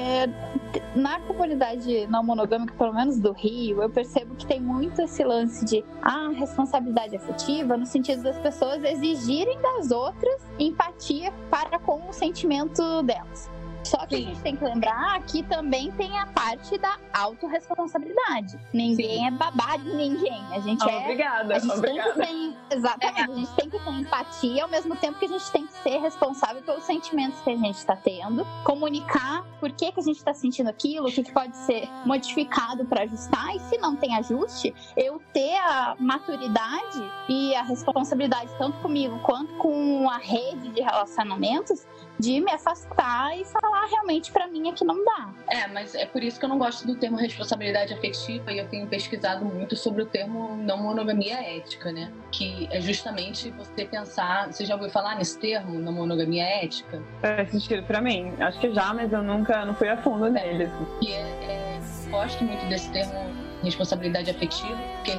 [0.95, 5.65] na comunidade não monogâmica, pelo menos do Rio, eu percebo que tem muito esse lance
[5.65, 12.13] de ah, responsabilidade afetiva, no sentido das pessoas exigirem das outras empatia para com o
[12.13, 13.51] sentimento delas.
[13.87, 14.23] Só que Sim.
[14.23, 18.59] a gente tem que lembrar que também tem a parte da autorresponsabilidade.
[18.73, 19.27] Ninguém Sim.
[19.27, 20.45] é babá de ninguém.
[20.53, 20.99] A gente é.
[20.99, 21.57] Obrigada.
[21.57, 22.13] A gente obrigada.
[22.15, 22.77] tem que ter.
[22.77, 23.21] Exatamente.
[23.21, 23.25] É.
[23.25, 25.99] A gente tem que ter empatia, ao mesmo tempo que a gente tem que ser
[25.99, 28.45] responsável pelos sentimentos que a gente está tendo.
[28.65, 32.85] Comunicar por que, que a gente está sentindo aquilo, o que, que pode ser modificado
[32.87, 33.55] para ajustar.
[33.55, 39.53] E se não tem ajuste, eu ter a maturidade e a responsabilidade, tanto comigo quanto
[39.59, 41.87] com a rede de relacionamentos,
[42.19, 45.31] de me afastar e falar realmente para mim é que não dá.
[45.49, 48.69] É, mas é por isso que eu não gosto do termo responsabilidade afetiva e eu
[48.69, 52.11] tenho pesquisado muito sobre o termo não monogamia ética, né?
[52.31, 54.53] Que é justamente você pensar.
[54.53, 57.03] Você já ouviu falar nesse termo, não monogamia ética?
[57.21, 58.33] Faz sentido pra mim.
[58.41, 60.65] Acho que já, mas eu nunca não fui a fundo nele.
[60.65, 60.87] Assim.
[61.03, 61.81] E é, é,
[62.11, 65.13] gosto muito desse termo responsabilidade afetiva, porque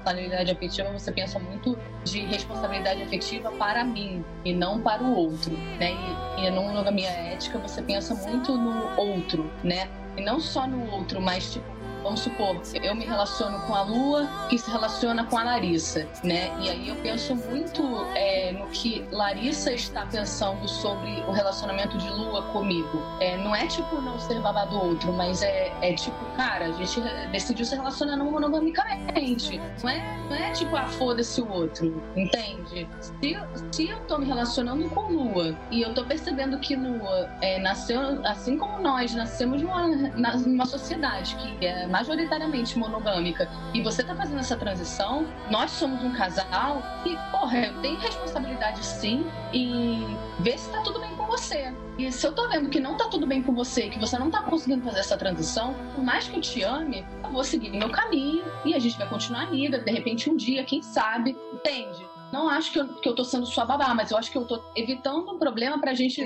[0.00, 5.52] responsabilidade afetiva você pensa muito de responsabilidade afetiva para mim e não para o outro,
[5.78, 5.92] né?
[6.38, 9.88] E, e no monogamia ética você pensa muito no outro, né?
[10.16, 14.28] E não só no outro, mas tipo Vamos supor, eu me relaciono com a Lua,
[14.48, 16.50] que se relaciona com a Larissa, né?
[16.60, 17.82] E aí eu penso muito
[18.14, 23.02] é, no que Larissa está pensando sobre o relacionamento de Lua comigo.
[23.20, 26.72] É, não é tipo não ser babado do outro, mas é, é tipo, cara, a
[26.72, 27.00] gente
[27.32, 29.60] decidiu se relacionar monogamicamente.
[29.82, 32.88] Não é, não é tipo, ah, foda-se o outro, entende?
[33.00, 33.38] Se,
[33.72, 38.24] se eu tô me relacionando com Lua e eu tô percebendo que Lua é, nasceu,
[38.24, 39.86] assim como nós, nascemos numa,
[40.36, 46.12] numa sociedade que é majoritariamente monogâmica e você tá fazendo essa transição, nós somos um
[46.12, 51.74] casal e, porra, eu tenho responsabilidade sim em ver se tá tudo bem com você.
[51.98, 54.30] E se eu tô vendo que não tá tudo bem com você, que você não
[54.30, 57.90] tá conseguindo fazer essa transição, por mais que eu te ame, eu vou seguir meu
[57.90, 62.08] caminho e a gente vai continuar amiga, de repente um dia, quem sabe, entende?
[62.32, 64.46] Não acho que eu, que eu tô sendo sua babá, mas eu acho que eu
[64.46, 66.22] tô evitando um problema pra gente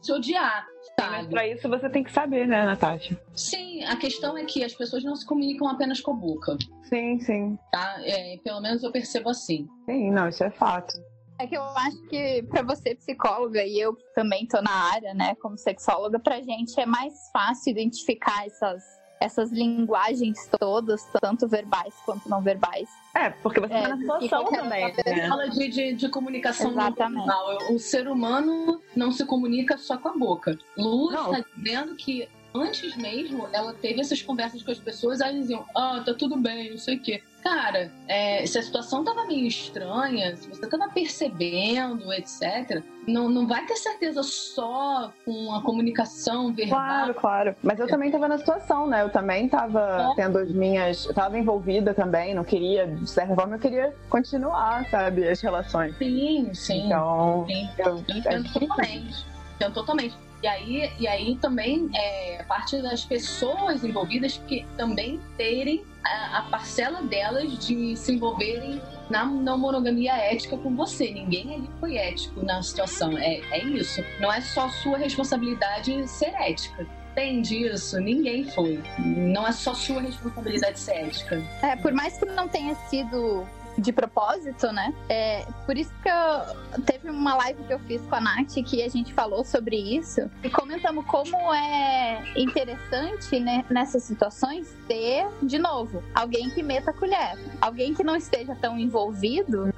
[0.00, 0.66] se odiar.
[0.98, 1.16] Sabe?
[1.16, 3.18] Mas pra isso você tem que saber, né, Natasha?
[3.34, 6.56] Sim, a questão é que as pessoas não se comunicam apenas com a boca.
[6.84, 7.58] Sim, sim.
[7.70, 7.96] Tá?
[8.04, 9.66] É, pelo menos eu percebo assim.
[9.86, 10.94] Sim, não, isso é fato.
[11.40, 15.34] É que eu acho que para você psicóloga e eu também tô na área, né,
[15.36, 18.82] como sexóloga, pra gente é mais fácil identificar essas
[19.22, 22.88] essas linguagens todas, tanto verbais quanto não verbais.
[23.14, 24.94] É, porque você é, tá na situação também.
[25.06, 25.28] Né?
[25.28, 27.28] fala de, de, de comunicação Exatamente.
[27.72, 30.58] O ser humano não se comunica só com a boca.
[30.76, 35.64] Lu está dizendo que antes mesmo ela teve essas conversas com as pessoas, aí diziam,
[35.74, 37.22] ah, tá tudo bem, não sei o quê.
[37.42, 43.48] Cara, é, se a situação tava meio estranha, se você tava percebendo, etc., não, não
[43.48, 46.78] vai ter certeza só com a comunicação verbal.
[46.78, 47.56] Claro, claro.
[47.60, 49.02] Mas eu também tava na situação, né?
[49.02, 50.14] Eu também tava é.
[50.14, 51.06] tendo as minhas.
[51.06, 55.96] Eu tava envolvida também, não queria, de certa forma, eu queria continuar, sabe, as relações.
[55.98, 56.86] Sim, sim.
[56.86, 57.44] Então.
[57.48, 57.68] Sim.
[57.76, 59.26] Eu, eu entendo é totalmente.
[59.56, 60.31] Entendo totalmente.
[60.42, 66.42] E aí, e aí também é parte das pessoas envolvidas que também terem a, a
[66.42, 71.12] parcela delas de se envolverem na não monogamia ética com você.
[71.12, 73.16] Ninguém ali foi ético na situação.
[73.16, 74.02] É, é isso.
[74.20, 78.00] Não é só sua responsabilidade ser ética entende isso?
[78.00, 78.82] Ninguém foi.
[78.98, 81.42] Não é só sua responsabilidade ser ética.
[81.62, 83.46] É, por mais que não tenha sido
[83.78, 84.94] de propósito, né?
[85.08, 88.82] É, por isso que eu, teve uma live que eu fiz com a Nath que
[88.82, 95.58] a gente falou sobre isso e comentamos como é interessante né, nessas situações ter, de
[95.58, 97.38] novo, alguém que meta a colher.
[97.60, 99.72] Alguém que não esteja tão envolvido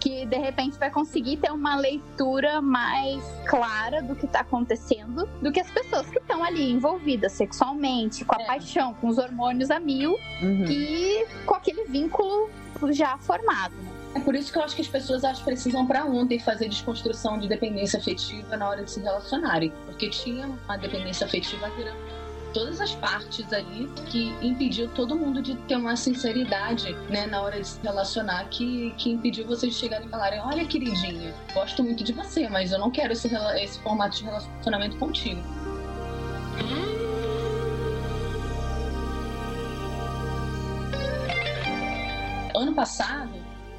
[0.00, 5.52] que de repente vai conseguir ter uma leitura mais clara do que está acontecendo do
[5.52, 8.46] que as pessoas que estão ali envolvidas sexualmente, com a é.
[8.46, 10.64] paixão, com os hormônios a mil uhum.
[10.64, 12.48] e com aquele vínculo
[12.92, 13.74] já formado.
[14.14, 17.38] É por isso que eu acho que as pessoas acho, precisam para ontem fazer desconstrução
[17.38, 21.98] de dependência afetiva na hora de se relacionarem, porque tinha uma dependência afetiva virando
[22.54, 27.60] todas as partes ali que impediu todo mundo de ter uma sinceridade né, na hora
[27.60, 32.02] de se relacionar, que, que impediu vocês de chegarem e falarem: Olha, queridinha, gosto muito
[32.02, 33.28] de você, mas eu não quero esse,
[33.60, 35.42] esse formato de relacionamento contigo.
[42.56, 43.32] Ano passado,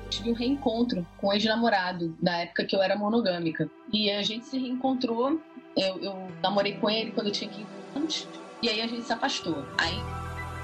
[0.10, 3.70] tive um reencontro com um ex-namorado da época que eu era monogâmica.
[3.92, 5.42] E a gente se reencontrou.
[5.76, 8.28] Eu, eu namorei com ele quando eu tinha 15 anos.
[8.62, 9.66] E aí a gente se afastou.
[9.78, 10.00] Aí,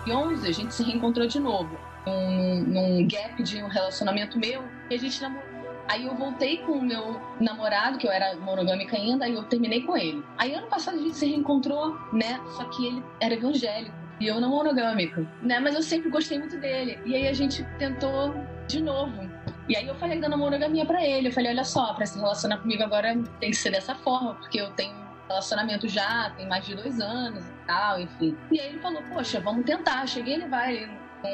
[0.07, 1.77] em 11, a gente se reencontrou de novo.
[2.05, 4.63] Num, num gap de um relacionamento meu.
[4.89, 5.53] E a gente namorou.
[5.87, 9.81] Aí eu voltei com o meu namorado, que eu era monogâmica ainda, aí eu terminei
[9.81, 10.23] com ele.
[10.37, 12.39] Aí ano passado a gente se reencontrou, né?
[12.55, 15.59] Só que ele era evangélico e eu não monogâmico, né?
[15.59, 16.97] Mas eu sempre gostei muito dele.
[17.05, 18.33] E aí a gente tentou
[18.67, 19.29] de novo.
[19.67, 21.27] E aí eu falei da monogamia para ele.
[21.27, 24.61] Eu falei, olha só, para se relacionar comigo agora tem que ser dessa forma, porque
[24.61, 24.95] eu tenho
[25.27, 28.37] relacionamento já, tem mais de dois anos e tal, enfim.
[28.49, 30.07] E aí ele falou, poxa, vamos tentar.
[30.07, 30.89] cheguei, ele vai,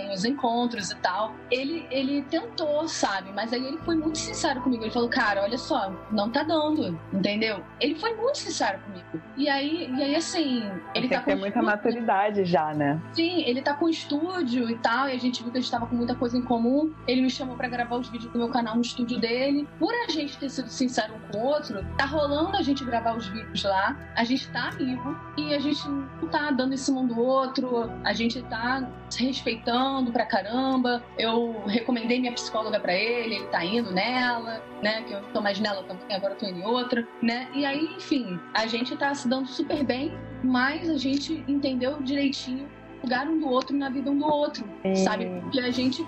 [0.07, 1.33] nos encontros e tal.
[1.51, 3.31] Ele, ele tentou, sabe?
[3.33, 4.83] Mas aí ele foi muito sincero comigo.
[4.83, 7.63] Ele falou, cara, olha só, não tá dando, entendeu?
[7.79, 9.05] Ele foi muito sincero comigo.
[9.37, 10.63] E aí, e aí assim,
[10.93, 13.01] ele Tem tá que com muita estúdio- maturidade já, né?
[13.13, 15.87] Sim, ele tá com estúdio e tal, e a gente viu que a gente tava
[15.87, 16.93] com muita coisa em comum.
[17.07, 19.67] Ele me chamou pra gravar os vídeos do meu canal no estúdio dele.
[19.79, 23.15] Por a gente ter sido sincero um com o outro, tá rolando a gente gravar
[23.15, 23.97] os vídeos lá.
[24.15, 27.89] A gente tá amigo e a gente não tá dando em cima um do outro.
[28.03, 29.78] A gente tá se respeitando
[30.11, 31.03] pra caramba.
[31.18, 35.01] Eu recomendei minha psicóloga pra ele, ele tá indo nela, né?
[35.03, 37.47] Que eu tô mais nela também, agora eu tô em outra, né?
[37.53, 40.11] E aí, enfim, a gente tá se dando super bem,
[40.43, 42.68] mas a gente entendeu direitinho
[43.01, 44.93] o lugar um do outro na vida um do outro, É.
[44.95, 45.26] sabe?
[45.41, 46.06] Porque a gente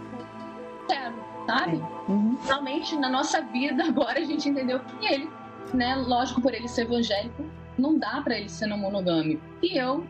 [0.88, 1.16] zero,
[1.46, 1.82] sabe?
[2.10, 2.38] Uhum.
[2.46, 5.30] Realmente, na nossa vida, agora a gente entendeu que ele,
[5.74, 5.96] né?
[5.96, 7.46] Lógico, por ele ser evangélico,
[7.82, 9.42] não dá pra ele ser não monogâmico.
[9.62, 10.06] E eu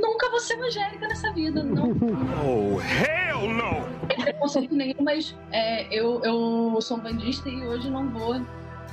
[0.00, 1.90] nunca vou ser evangélica nessa vida, não
[2.44, 4.06] Oh, hell no!
[4.08, 8.36] tem preconceito nenhum, mas é, eu, eu sou um bandista e hoje não vou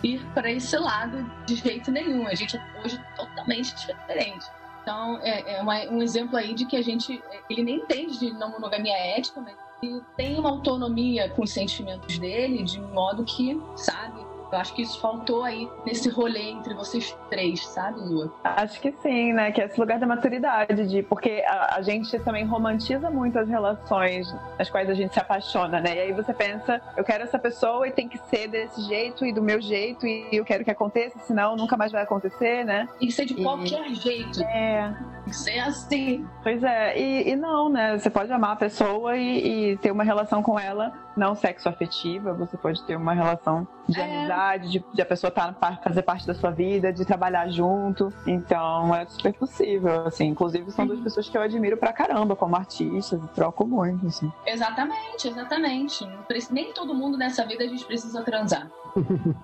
[0.03, 2.25] ir para esse lado de jeito nenhum.
[2.27, 4.45] A gente é hoje totalmente diferente.
[4.81, 7.21] Então, é, é uma- um exemplo aí de que a gente.
[7.49, 9.53] Ele nem entende de não monogamia ética, mas
[9.83, 14.25] ele tem uma autonomia com os sentimentos dele, de modo que, sabe?
[14.52, 18.34] Eu acho que isso faltou aí nesse rolê entre vocês três, sabe, Lua?
[18.44, 19.52] Acho que sim, né?
[19.52, 23.48] Que é esse lugar da maturidade, de porque a, a gente também romantiza muito as
[23.48, 24.28] relações
[24.60, 25.95] nas quais a gente se apaixona, né?
[25.95, 29.32] E aí você pensa, eu quero essa pessoa e tem que ser desse jeito e
[29.32, 32.88] do meu jeito e eu quero que aconteça, senão nunca mais vai acontecer, né?
[32.99, 34.41] Tem que ser de E- qualquer jeito.
[34.44, 34.94] É.
[35.23, 36.28] Tem que ser assim.
[36.44, 37.98] Pois é, e, e não, né?
[37.98, 42.56] Você pode amar a pessoa e, e ter uma relação com ela não sexo-afetiva, você
[42.57, 44.03] pode ter uma relação de É.
[44.03, 45.53] amizade, de, de a pessoa tá,
[45.84, 48.13] fazer parte da sua vida, de trabalhar junto.
[48.26, 50.27] Então é super possível, assim.
[50.27, 54.31] Inclusive são duas pessoas que eu admiro pra caramba como artistas troco muito, assim.
[54.45, 56.07] Exatamente, exatamente.
[56.51, 58.69] Nem todo mundo nessa vida a gente precisa transar.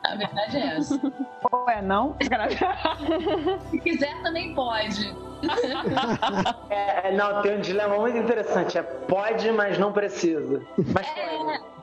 [0.03, 0.99] A verdade é essa.
[1.51, 2.15] Ou é não?
[3.69, 5.15] Se quiser, também pode.
[6.69, 8.77] É, não, tem um dilema muito interessante.
[8.77, 10.61] É pode, mas não precisa.
[10.93, 11.76] Mas pode.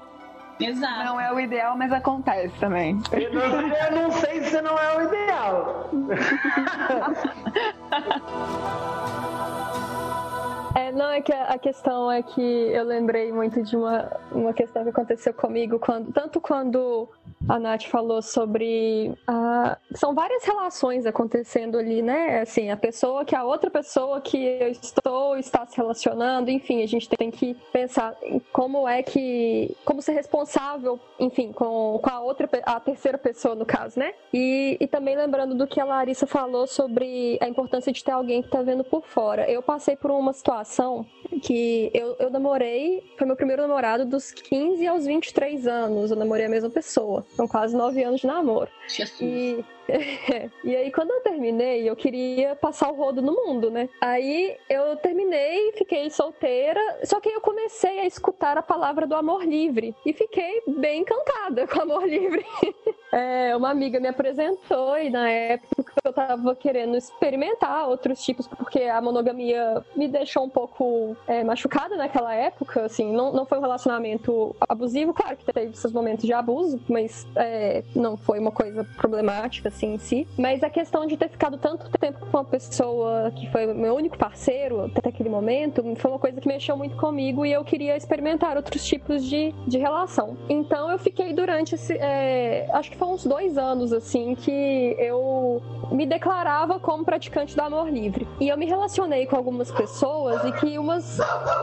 [0.60, 1.05] Exato.
[1.05, 3.01] Não é o ideal, mas acontece também.
[3.12, 5.90] Eu não, eu não sei se não é o ideal.
[10.75, 14.83] É, não, é que a questão é que eu lembrei muito de uma, uma questão
[14.83, 17.09] que aconteceu comigo, quando, tanto quando
[17.49, 19.13] a Nath falou sobre.
[19.25, 22.41] a- são várias relações acontecendo ali, né?
[22.41, 26.89] Assim, a pessoa que a outra pessoa que eu estou está se relacionando, enfim, a
[26.89, 28.17] gente tem que pensar
[28.53, 29.77] como é que.
[29.85, 34.13] como ser responsável, enfim, com, com a outra, a terceira pessoa, no caso, né?
[34.33, 38.43] E, e também lembrando do que a Larissa falou sobre a importância de ter alguém
[38.43, 39.49] que tá vendo por fora.
[39.49, 41.07] Eu passei por uma situação relação
[41.43, 46.11] que eu, eu namorei, foi meu primeiro namorado dos 15 aos 23 anos.
[46.11, 47.25] Eu namorei a mesma pessoa.
[47.31, 48.71] São quase 9 anos de namoro.
[48.89, 49.21] Jesus.
[49.21, 49.65] E,
[50.65, 53.89] e aí, quando eu terminei, eu queria passar o rodo no mundo, né?
[54.01, 59.15] Aí eu terminei, fiquei solteira, só que aí eu comecei a escutar a palavra do
[59.15, 62.45] amor livre e fiquei bem encantada com o amor livre.
[63.15, 68.83] É, uma amiga me apresentou e na época eu tava querendo experimentar outros tipos, porque
[68.83, 73.61] a monogamia me deixou um pouco é, machucada naquela época, assim, não, não foi um
[73.61, 78.85] relacionamento abusivo, claro que teve seus momentos de abuso, mas é, não foi uma coisa
[78.97, 80.29] problemática, assim, em si.
[80.39, 84.19] Mas a questão de ter ficado tanto tempo com uma pessoa que foi meu único
[84.19, 88.57] parceiro até aquele momento, foi uma coisa que mexeu muito comigo e eu queria experimentar
[88.57, 90.37] outros tipos de, de relação.
[90.49, 95.63] Então eu fiquei durante esse, é, acho que foi uns dois anos, assim, que eu
[95.91, 98.27] me declarava como praticante do amor livre.
[98.41, 101.03] E eu me relacionei com algumas pessoas e que umas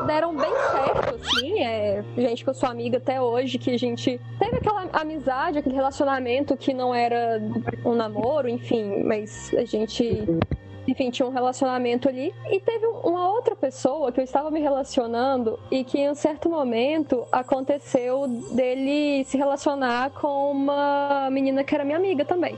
[0.05, 4.19] deram bem certo, assim, é, gente que eu sou amiga até hoje, que a gente
[4.39, 7.41] teve aquela amizade, aquele relacionamento que não era
[7.85, 10.25] um namoro, enfim, mas a gente
[10.87, 12.33] enfim, tinha um relacionamento ali.
[12.49, 16.15] E teve um- uma outra pessoa que eu estava me relacionando e que em um
[16.15, 22.57] certo momento aconteceu dele se relacionar com uma menina que era minha amiga também.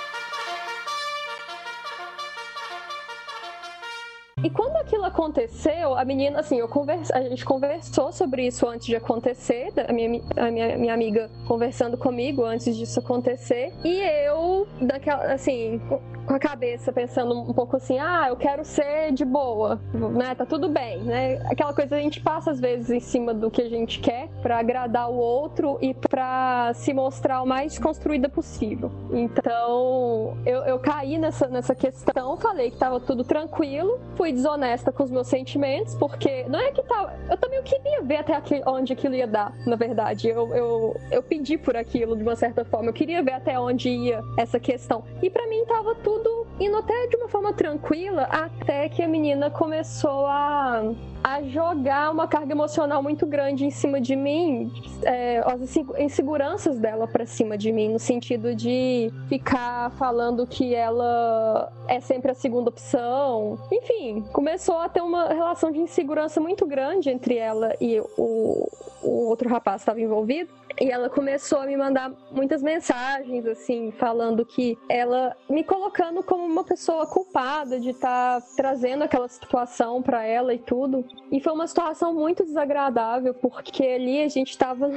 [4.43, 6.69] E quando aquilo aconteceu, a menina, assim, eu
[7.13, 11.97] a gente conversou sobre isso antes de acontecer, a minha, a minha, minha amiga conversando
[11.97, 15.79] comigo antes disso acontecer, e eu, daquela, assim,
[16.25, 20.35] com a cabeça pensando um pouco assim, ah, eu quero ser de boa, né?
[20.35, 21.41] Tá tudo bem, né?
[21.49, 24.57] Aquela coisa a gente passa às vezes em cima do que a gente quer para
[24.57, 28.91] agradar o outro e para se mostrar o mais construída possível.
[29.11, 35.01] Então, eu, eu caí nessa, nessa questão, falei que tava tudo tranquilo, fui desonesta com
[35.01, 37.11] os meus sentimentos, porque não é que tava.
[37.27, 40.27] Eu também queria ver até aqui, onde aquilo ia dar, na verdade.
[40.29, 43.89] Eu, eu, eu pedi por aquilo de uma certa forma, eu queria ver até onde
[43.89, 45.03] ia essa questão.
[45.23, 49.49] E para mim tava tudo indo até de uma forma tranquila, até que a menina
[49.49, 50.83] começou a
[51.23, 54.71] a jogar uma carga emocional muito grande em cima de mim,
[55.03, 61.71] é, as inseguranças dela para cima de mim, no sentido de ficar falando que ela
[61.87, 63.59] é sempre a segunda opção.
[63.71, 68.69] Enfim, começou a ter uma relação de insegurança muito grande entre ela e o,
[69.01, 70.60] o outro rapaz que estava envolvido.
[70.79, 76.45] E ela começou a me mandar muitas mensagens, assim, falando que ela me colocando como
[76.45, 81.05] uma pessoa culpada de estar tá trazendo aquela situação para ela e tudo.
[81.31, 84.91] E foi uma situação muito desagradável, porque ali a gente estava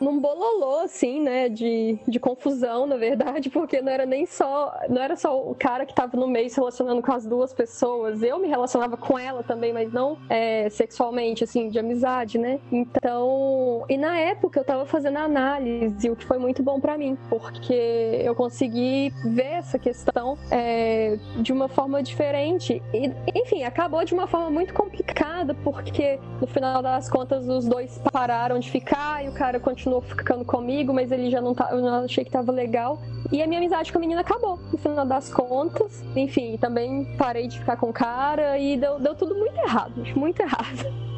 [0.00, 5.02] num bololô, assim, né, de, de confusão, na verdade, porque não era nem só, não
[5.02, 8.38] era só o cara que tava no meio se relacionando com as duas pessoas, eu
[8.38, 13.96] me relacionava com ela também, mas não é, sexualmente, assim, de amizade, né, então, e
[13.96, 18.34] na época eu tava fazendo análise, o que foi muito bom para mim, porque eu
[18.34, 24.50] consegui ver essa questão é, de uma forma diferente, e, enfim, acabou de uma forma
[24.50, 29.58] muito complicada, porque no final das contas os dois pararam de ficar e o cara
[29.58, 33.00] continuou continuou ficando comigo, mas ele já não tá, eu não achei que tava legal.
[33.32, 36.04] E a minha amizade com a menina acabou, no final das contas.
[36.14, 40.40] Enfim, também parei de ficar com o cara e deu, deu tudo muito errado, muito
[40.40, 41.08] errado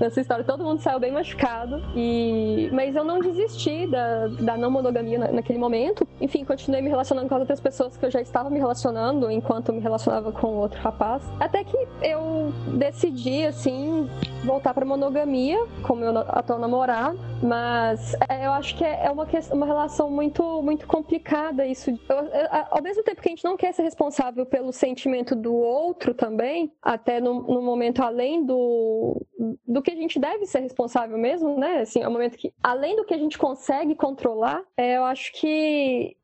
[0.00, 0.44] nessa história.
[0.44, 1.82] Todo mundo saiu bem machucado.
[1.94, 2.68] E...
[2.72, 6.06] Mas eu não desisti da, da não monogamia na, naquele momento.
[6.20, 9.72] Enfim, continuei me relacionando com as outras pessoas que eu já estava me relacionando enquanto
[9.72, 11.22] me relacionava com outro rapaz.
[11.40, 14.08] Até que eu decidi, assim,
[14.44, 17.18] voltar pra monogamia com meu atual namorado.
[17.42, 21.90] Mas é, eu acho que é, é uma, uma relação muito, muito complicada isso.
[21.90, 25.54] Eu, eu, ao mesmo tempo que a gente não quer ser responsável pelo sentimento do
[25.54, 29.24] outro também, até no, no momento além do,
[29.66, 31.80] do que a gente deve ser responsável mesmo, né?
[31.80, 35.32] Assim, é um momento que, além do que a gente consegue controlar, é, eu acho
[35.32, 36.14] que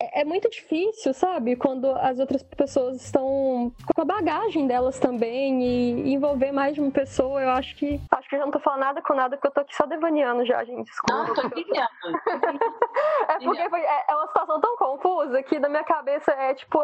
[0.00, 1.56] é, é, muito difícil, sabe?
[1.56, 6.90] Quando as outras pessoas estão com a bagagem delas também e envolver mais de uma
[6.90, 8.00] pessoa, eu acho que.
[8.10, 9.86] Acho que eu já não tô falando nada com nada, porque eu tô aqui só
[9.86, 10.86] devaneando já, gente.
[10.86, 11.24] Desculpa.
[11.24, 11.42] Não, tô
[13.28, 16.78] é porque foi, é, é, uma situação tão confusa que na minha cabeça é tipo,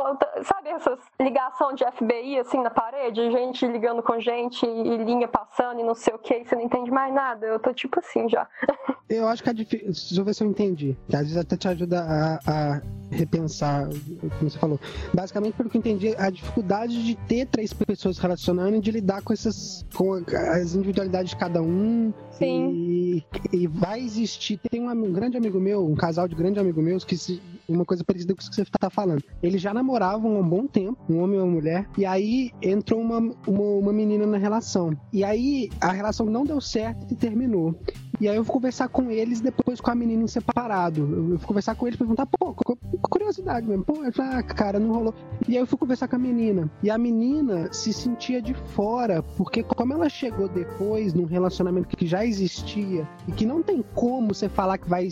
[0.62, 3.30] sabe essas ligação de FBI assim na parede?
[3.30, 6.62] Gente ligando com gente e linha passando e não sei o que, e você não
[6.62, 7.47] entende mais nada.
[7.47, 8.48] Eu tô tipo assim já.
[9.10, 9.86] eu acho que é difícil.
[9.86, 10.97] Deixa eu ver se eu entendi.
[11.12, 12.80] Às vezes até te ajuda a, a
[13.10, 13.89] repensar,
[14.39, 14.80] como você falou.
[15.12, 19.22] Basicamente, pelo que eu entendi, a dificuldade de ter três pessoas relacionando e de lidar
[19.22, 19.86] com essas.
[19.94, 22.12] com as individualidades de cada um.
[22.30, 22.70] Sim.
[22.72, 24.59] E, e vai existir.
[24.70, 27.84] Tem um, um, grande amigo meu, um casal de grande amigo meus, que se, uma
[27.84, 29.22] coisa parecida com o que você está falando.
[29.43, 33.01] Eles já namoravam há um bom tempo, um homem e uma mulher, e aí entrou
[33.01, 34.97] uma, uma, uma menina na relação.
[35.12, 37.74] E aí a relação não deu certo e terminou.
[38.20, 41.32] E aí eu fui conversar com eles depois com a menina em separado.
[41.32, 42.55] Eu fui conversar com eles perguntar, pô,
[43.10, 43.84] curiosidade mesmo.
[43.84, 45.14] Pô, eu falei, ah, cara, não rolou.
[45.48, 46.70] E aí eu fui conversar com a menina.
[46.82, 52.06] E a menina se sentia de fora, porque como ela chegou depois num relacionamento que
[52.06, 55.09] já existia e que não tem como você falar que vai,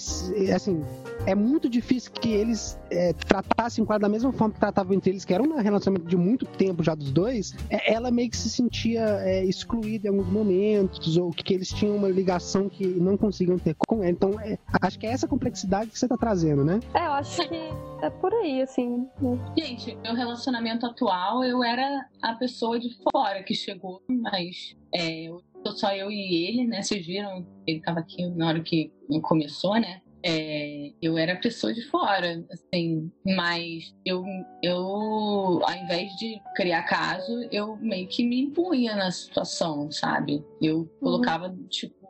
[0.54, 0.82] assim,
[1.26, 5.10] é muito difícil que eles é, tratassem com ela da mesma forma que tratavam entre
[5.10, 8.36] eles, que era um relacionamento de muito tempo já dos dois, é, ela meio que
[8.36, 13.16] se sentia é, excluída em alguns momentos, ou que eles tinham uma ligação que não
[13.16, 14.10] conseguiam ter com ela.
[14.10, 16.80] Então, é, acho que é essa complexidade que você tá trazendo, né?
[16.94, 17.60] É, eu acho que
[18.02, 19.06] é por aí, assim.
[19.20, 19.38] Né?
[19.58, 25.28] Gente, meu relacionamento atual, eu era a pessoa de fora que chegou, mas é,
[25.76, 26.82] só eu e ele, né?
[26.82, 28.90] Vocês viram, ele tava aqui na hora que
[29.22, 30.00] começou, né?
[30.22, 34.24] É, eu era pessoa de fora, assim, mas eu,
[34.62, 40.44] eu, ao invés de criar caso, eu meio que me impunha na situação, sabe?
[40.60, 41.66] Eu colocava, uhum.
[41.68, 42.00] tipo,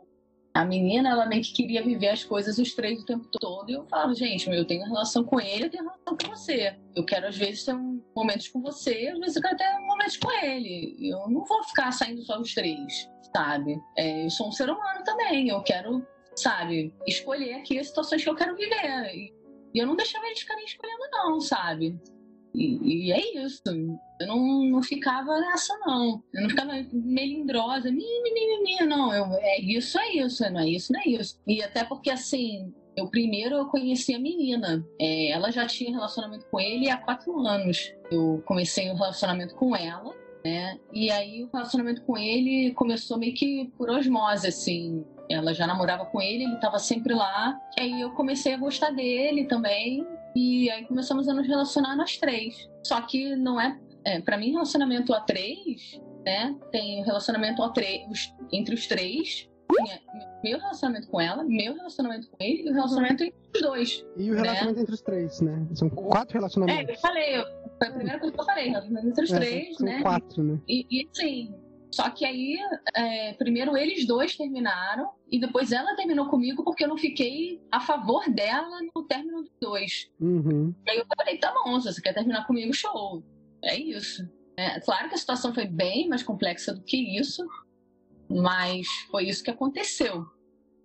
[0.53, 3.69] a menina, ela meio que queria viver as coisas os três o tempo todo.
[3.69, 6.75] E eu falo, gente, eu tenho relação com ele, eu tenho relação com você.
[6.95, 10.17] Eu quero, às vezes, ter um momentos com você, às vezes eu quero ter momentos
[10.17, 10.97] com ele.
[10.99, 13.79] Eu não vou ficar saindo só os três, sabe?
[13.97, 15.47] É, eu sou um ser humano também.
[15.47, 16.05] Eu quero,
[16.35, 19.31] sabe, escolher aqui as situações que eu quero viver.
[19.73, 21.99] E eu não deixava eles ficarem escolhendo, não, sabe?
[22.53, 23.61] E, e, é isso.
[23.65, 26.21] Eu não, não ficava nessa, não.
[26.33, 29.13] Eu não ficava melindrosa, mimimi, não.
[29.13, 31.39] Eu, é isso, é isso, não é isso, não é isso.
[31.47, 34.85] E até porque, assim, Eu primeiro eu conheci a menina.
[34.99, 37.93] É, ela já tinha relacionamento com ele há quatro anos.
[38.11, 40.13] Eu comecei um relacionamento com ela,
[40.43, 40.77] né?
[40.91, 45.05] E aí o relacionamento com ele começou meio que por osmose, assim.
[45.31, 47.59] Ela já namorava com ele, ele estava sempre lá.
[47.77, 50.05] E aí eu comecei a gostar dele também.
[50.35, 52.69] E aí começamos a nos relacionar nós três.
[52.85, 56.55] Só que não é, é para mim relacionamento a três, né?
[56.71, 59.49] Tem relacionamento a três entre os três
[60.43, 64.05] meu relacionamento com ela, meu relacionamento com ele e o relacionamento entre os dois.
[64.17, 64.81] E o relacionamento né?
[64.81, 65.67] entre os três, né?
[65.73, 66.89] São quatro relacionamentos.
[66.89, 67.45] É, eu falei,
[67.77, 70.01] foi a primeira coisa que eu falei, relacionamento entre os É, três, são né?
[70.01, 70.59] quatro, né?
[70.67, 71.55] E, e assim,
[71.91, 72.57] só que aí,
[72.95, 77.81] é, primeiro eles dois terminaram e depois ela terminou comigo porque eu não fiquei a
[77.81, 80.09] favor dela no término dos dois.
[80.19, 80.73] Uhum.
[80.85, 83.21] E aí eu falei, tá bom, se você quer terminar comigo, show.
[83.61, 84.27] É isso.
[84.55, 87.45] É, claro que a situação foi bem mais complexa do que isso,
[88.29, 90.25] mas foi isso que aconteceu.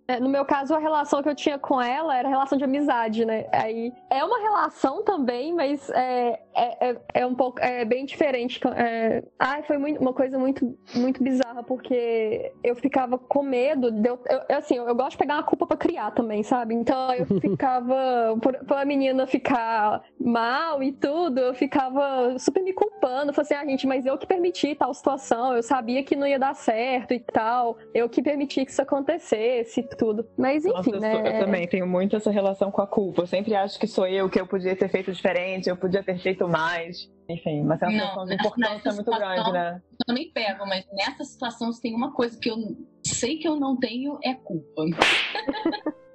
[0.09, 3.25] É, no meu caso, a relação que eu tinha com ela era relação de amizade,
[3.25, 3.47] né?
[3.53, 8.61] Aí é uma relação também, mas é, é, é, é um pouco é bem diferente.
[8.77, 9.25] É...
[9.39, 14.19] Ai, foi muito- uma coisa muito, muito bizarra, porque eu ficava com medo de eu,
[14.31, 16.75] eu- eu, assim, eu gosto de pegar uma culpa pra criar também, sabe?
[16.75, 22.73] Então eu ficava, por, por a menina ficar mal e tudo, eu ficava super me
[22.73, 23.33] culpando.
[23.33, 26.39] Falei assim, ah, gente, mas eu que permiti tal situação, eu sabia que não ia
[26.39, 30.29] dar certo e tal, eu que permiti que isso acontecesse e tudo.
[30.37, 31.39] Mas enfim, Nossa, eu, né?
[31.41, 33.23] eu também tenho muito essa relação com a culpa.
[33.23, 36.19] Eu sempre acho que sou eu, que eu podia ter feito diferente, eu podia ter
[36.19, 37.11] feito mais.
[37.29, 39.83] Enfim, uma sensação de importância muito situação, grande, né?
[39.93, 42.57] Eu também pego, mas nessa situação se tem uma coisa que eu
[43.05, 44.83] sei que eu não tenho é culpa.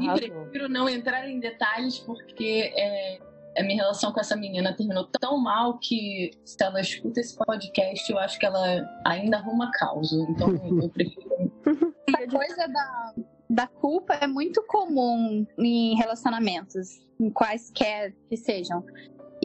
[0.00, 3.18] E prefiro não entrar em detalhes porque é,
[3.58, 8.10] a minha relação com essa menina terminou tão mal que se ela escuta esse podcast,
[8.10, 10.16] eu acho que ela ainda arruma causa.
[10.30, 11.52] Então eu prefiro.
[12.08, 13.14] Essa coisa da,
[13.48, 18.84] da culpa é muito comum em relacionamentos, em quaisquer que sejam.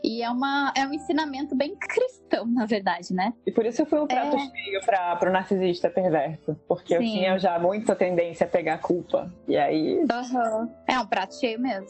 [0.03, 3.33] E é, uma, é um ensinamento bem cristão, na verdade, né?
[3.45, 6.59] E por isso eu fui um prato cheio pra, pro narcisista perverso.
[6.67, 7.11] Porque eu Sim.
[7.11, 9.31] tinha já muita tendência a pegar culpa.
[9.47, 10.05] E aí.
[10.87, 11.87] É um prato cheio mesmo.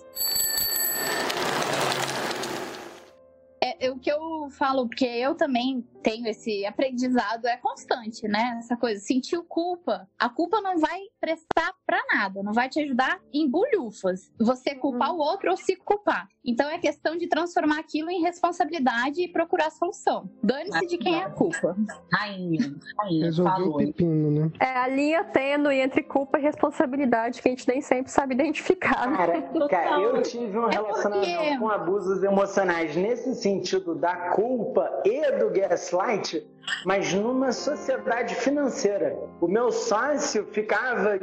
[3.84, 8.58] É, é o que eu falo, porque eu também tenho esse aprendizado, é constante, né?
[8.60, 10.08] Essa coisa, sentiu culpa.
[10.20, 14.32] A culpa não vai prestar pra nada, não vai te ajudar em bulhufas.
[14.40, 16.28] Você culpar o outro ou se culpar.
[16.46, 20.30] Então é questão de transformar aquilo em responsabilidade e procurar solução.
[20.44, 21.76] Dane-se de quem é a culpa.
[22.12, 24.52] Rainha, rainha, Resolveu o pepino, né?
[24.60, 29.10] É a linha tênue entre culpa e responsabilidade que a gente nem sempre sabe identificar.
[29.10, 29.16] né?
[29.16, 35.50] Cara, cara, eu tive um relacionamento com abusos emocionais nesse sentido da culpa e do
[35.50, 36.46] gaslight,
[36.86, 39.18] mas numa sociedade financeira.
[39.42, 41.20] O meu sócio ficava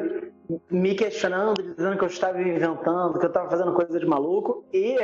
[0.70, 4.96] me questionando, dizendo que eu estava inventando, que eu estava fazendo coisa de maluco e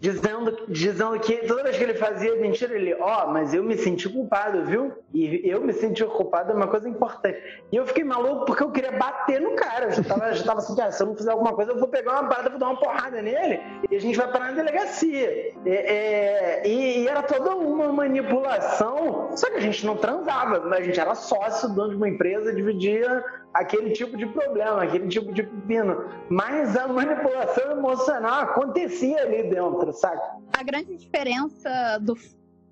[0.00, 4.08] dizendo, dizendo que toda vez que ele fazia mentira, ele, ó, mas eu me senti
[4.08, 4.92] culpado, viu?
[5.12, 7.38] E eu me senti culpado é uma coisa importante.
[7.72, 9.86] E eu fiquei maluco porque eu queria bater no cara.
[9.86, 11.88] Eu já tava, já tava assim, ah, se eu não fizer alguma coisa, eu vou
[11.88, 13.60] pegar uma parada, vou dar uma porrada nele
[13.90, 15.54] e a gente vai parar na delegacia.
[15.64, 20.80] É, é, e, e era toda uma manipulação, só que a gente não transava, mas
[20.80, 23.24] a gente era sócio, dono de uma empresa, dividia
[23.54, 26.04] aquele tipo de problema, aquele tipo de pepino.
[26.28, 30.36] Mas a manipulação emocional acontecia ali dentro, saca?
[30.52, 32.18] A grande diferença do,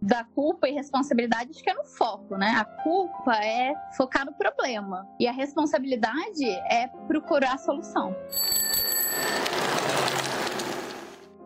[0.00, 2.48] da culpa e responsabilidade acho que é no foco, né?
[2.58, 8.14] A culpa é focar no problema e a responsabilidade é procurar a solução.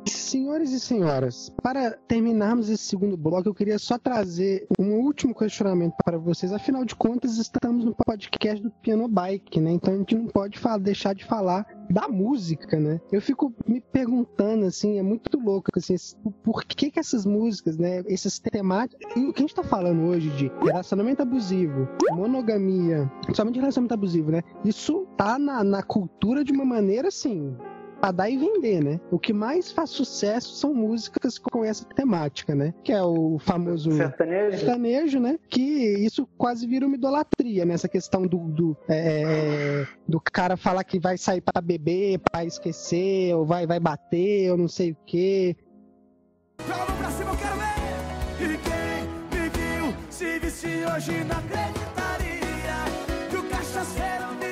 [0.09, 5.95] Senhores e senhoras, para terminarmos esse segundo bloco, eu queria só trazer um último questionamento
[6.05, 6.53] para vocês.
[6.53, 9.73] Afinal de contas, estamos no podcast do Piano Bike, né?
[9.73, 13.01] Então a gente não pode falar- deixar de falar da música, né?
[13.11, 15.97] Eu fico me perguntando, assim, é muito louco, assim,
[16.43, 20.31] por que que essas músicas, né, essas temáticas, o que a gente tá falando hoje
[20.31, 24.43] de relacionamento abusivo, monogamia, somente relacionamento abusivo, né?
[24.65, 27.57] Isso tá na, na cultura de uma maneira, assim,
[28.07, 29.01] pra dar e vender, né?
[29.11, 32.73] O que mais faz sucesso são músicas com essa temática, né?
[32.85, 35.39] Que é o famoso sertanejo, sertanejo né?
[35.49, 41.01] Que isso quase vira uma idolatria, nessa questão do, do, é, do cara falar que
[41.01, 45.57] vai sair pra beber, pra esquecer, ou vai, vai bater, ou não sei o quê.
[46.57, 47.77] pra cima, eu quero ver.
[48.39, 52.85] E quem me viu se visse hoje não acreditaria
[53.31, 54.46] que o cachaceiro virou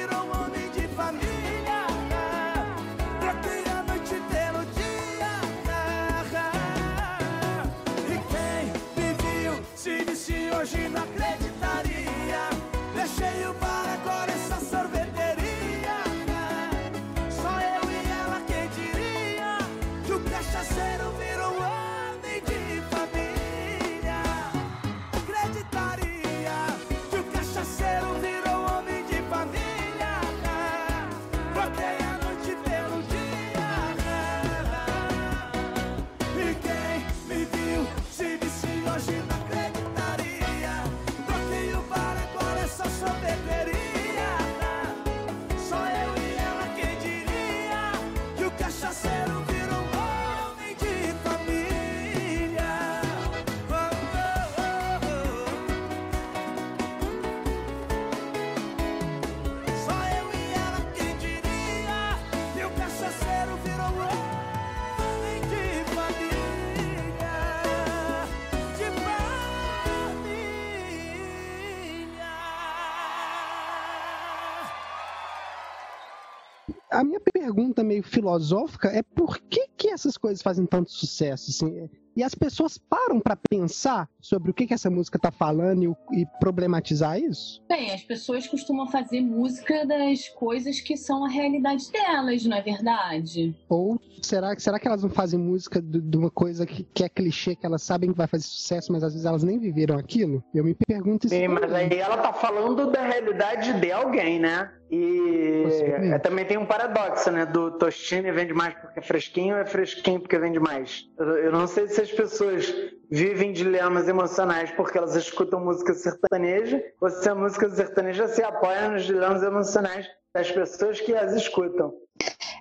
[76.94, 81.50] A minha pergunta meio filosófica é por que, que essas coisas fazem tanto sucesso?
[81.50, 81.90] Assim?
[82.16, 86.20] E as pessoas param pra pensar sobre o que, que essa música tá falando e,
[86.20, 87.62] e problematizar isso?
[87.68, 92.62] Bem, as pessoas costumam fazer música das coisas que são a realidade delas, não é
[92.62, 93.54] verdade?
[93.68, 97.08] Ou será, será que elas não fazem música de, de uma coisa que, que é
[97.08, 100.42] clichê, que elas sabem que vai fazer sucesso, mas às vezes elas nem viveram aquilo?
[100.54, 101.34] Eu me pergunto isso.
[101.34, 104.70] Sim, mas aí ela tá falando da realidade de alguém, né?
[104.90, 105.64] E
[106.12, 107.44] é, também tem um paradoxo, né?
[107.44, 111.08] Do Tostine vende mais porque é fresquinho ou é fresquinho porque vende mais?
[111.18, 112.72] Eu, eu não sei se as pessoas
[113.10, 118.90] vivem dilemas emocionais porque elas escutam música sertaneja ou se a música sertaneja se apoia
[118.90, 121.94] nos dilemas emocionais das pessoas que as escutam.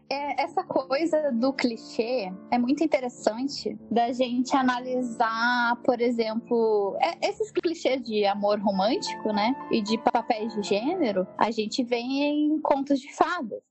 [0.10, 7.52] É, essa coisa do clichê é muito interessante da gente analisar, por exemplo, é- esses
[7.52, 9.54] clichês de amor romântico, né?
[9.72, 13.62] E de papéis de gênero, a gente vê em contos de fadas.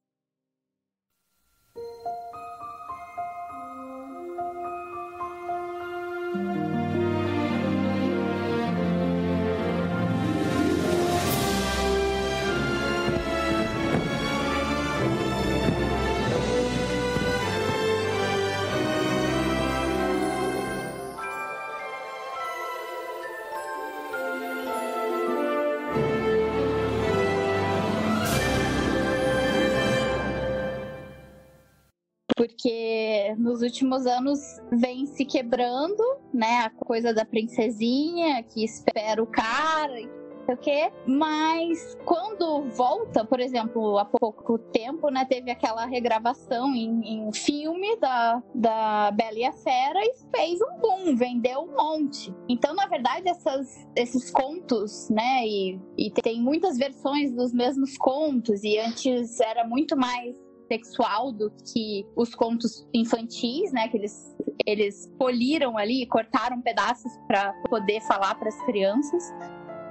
[32.42, 34.40] Porque nos últimos anos
[34.72, 36.02] vem se quebrando,
[36.34, 40.10] né, a coisa da princesinha que espera o cara e
[40.44, 46.74] sei o quê, mas quando volta, por exemplo, há pouco tempo, né, teve aquela regravação
[46.74, 51.76] em, em filme da, da Bela e a Fera e fez um boom, vendeu um
[51.76, 52.34] monte.
[52.48, 58.64] Então, na verdade, essas, esses contos, né, e, e tem muitas versões dos mesmos contos,
[58.64, 60.41] e antes era muito mais
[60.72, 63.88] sexual do que os contos infantis, né?
[63.88, 64.36] Que eles,
[64.66, 69.22] eles poliram ali, cortaram pedaços para poder falar para as crianças.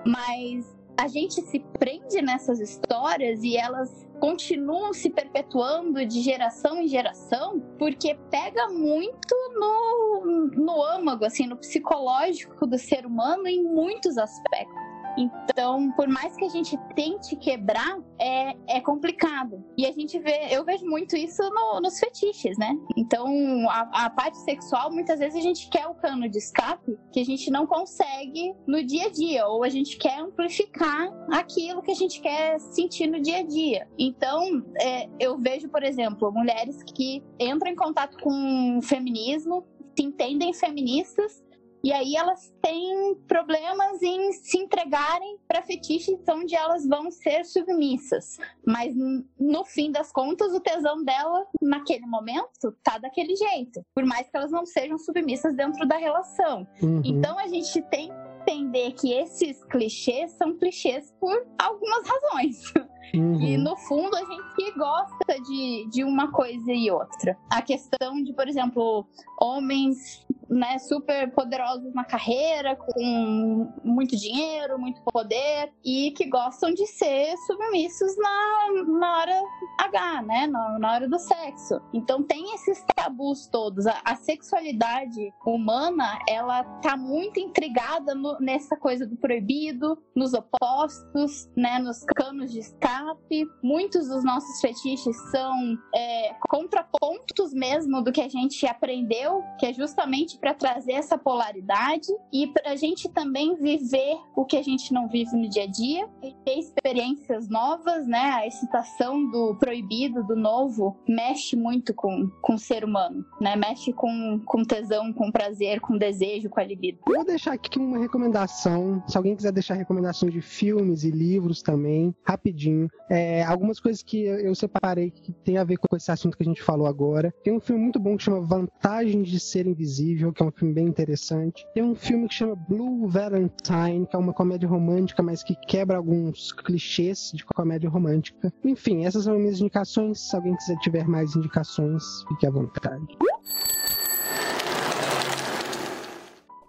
[0.06, 0.66] Mas
[0.98, 7.60] a gente se prende nessas histórias e elas continuam se perpetuando de geração em geração
[7.80, 14.90] porque pega muito no, no âmago, assim, no psicológico do ser humano em muitos aspectos.
[15.18, 19.64] Então, por mais que a gente tente quebrar, é, é complicado.
[19.78, 22.76] E a gente vê, eu vejo muito isso no- nos fetiches, né?
[22.98, 23.26] Então,
[23.70, 27.26] a, a parte sexual, muitas vezes a gente quer o cano de escape que a
[27.26, 31.96] gente não consegue no dia a dia, ou a gente quer amplificar aquilo que a
[31.96, 33.88] gente quer sentir no dia a dia.
[33.98, 39.66] Então, é, eu vejo, por exemplo, mulheres que entram em contato com o feminismo,
[39.98, 41.44] se entendem feministas,
[41.84, 48.38] e aí elas têm problemas em se entregarem para fetiches onde elas vão ser submissas.
[48.66, 48.94] Mas
[49.40, 53.84] no fim das contas, o tesão dela, naquele momento, tá daquele jeito.
[53.94, 56.68] Por mais que elas não sejam submissas dentro da relação.
[56.82, 57.02] Uhum.
[57.03, 62.74] Então a gente tem que entender que esses clichês são clichês por algumas razões.
[63.14, 63.41] Uhum.
[63.41, 67.38] E no fundo a gente gosta de, de uma coisa e outra.
[67.49, 69.06] A questão de, por exemplo,
[69.40, 76.86] homens né, super poderosos na carreira, com muito dinheiro, muito poder, e que gostam de
[76.88, 79.41] ser submissos na, na hora
[79.80, 80.48] H, né?
[80.48, 81.82] Na, na hora do sexo.
[81.94, 83.88] Então tem esses tabus todos.
[83.88, 91.49] A, a sexualidade humana, ela tá muito intrigada no- nessa coisa do proibido, nos opostos,
[91.56, 91.80] né?
[91.80, 93.45] Nos canos de escape.
[93.64, 99.73] Muitos dos nossos fetiches são é, contrapontos mesmo do que a gente aprendeu, que é
[99.73, 104.91] justamente para trazer essa polaridade e para a gente também viver o que a gente
[104.91, 106.09] não vive no dia a dia,
[106.43, 108.31] ter experiências novas, né?
[108.34, 113.55] A excitação do proibido, do novo, mexe muito com, com o ser humano, né?
[113.55, 116.99] Mexe com, com tesão, com prazer, com desejo, com a libido.
[117.05, 119.03] Vou deixar aqui uma recomendação.
[119.07, 122.89] Se alguém quiser deixar recomendação de filmes e livros também, rapidinho.
[123.09, 126.45] É, algumas coisas que eu separei que tem a ver com esse assunto que a
[126.45, 127.34] gente falou agora.
[127.43, 130.74] Tem um filme muito bom que chama Vantagens de Ser Invisível, que é um filme
[130.74, 131.66] bem interessante.
[131.74, 135.98] Tem um filme que chama Blue Valentine, que é uma comédia romântica, mas que quebra
[135.98, 138.53] alguns clichês de comédia romântica.
[138.64, 140.20] Enfim, essas são as minhas indicações.
[140.20, 143.18] Se alguém quiser tiver mais indicações, fique à vontade.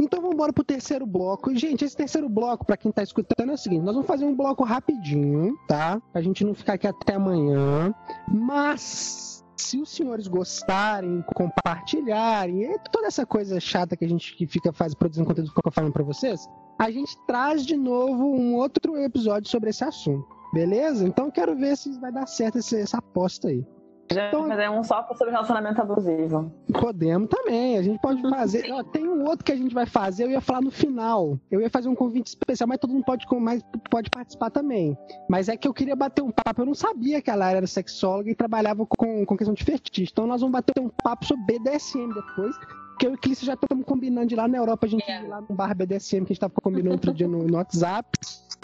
[0.00, 1.54] Então vamos embora pro terceiro bloco.
[1.54, 4.34] Gente, esse terceiro bloco, para quem tá escutando, é o seguinte: nós vamos fazer um
[4.34, 6.00] bloco rapidinho, tá?
[6.12, 7.94] Pra gente não ficar aqui até amanhã.
[8.28, 14.46] Mas se os senhores gostarem, compartilharem, e toda essa coisa chata que a gente que
[14.46, 16.48] fica faz, produzindo conteúdo fica falando pra vocês,
[16.78, 20.26] a gente traz de novo um outro episódio sobre esse assunto.
[20.52, 21.06] Beleza?
[21.06, 23.64] Então quero ver se vai dar certo essa aposta aí.
[24.12, 26.52] Já então, fazer um só sobre relacionamento abusivo.
[26.72, 28.70] Podemos também, a gente pode fazer.
[28.72, 31.38] Ó, tem um outro que a gente vai fazer, eu ia falar no final.
[31.50, 34.96] Eu ia fazer um convite especial, mas todo mundo pode, mas pode participar também.
[35.28, 38.30] Mas é que eu queria bater um papo, eu não sabia que ela era sexóloga
[38.30, 40.10] e trabalhava com, com questão de fetiche.
[40.12, 42.56] Então nós vamos bater um papo sobre BDSM depois.
[42.90, 45.26] Porque eu e Clícia já estamos combinando de ir lá na Europa, a gente ir
[45.26, 48.08] lá no bar BDSM que a gente tava combinando outro dia no, no WhatsApp.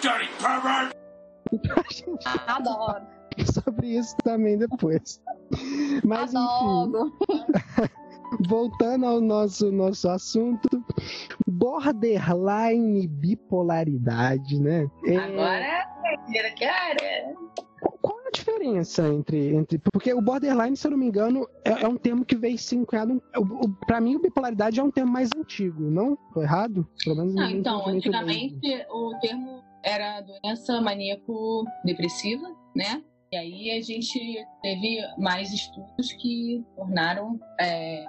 [1.51, 3.18] A gente Adoro.
[3.53, 5.21] sobre isso também depois.
[6.05, 6.93] Mas enfim,
[8.49, 10.85] voltando ao nosso, nosso assunto,
[11.47, 14.89] borderline bipolaridade, né?
[15.07, 15.87] É, Agora,
[16.29, 17.35] vira que área.
[18.03, 19.79] Qual a diferença entre, entre.
[19.93, 22.85] Porque o borderline, se eu não me engano, é, é um termo que veio ser
[22.85, 23.23] cunhado.
[23.37, 26.17] O, o, pra mim, bipolaridade é um termo mais antigo, não?
[26.35, 26.87] Tô errado?
[27.05, 33.03] Pelo menos no Não, então, antigamente o termo era doença maníaco-depressiva, né?
[33.31, 34.19] E aí a gente
[34.63, 38.05] teve mais estudos que tornaram é,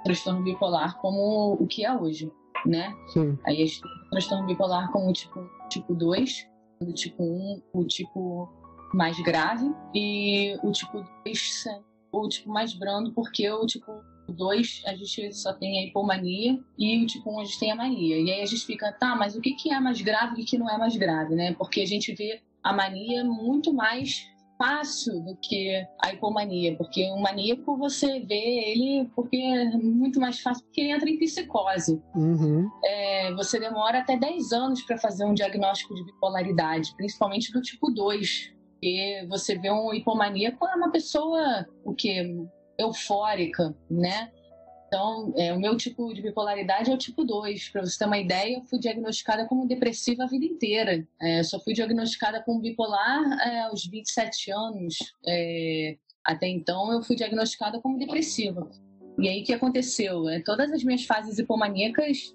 [0.00, 2.30] o transtorno bipolar como o que é hoje,
[2.64, 2.94] né?
[3.08, 3.36] Sim.
[3.44, 6.48] Aí a gente tem o transtorno bipolar como tipo, tipo 2,
[6.82, 8.48] o tipo 1, o tipo
[8.94, 11.64] mais grave, e o tipo 2
[12.12, 13.90] o tipo mais brando, porque o tipo
[14.28, 17.76] 2 a gente só tem a hipomania e o tipo 1 a gente tem a
[17.76, 18.18] mania.
[18.18, 20.46] E aí a gente fica, tá, mas o que, que é mais grave e o
[20.46, 21.54] que não é mais grave, né?
[21.54, 24.28] Porque a gente vê a mania muito mais
[24.60, 25.72] fácil do que
[26.04, 30.92] a hipomania, porque o maníaco você vê ele porque é muito mais fácil, porque ele
[30.92, 31.98] entra em psicose.
[32.14, 32.68] Uhum.
[32.84, 37.90] É, você demora até 10 anos para fazer um diagnóstico de bipolaridade, principalmente do tipo
[37.90, 38.52] 2.
[38.74, 42.46] Porque você vê um hipomaníaco é uma pessoa o que
[42.78, 44.30] eufórica, né?
[44.92, 47.68] Então, é, o meu tipo de bipolaridade é o tipo 2.
[47.68, 51.06] Para você ter uma ideia, eu fui diagnosticada como depressiva a vida inteira.
[51.22, 54.96] É, só fui diagnosticada como bipolar é, aos 27 anos.
[55.24, 58.68] É, até então, eu fui diagnosticada como depressiva.
[59.16, 60.28] E aí, o que aconteceu?
[60.28, 62.34] É, todas as minhas fases hipomaníacas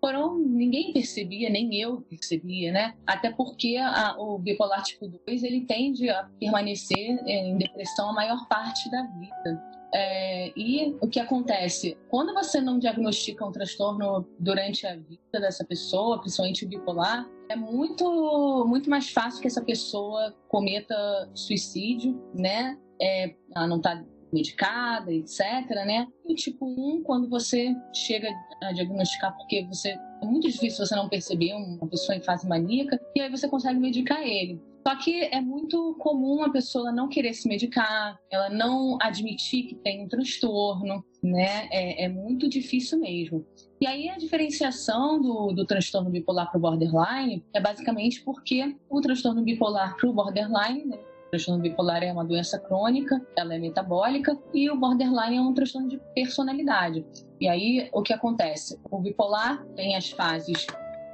[0.00, 0.38] foram.
[0.38, 2.94] Ninguém percebia, nem eu percebia, né?
[3.04, 8.12] Até porque a- o bipolar tipo 2 ele tende a permanecer é, em depressão a
[8.12, 9.74] maior parte da vida.
[9.94, 11.96] É, e o que acontece?
[12.08, 17.54] Quando você não diagnostica um transtorno durante a vida dessa pessoa, principalmente o bipolar, é
[17.54, 20.96] muito, muito mais fácil que essa pessoa cometa
[21.32, 22.76] suicídio, né?
[23.00, 25.40] É, ela não está medicada, etc,
[25.86, 26.08] né?
[26.26, 28.28] E tipo 1, quando você chega
[28.64, 33.00] a diagnosticar, porque você é muito difícil você não perceber uma pessoa em fase maníaca,
[33.14, 34.60] e aí você consegue medicar ele.
[34.86, 39.74] Só que é muito comum a pessoa não querer se medicar, ela não admitir que
[39.76, 41.68] tem um transtorno, né?
[41.70, 43.46] É, é muito difícil mesmo.
[43.80, 49.00] E aí a diferenciação do, do transtorno bipolar para o borderline é basicamente porque o
[49.00, 50.98] transtorno bipolar para o borderline, né?
[50.98, 55.54] o transtorno bipolar é uma doença crônica, ela é metabólica, e o borderline é um
[55.54, 57.04] transtorno de personalidade.
[57.40, 58.78] E aí o que acontece?
[58.90, 60.66] O bipolar tem as fases,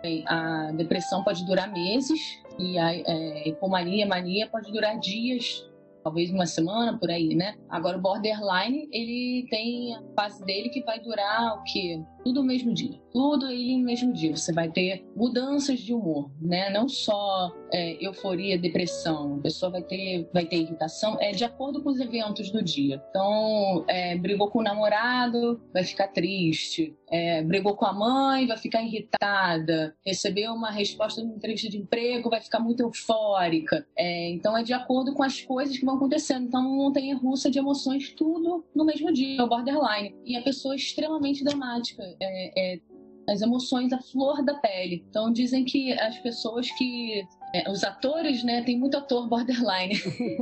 [0.03, 2.21] tem- a depressão pode durar meses,
[2.61, 5.67] e a é, hipomania, mania pode durar dias,
[6.05, 7.57] talvez uma semana por aí, né?
[7.69, 12.03] Agora o borderline, ele tem a fase dele que vai durar o quê?
[12.25, 13.01] Tudo no mesmo dia.
[13.13, 14.37] Tudo ele no mesmo dia.
[14.37, 16.71] Você vai ter mudanças de humor, né?
[16.71, 19.37] Não só é, euforia, depressão.
[19.37, 23.03] A pessoa vai ter, vai ter irritação, é de acordo com os eventos do dia.
[23.11, 26.97] Então, é, brigou com o namorado, vai ficar triste.
[27.11, 32.31] é, brigou com a mãe, vai ficar irritada, recebeu uma resposta numa entrevista de emprego,
[32.31, 33.87] vai ficar muito eufórica.
[33.97, 36.47] É, então é de acordo com as coisas que vão acontecendo.
[36.47, 40.15] Então montanha russa de emoções, tudo no mesmo dia, é o borderline.
[40.25, 42.10] E a pessoa é extremamente dramática.
[42.21, 42.81] É, é,
[43.29, 45.05] as emoções à flor da pele.
[45.09, 47.23] Então dizem que as pessoas que
[47.55, 49.95] é, os atores, né, tem muito ator borderline.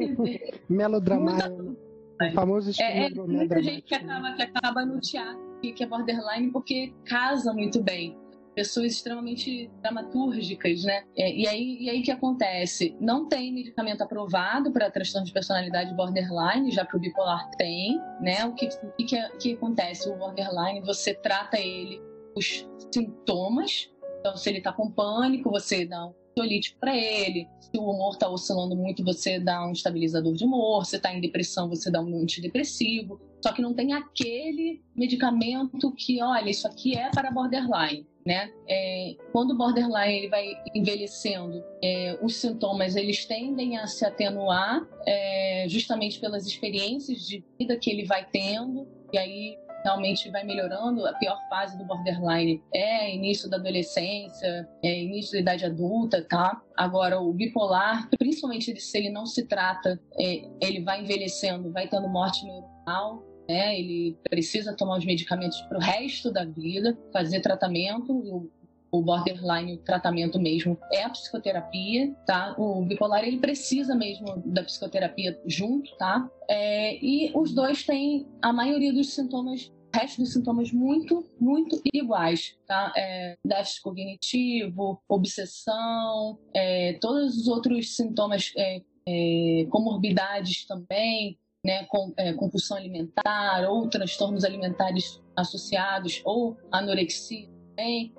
[0.68, 1.76] Melodramático.
[2.20, 6.50] O famoso é, é muita gente que acaba, que acaba no teatro que é borderline
[6.52, 8.16] porque casa muito bem
[8.58, 11.04] pessoas extremamente dramatúrgicas, né?
[11.16, 12.96] É, e aí, e aí que acontece?
[13.00, 18.44] Não tem medicamento aprovado para transtorno de personalidade borderline, já que o bipolar tem, né?
[18.46, 18.66] O que,
[18.98, 20.08] que, que acontece?
[20.10, 22.02] O borderline, você trata ele
[22.34, 23.92] os sintomas.
[24.18, 27.46] Então, se ele está com pânico, você dá um ansiolítico para ele.
[27.60, 30.84] Se o humor está oscilando muito, você dá um estabilizador de humor.
[30.84, 33.20] Se está em depressão, você dá um antidepressivo.
[33.40, 38.04] Só que não tem aquele medicamento que, olha, isso aqui é para borderline.
[38.28, 38.52] Né?
[38.68, 44.86] É, quando o borderline ele vai envelhecendo, é, os sintomas eles tendem a se atenuar
[45.06, 51.06] é, justamente pelas experiências de vida que ele vai tendo e aí realmente vai melhorando.
[51.06, 56.60] A pior fase do borderline é início da adolescência, é início da idade adulta, tá?
[56.76, 62.10] Agora, o bipolar, principalmente se ele não se trata, é, ele vai envelhecendo, vai tendo
[62.10, 63.78] morte neuronal, né?
[63.78, 68.12] Ele precisa tomar os medicamentos para o resto da vida, fazer tratamento.
[68.12, 68.50] O,
[68.90, 72.54] o borderline, o tratamento mesmo é a psicoterapia, tá?
[72.58, 76.28] O bipolar ele precisa mesmo da psicoterapia junto, tá?
[76.48, 81.80] É, e os dois têm a maioria dos sintomas o resto dos sintomas muito, muito
[81.92, 82.92] iguais, tá?
[82.96, 92.12] É, déficit cognitivo, obsessão, é, todos os outros sintomas, é, é comorbidades também, né, com,
[92.16, 97.48] é, compulsão alimentar ou transtornos alimentares associados ou anorexia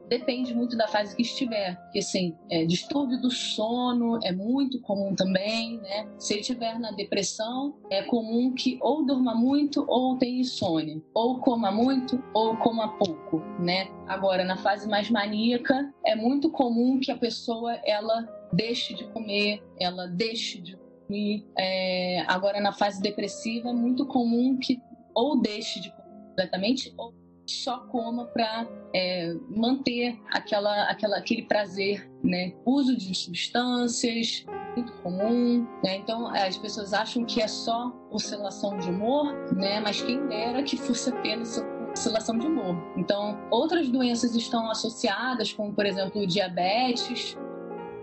[0.07, 1.75] depende muito da fase que estiver.
[1.75, 6.07] Porque, assim, é, distúrbio do sono é muito comum também, né?
[6.17, 11.01] Se ele estiver na depressão, é comum que ou durma muito ou tenha insônia.
[11.13, 13.89] Ou coma muito ou coma pouco, né?
[14.07, 19.61] Agora, na fase mais maníaca, é muito comum que a pessoa, ela deixe de comer,
[19.79, 20.77] ela deixe de
[21.09, 21.45] dormir.
[21.57, 24.79] É, agora, na fase depressiva, é muito comum que
[25.13, 27.13] ou deixe de comer completamente ou
[27.47, 32.53] só coma para é, manter aquela, aquela, aquele prazer, né?
[32.63, 34.45] Uso de substâncias,
[34.75, 35.95] muito comum, né?
[35.97, 39.79] Então as pessoas acham que é só oscilação de humor, né?
[39.79, 41.59] Mas quem dera que fosse apenas
[41.91, 42.75] oscilação de humor.
[42.95, 47.35] Então outras doenças estão associadas, como por exemplo diabetes,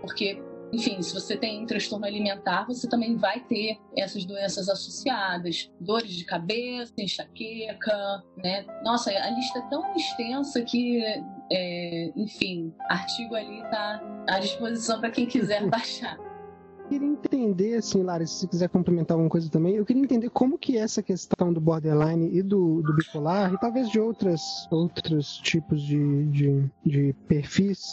[0.01, 6.11] porque enfim, se você tem transtorno alimentar, você também vai ter essas doenças associadas, dores
[6.11, 8.65] de cabeça, enxaqueca, né?
[8.83, 11.01] Nossa, a lista é tão extensa que,
[11.51, 16.17] é, enfim, artigo ali está à disposição para quem quiser baixar.
[16.79, 20.29] Eu queria entender, assim, Lara, se você quiser complementar alguma coisa também, eu queria entender
[20.29, 24.41] como que é essa questão do borderline e do, do bipolar, e talvez de outras,
[24.71, 27.91] outros tipos de, de, de perfis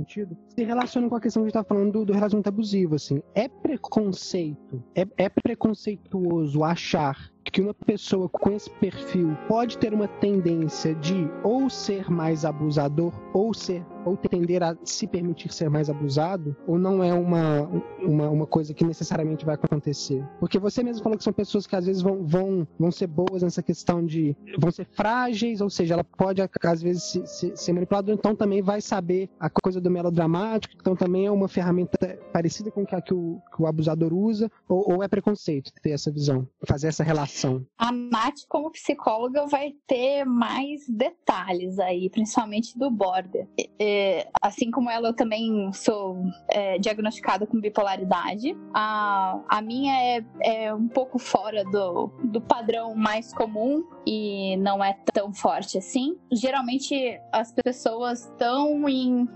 [0.00, 2.94] sentido, se relaciona com a questão que a gente tá falando do, do relacionamento abusivo,
[2.94, 3.22] assim.
[3.34, 10.06] É preconceito, é, é preconceituoso achar que uma pessoa com esse perfil pode ter uma
[10.06, 15.90] tendência de ou ser mais abusador ou ser ou tender a se permitir ser mais
[15.90, 17.68] abusado, ou não é uma,
[17.98, 20.26] uma, uma coisa que necessariamente vai acontecer?
[20.38, 23.42] Porque você mesmo falou que são pessoas que às vezes vão, vão, vão ser boas
[23.42, 24.34] nessa questão de.
[24.58, 28.62] vão ser frágeis, ou seja, ela pode às vezes se, se, ser manipulada, então também
[28.62, 33.12] vai saber a coisa do melodramático, então também é uma ferramenta parecida com a que
[33.12, 37.29] o, que o abusador usa, ou, ou é preconceito ter essa visão, fazer essa relação
[37.78, 43.48] a Nath, como psicóloga, vai ter mais detalhes aí, principalmente do border.
[43.78, 48.56] É, assim como ela, eu também sou é, diagnosticada com bipolaridade.
[48.74, 54.82] A, a minha é, é um pouco fora do, do padrão mais comum e não
[54.82, 56.18] é tão forte assim.
[56.32, 59.28] Geralmente as pessoas estão em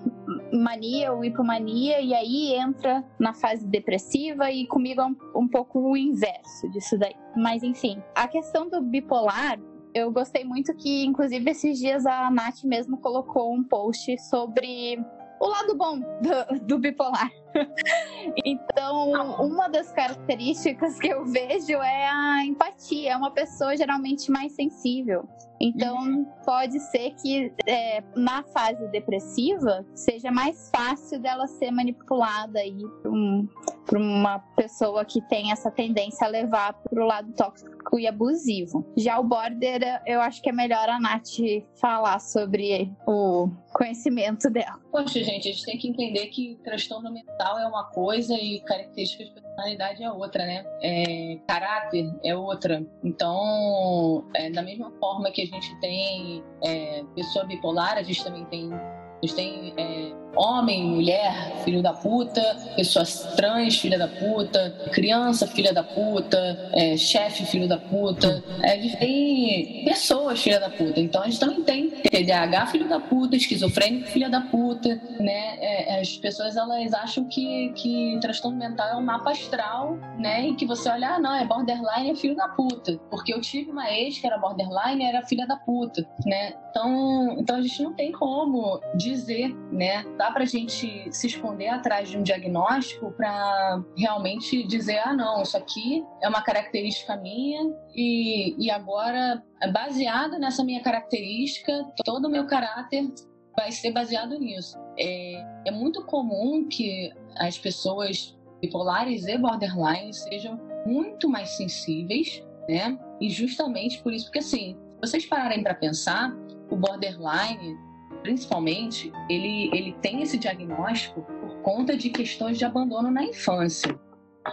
[0.52, 5.80] mania ou hipomania e aí entra na fase depressiva e comigo é um, um pouco
[5.80, 7.14] o inverso disso daí.
[7.36, 7.83] Mas enfim,
[8.14, 9.58] a questão do bipolar,
[9.94, 14.98] eu gostei muito que, inclusive, esses dias a Nath mesmo colocou um post sobre
[15.40, 17.30] o lado bom do, do bipolar.
[18.44, 23.12] então, uma das características que eu vejo é a empatia.
[23.12, 25.28] É uma pessoa geralmente mais sensível.
[25.60, 26.24] Então, uhum.
[26.44, 33.12] pode ser que é, na fase depressiva seja mais fácil dela ser manipulada aí por
[33.12, 33.48] um,
[33.86, 38.84] para uma pessoa que tem essa tendência a levar para o lado tóxico e abusivo.
[38.96, 41.38] Já o border, eu acho que é melhor a Nath
[41.80, 44.80] falar sobre o conhecimento dela.
[44.90, 49.28] Poxa, gente, a gente tem que entender que transtorno mental é uma coisa e características
[49.28, 50.64] de personalidade é outra, né?
[50.82, 52.84] É, caráter é outra.
[53.02, 58.44] Então, é, da mesma forma que a gente tem é, pessoa bipolar, a gente também
[58.46, 62.42] tem a gente tem é, homem, mulher, filho da puta,
[62.76, 68.42] pessoas trans, filha da puta, criança, filha da puta, é, chefe, filho da puta.
[68.62, 71.00] É, a gente tem pessoas, filha da puta.
[71.00, 75.56] Então a gente também tem TDAH, filho da puta, esquizofrênico, filha da puta, né?
[75.60, 80.48] É, as pessoas elas acham que, que transtorno mental é um mapa astral, né?
[80.48, 82.98] E que você olha, ah, não, é borderline, é filho da puta.
[83.10, 86.54] Porque eu tive uma ex que era borderline era filha da puta, né?
[86.70, 90.04] Então, então a gente não tem como dizer, né?
[90.24, 95.42] Dá para a gente se esconder atrás de um diagnóstico para realmente dizer: ah, não,
[95.42, 102.30] isso aqui é uma característica minha e, e agora, baseado nessa minha característica, todo o
[102.30, 103.12] meu caráter
[103.54, 104.78] vai ser baseado nisso.
[104.98, 112.98] É, é muito comum que as pessoas bipolares e borderline sejam muito mais sensíveis, né?
[113.20, 116.34] E justamente por isso, porque assim, se vocês pararem para pensar,
[116.70, 117.76] o borderline
[118.24, 123.94] principalmente, ele, ele tem esse diagnóstico por conta de questões de abandono na infância,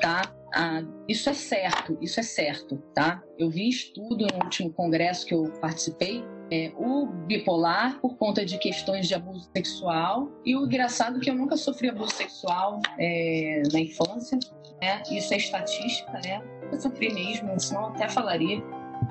[0.02, 0.24] tá?
[0.54, 3.24] Ah, isso é certo, isso é certo, tá?
[3.40, 6.22] Eu vi estudo no último congresso que eu participei,
[6.52, 11.30] é, o bipolar por conta de questões de abuso sexual e o engraçado é que
[11.30, 14.38] eu nunca sofri abuso sexual é, na infância,
[14.82, 15.02] né?
[15.10, 16.44] Isso é estatística, né?
[16.70, 18.62] Eu sofri mesmo, senão até falaria,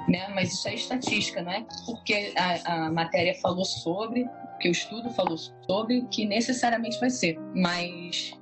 [0.06, 0.28] né?
[0.34, 4.28] Mas isso é estatística, não é porque a, a matéria falou sobre,
[4.60, 7.38] que o estudo falou sobre, que necessariamente vai ser.
[7.54, 8.32] Mas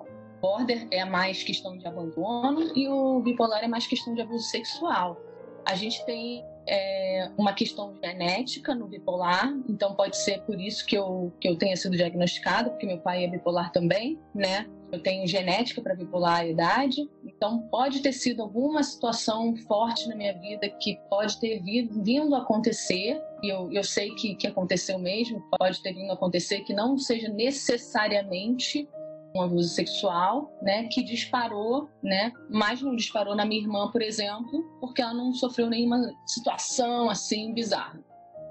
[0.41, 5.21] border é mais questão de abandono e o bipolar é mais questão de abuso sexual.
[5.65, 10.97] A gente tem é, uma questão genética no bipolar, então pode ser por isso que
[10.97, 14.67] eu, que eu tenha sido diagnosticado, porque meu pai é bipolar também, né?
[14.91, 20.69] Eu tenho genética para bipolaridade, então pode ter sido alguma situação forte na minha vida
[20.69, 25.93] que pode ter vindo acontecer, e eu, eu sei que, que aconteceu mesmo, pode ter
[25.93, 28.89] vindo acontecer que não seja necessariamente
[29.35, 34.63] um abuso sexual, né, que disparou, né, mas não disparou na minha irmã, por exemplo,
[34.81, 38.01] porque ela não sofreu nenhuma situação assim bizarra.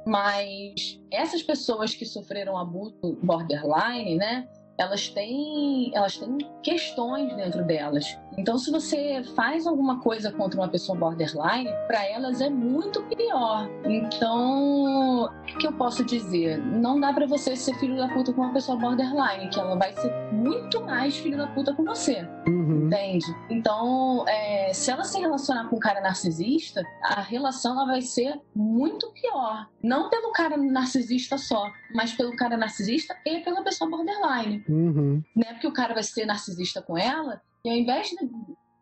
[0.06, 4.48] Mas essas pessoas que sofreram abuso borderline, né,
[4.78, 8.18] elas têm, elas têm questões dentro delas.
[8.38, 13.68] Então, se você faz alguma coisa contra uma pessoa borderline, para elas é muito pior.
[13.84, 16.60] Então, o que eu posso dizer?
[16.60, 19.92] Não dá para você ser filho da puta com uma pessoa borderline, que ela vai
[19.94, 22.28] ser muito mais filho da puta com você.
[22.48, 22.86] Uhum.
[22.86, 23.26] Entende?
[23.50, 28.40] Então, é, se ela se relacionar com um cara narcisista, a relação ela vai ser
[28.56, 29.68] muito pior.
[29.82, 34.64] Não pelo cara narcisista só, mas pelo cara narcisista e pela pessoa borderline.
[34.68, 35.24] Uhum.
[35.36, 35.54] Né?
[35.54, 38.16] Porque o cara vai ser narcisista com ela e ao invés de,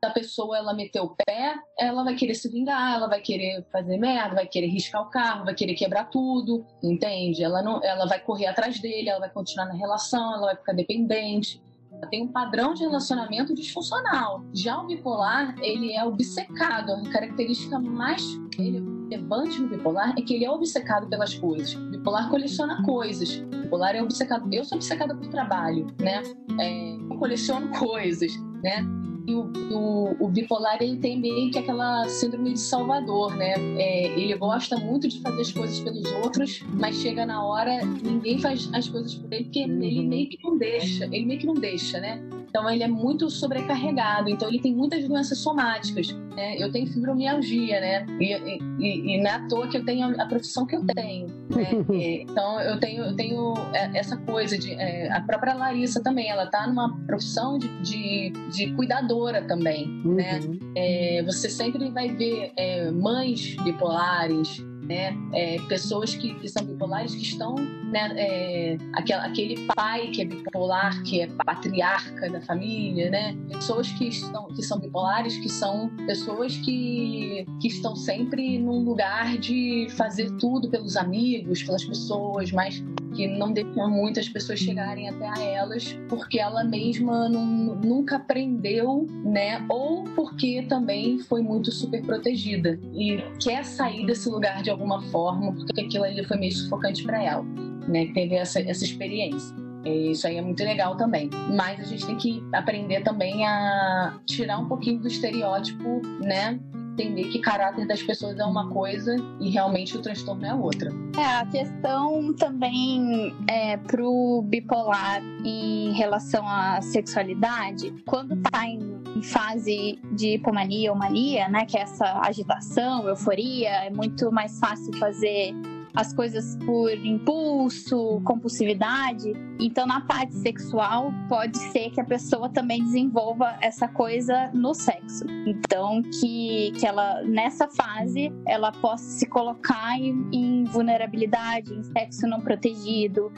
[0.01, 3.97] da pessoa ela meter o pé, ela vai querer se vingar, ela vai querer fazer
[3.97, 7.43] merda, vai querer riscar o carro, vai querer quebrar tudo, entende?
[7.43, 10.73] Ela não, ela vai correr atrás dele, ela vai continuar na relação, ela vai ficar
[10.73, 11.61] dependente.
[12.09, 14.43] Tem um padrão de relacionamento disfuncional.
[14.53, 16.91] Já o bipolar, ele é obcecado.
[16.91, 18.21] A característica mais
[18.57, 21.73] relevante no bipolar é que ele é obcecado pelas coisas.
[22.06, 23.38] O bipolar coleciona coisas.
[23.38, 24.48] O bipolar é obcecado.
[24.53, 26.22] Eu sou obcecada por trabalho, né?
[26.60, 28.86] É, eu coleciono coisas, né?
[29.27, 33.56] E o, o, o, bipolar ele tem meio que aquela síndrome de Salvador, né?
[33.82, 38.38] É, ele gosta muito de fazer as coisas pelos outros, mas chega na hora ninguém
[38.38, 40.07] faz as coisas por ele porque ele uhum.
[40.07, 42.22] meio que não deixa, ele meio que não deixa, né?
[42.56, 46.15] Então ele é muito sobrecarregado, então ele tem muitas doenças somáticas.
[46.38, 46.56] Né?
[46.57, 48.06] Eu tenho fibromialgia, né?
[48.18, 48.34] E,
[48.80, 51.27] e, e, não é à toa que eu tenho a profissão que eu tenho.
[51.49, 52.22] Né?
[52.23, 54.72] então eu tenho, eu tenho é, essa coisa de.
[54.72, 59.90] É, a própria Larissa também, ela tá numa profissão de, de, de cuidadora também.
[60.06, 60.40] Né?
[60.40, 60.52] Uhum.
[60.52, 60.60] Né?
[60.77, 65.14] É, você sempre vai ver é, mães bipolares, né?
[65.34, 67.56] É, pessoas que, que, são bipolares que estão,
[67.95, 73.34] né, é, aquele, pai que é bipolar, que é patriarca da família, né?
[73.49, 79.38] Pessoas que, estão, que são bipolares, que são pessoas que, que estão sempre num lugar
[79.38, 82.84] de fazer tudo pelos amigos, pelas pessoas, mas
[83.15, 87.45] que não deixam muitas pessoas chegarem até a elas porque ela mesma não,
[87.76, 89.65] nunca aprendeu, né?
[89.69, 95.53] Ou porque também foi muito super protegida e quer sair desse lugar de alguma forma
[95.53, 97.45] porque aquilo ali foi meio sufocante para ela,
[97.87, 98.07] né?
[98.13, 99.55] Teve essa, essa experiência.
[99.85, 101.29] Isso aí é muito legal também.
[101.55, 106.59] Mas a gente tem que aprender também a tirar um pouquinho do estereótipo, né?
[106.93, 110.89] Entender que caráter das pessoas é uma coisa e realmente o transtorno é outra.
[111.17, 118.79] É, a questão também é, pro bipolar em relação à sexualidade, quando tá em,
[119.13, 124.57] em fase de hipomania ou mania, né, que é essa agitação, euforia, é muito mais
[124.57, 125.53] fácil fazer
[125.95, 129.34] as coisas por impulso, compulsividade.
[129.59, 135.26] Então, na parte sexual, pode ser que a pessoa também desenvolva essa coisa no sexo.
[135.47, 142.27] Então, que, que ela, nessa fase, ela possa se colocar em, em vulnerabilidade, em sexo
[142.27, 143.31] não protegido,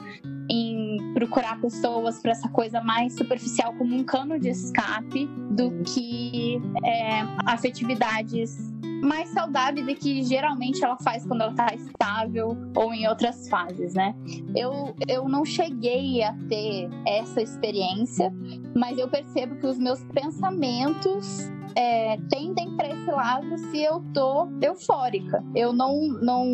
[0.49, 6.61] em procurar pessoas para essa coisa mais superficial como um cano de escape do que
[6.83, 13.07] é, afetividades mais saudáveis e que geralmente ela faz quando ela tá estável ou em
[13.07, 14.13] outras fases, né?
[14.55, 18.33] Eu, eu não cheguei a ter essa experiência,
[18.75, 24.47] mas eu percebo que os meus pensamentos é, tendem para esse lado se eu tô
[24.61, 25.43] eufórica.
[25.55, 26.45] Eu não, não,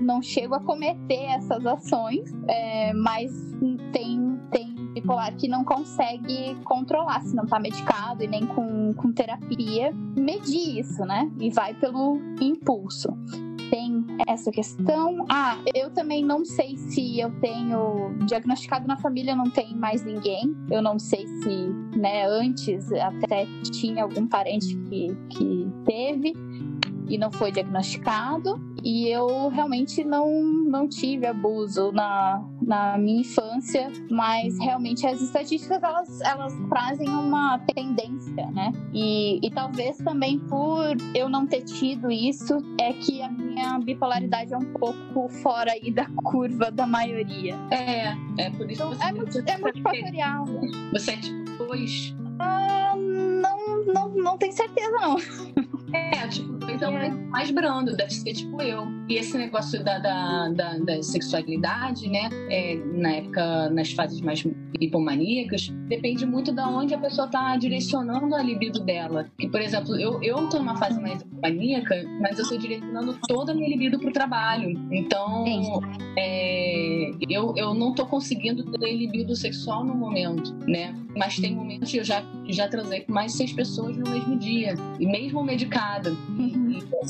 [0.00, 3.30] não chego a cometer essas ações, é, mas
[3.92, 4.21] tem
[5.02, 10.78] bipolar que não consegue controlar, se não tá medicado e nem com, com terapia, medir
[10.78, 11.30] isso, né?
[11.40, 13.08] E vai pelo impulso.
[13.70, 15.24] Tem essa questão.
[15.30, 20.54] Ah, eu também não sei se eu tenho diagnosticado na família, não tem mais ninguém.
[20.70, 26.34] Eu não sei se, né, antes até tinha algum parente que, que teve
[27.08, 28.60] e não foi diagnosticado.
[28.84, 35.82] E eu realmente não, não tive abuso na, na minha infância, mas realmente as estatísticas
[35.82, 38.72] elas, elas trazem uma tendência, né?
[38.92, 44.52] E, e talvez também por eu não ter tido isso, é que a minha bipolaridade
[44.52, 47.56] é um pouco fora aí da curva da maioria.
[47.70, 50.44] É, é por isso então, que você é, muito, é multifatorial.
[50.92, 52.14] Você é tipo dois?
[52.38, 55.16] Ah, não, não, não tenho certeza, não.
[55.92, 58.86] É, tipo, então é mais brando, deve ser tipo eu.
[59.08, 64.44] E esse negócio da, da, da, da sexualidade, né, é, na época, nas fases mais
[64.80, 69.26] hipomaníacas, depende muito da onde a pessoa tá direcionando a libido dela.
[69.38, 73.52] Que, por exemplo, eu, eu tô numa fase mais hipomaníaca, mas eu tô direcionando toda
[73.52, 74.70] a minha libido pro trabalho.
[74.90, 75.44] Então,
[76.16, 80.94] é, eu, eu não tô conseguindo ter libido sexual no momento, né?
[81.16, 84.74] Mas tem momentos que eu já, já transei com mais seis pessoas no mesmo dia.
[84.98, 85.42] E mesmo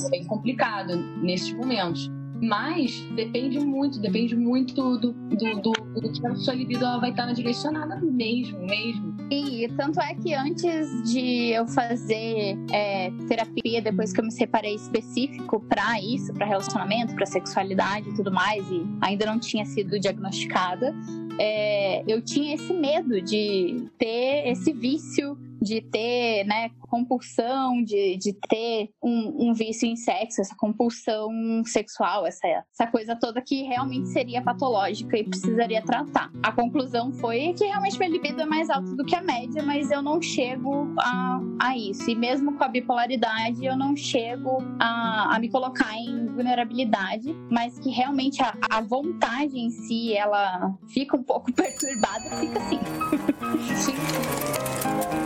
[0.05, 2.11] é bem complicado nesses momentos.
[2.41, 7.11] Mas depende muito, depende muito do, do, do, do que a sua libido ela vai
[7.11, 9.13] estar direcionada mesmo, mesmo.
[9.31, 14.75] E tanto é que antes de eu fazer é, terapia, depois que eu me separei
[14.75, 19.97] específico para isso, para relacionamento, para sexualidade e tudo mais, e ainda não tinha sido
[19.97, 20.93] diagnosticada,
[21.39, 28.33] é, eu tinha esse medo de ter esse vício de ter, né, compulsão, de, de
[28.47, 31.31] ter um, um, vício em sexo, essa compulsão
[31.65, 36.29] sexual, essa, essa coisa toda que realmente seria patológica e precisaria tratar.
[36.43, 39.89] A conclusão foi que realmente minha libido é mais alta do que a média, mas
[39.89, 42.09] eu não chego a, a isso.
[42.09, 47.79] E mesmo com a bipolaridade, eu não chego a, a me colocar em vulnerabilidade, mas
[47.79, 52.79] que realmente a, a vontade em si, ela fica um pouco perturbada, fica assim.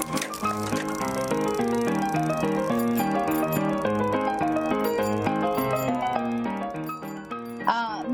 [0.39, 0.77] Sim.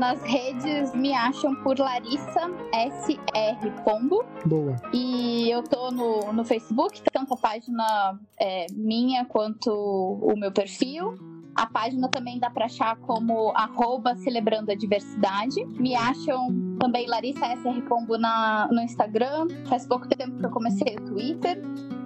[0.04, 4.22] nas redes me acham por Larissa SR Pombo.
[4.44, 4.76] Boa.
[4.92, 11.14] E eu tô no, no Facebook, tanto a página é, minha quanto o meu perfil.
[11.54, 15.64] A página também dá para achar como arroba celebrando a diversidade.
[15.80, 19.46] Me acham também Larissa SR Pombo na, no Instagram.
[19.68, 21.62] Faz pouco tempo que eu comecei o Twitter.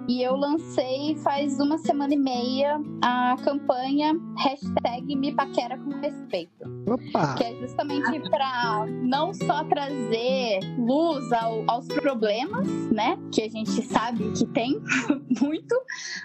[0.09, 6.67] E eu lancei faz uma semana e meia a campanha hashtag Me Paquera com Respeito.
[6.87, 7.35] Opa.
[7.35, 13.19] Que é justamente para não só trazer luz ao, aos problemas, né?
[13.31, 14.81] Que a gente sabe que tem
[15.39, 15.79] muito,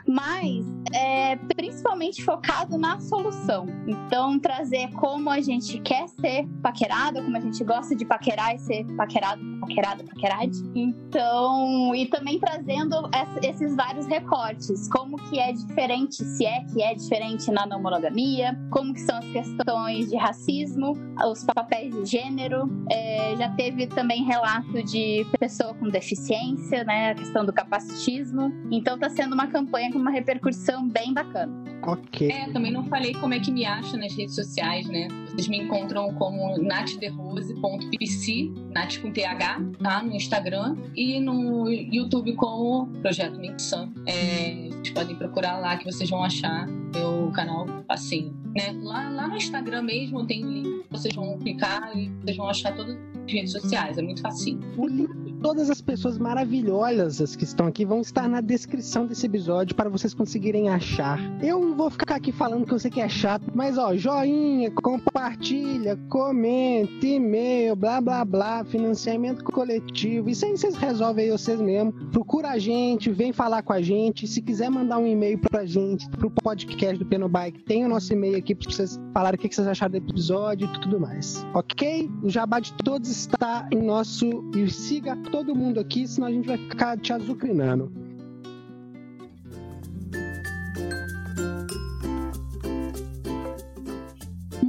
[0.09, 3.67] mas é, principalmente focado na solução.
[3.87, 8.59] Então, trazer como a gente quer ser paquerada, como a gente gosta de paquerar e
[8.59, 10.57] ser paquerado, paquerada, paquerade.
[10.75, 13.11] Então, e também trazendo
[13.43, 18.59] esses vários recortes, como que é diferente, se é que é diferente na não monogamia,
[18.71, 20.93] como que são as questões de racismo,
[21.31, 27.15] os papéis de gênero, é, já teve também relato de pessoa com deficiência, né, a
[27.15, 31.64] questão do capacitismo, então tá sendo uma campanha com uma repercussão bem bacana.
[31.87, 32.31] Ok.
[32.31, 35.09] É, também não falei como é que me acha nas redes sociais, né?
[35.27, 40.03] Vocês me encontram como natderose.pc, Nath com TH, tá?
[40.03, 43.93] No Instagram e no YouTube como Projeto Mixam.
[44.07, 48.73] É, vocês podem procurar lá que vocês vão achar meu canal assim, né?
[48.83, 52.75] Lá, lá no Instagram mesmo tem um link, vocês vão clicar e vocês vão achar
[52.75, 54.61] todas as redes sociais, é muito facinho.
[54.77, 59.27] O link de todas as pessoas maravilhosas que estão aqui vão estar na descrição desse
[59.27, 61.21] episódio para vocês conseguirem achar.
[61.43, 64.71] Eu não vou ficar aqui falando que eu sei que é chato, mas ó, joinha,
[64.71, 71.95] compartilha, comenta, e-mail, blá blá blá, financiamento coletivo, isso aí vocês resolvem aí vocês mesmos.
[72.11, 74.27] Procura a gente, vem falar com a gente.
[74.27, 78.39] Se quiser mandar um e-mail pra gente, pro podcast do Penobike, tem o nosso e-mail
[78.39, 81.45] aqui pra vocês falarem o que vocês acharam do episódio e tudo mais.
[81.53, 82.11] Ok?
[82.23, 84.25] O jabá de todos está em nosso.
[84.57, 87.91] E siga todo mundo aqui, senão a gente vai ficar te azucrinando.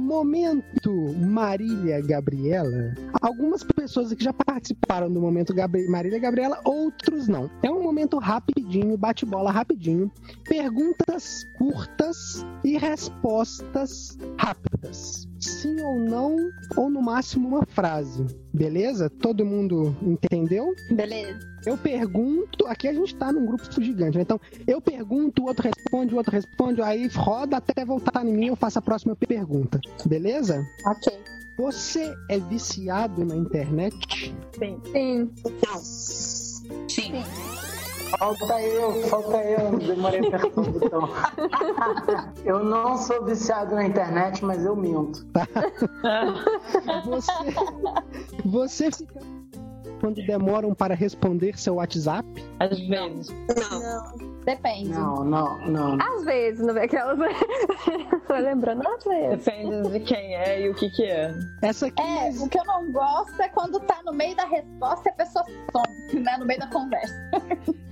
[0.06, 2.94] Momento Marília Gabriela.
[3.20, 7.50] Algumas pessoas aqui já participaram do momento Gabri Marília Gabriela, outros não.
[7.60, 10.08] É um momento rapidinho, bate-bola rapidinho.
[10.44, 15.26] Perguntas curtas e respostas rápidas.
[15.40, 16.36] Sim ou não,
[16.76, 18.24] ou no máximo uma frase.
[18.54, 19.10] Beleza?
[19.10, 20.72] Todo mundo entendeu?
[20.92, 21.55] Beleza.
[21.66, 24.22] Eu pergunto, aqui a gente tá num grupo gigante, né?
[24.22, 28.46] Então, eu pergunto, o outro responde, o outro responde, aí roda até voltar em mim,
[28.46, 29.80] eu faço a próxima pergunta.
[30.06, 30.64] Beleza?
[30.86, 31.12] Ok.
[31.58, 34.32] Você é viciado na internet?
[34.56, 34.80] Sim.
[34.92, 35.30] Sim.
[35.66, 35.78] Não.
[35.80, 37.24] Sim.
[38.18, 41.08] Falta eu, falta eu, demorei a responder então.
[42.44, 45.26] Eu não sou viciado na internet, mas eu minto.
[47.04, 47.32] Você,
[48.44, 49.20] você fica
[50.00, 52.26] quando demoram para responder seu WhatsApp?
[52.58, 53.28] Às vezes.
[53.28, 54.35] Não.
[54.46, 54.90] Depende.
[54.90, 55.98] Não, não, não.
[56.00, 57.18] Às vezes, não é aquelas.
[58.28, 59.44] Tô lembrando, às vezes.
[59.44, 61.34] Depende de quem é e o que que é.
[61.62, 65.08] Essa aqui É, o que eu não gosto é quando tá no meio da resposta
[65.08, 66.36] e a pessoa some, né?
[66.38, 67.12] No meio da conversa.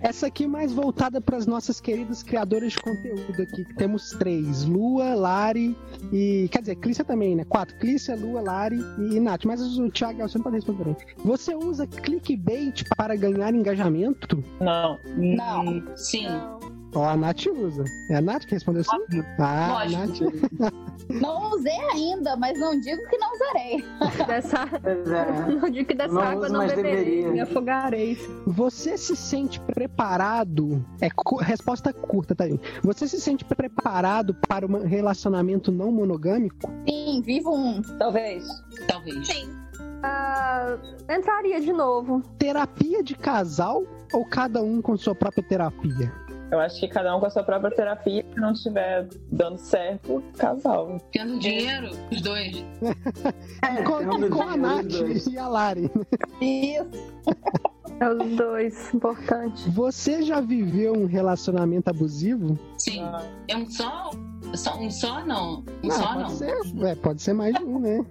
[0.01, 3.65] Essa aqui mais voltada para as nossas queridas criadoras de conteúdo aqui.
[3.75, 5.77] Temos três: Lua, Lari
[6.13, 6.49] e.
[6.53, 7.45] Quer dizer, Clícia também, né?
[7.45, 9.45] Quatro: Clícia, Lua, Lari e Nath.
[9.45, 10.85] Mas o Thiago você não pode responder.
[10.85, 10.97] também.
[11.25, 14.45] Você usa clickbait para ganhar engajamento?
[14.61, 15.01] Não.
[15.17, 15.97] Não.
[15.97, 16.44] Sim.
[16.97, 17.85] Ó, a Nath usa.
[18.09, 18.91] É a Nath que respondeu sim?
[19.41, 19.89] Ah, a.
[19.89, 20.21] Nath.
[21.21, 23.85] Não usei ainda, mas não digo que não usarei.
[24.27, 24.65] Dessa...
[24.87, 25.53] É.
[25.55, 27.29] Não digo que dessa Não água uso, não beberei, deveria.
[27.31, 28.17] me afogarei.
[28.47, 30.83] Você se sente preparado?
[31.03, 32.59] É cu- resposta curta, tá aí.
[32.83, 36.71] Você se sente preparado para um relacionamento não monogâmico?
[36.89, 37.83] Sim, vivo um.
[37.99, 38.47] Talvez.
[38.89, 39.27] Talvez.
[39.27, 39.51] Sim.
[40.03, 40.77] Ah,
[41.11, 42.23] entraria de novo.
[42.39, 46.13] Terapia de casal ou cada um com sua própria terapia?
[46.51, 50.23] Eu acho que cada um com a sua própria terapia, se não estiver dando certo,
[50.37, 51.01] casal.
[51.13, 52.65] Tendo dinheiro, os dois.
[53.63, 54.93] É, com, com a Nath
[55.31, 55.91] e a Lari.
[56.41, 57.15] Isso.
[58.01, 59.71] É os dois, importante.
[59.71, 62.59] Você já viveu um relacionamento abusivo?
[62.77, 63.05] Sim.
[63.49, 64.11] É um só?
[64.57, 65.65] só um só não.
[65.83, 66.31] Um Não, só pode não.
[66.31, 68.05] Ser, é, pode ser mais de um, né?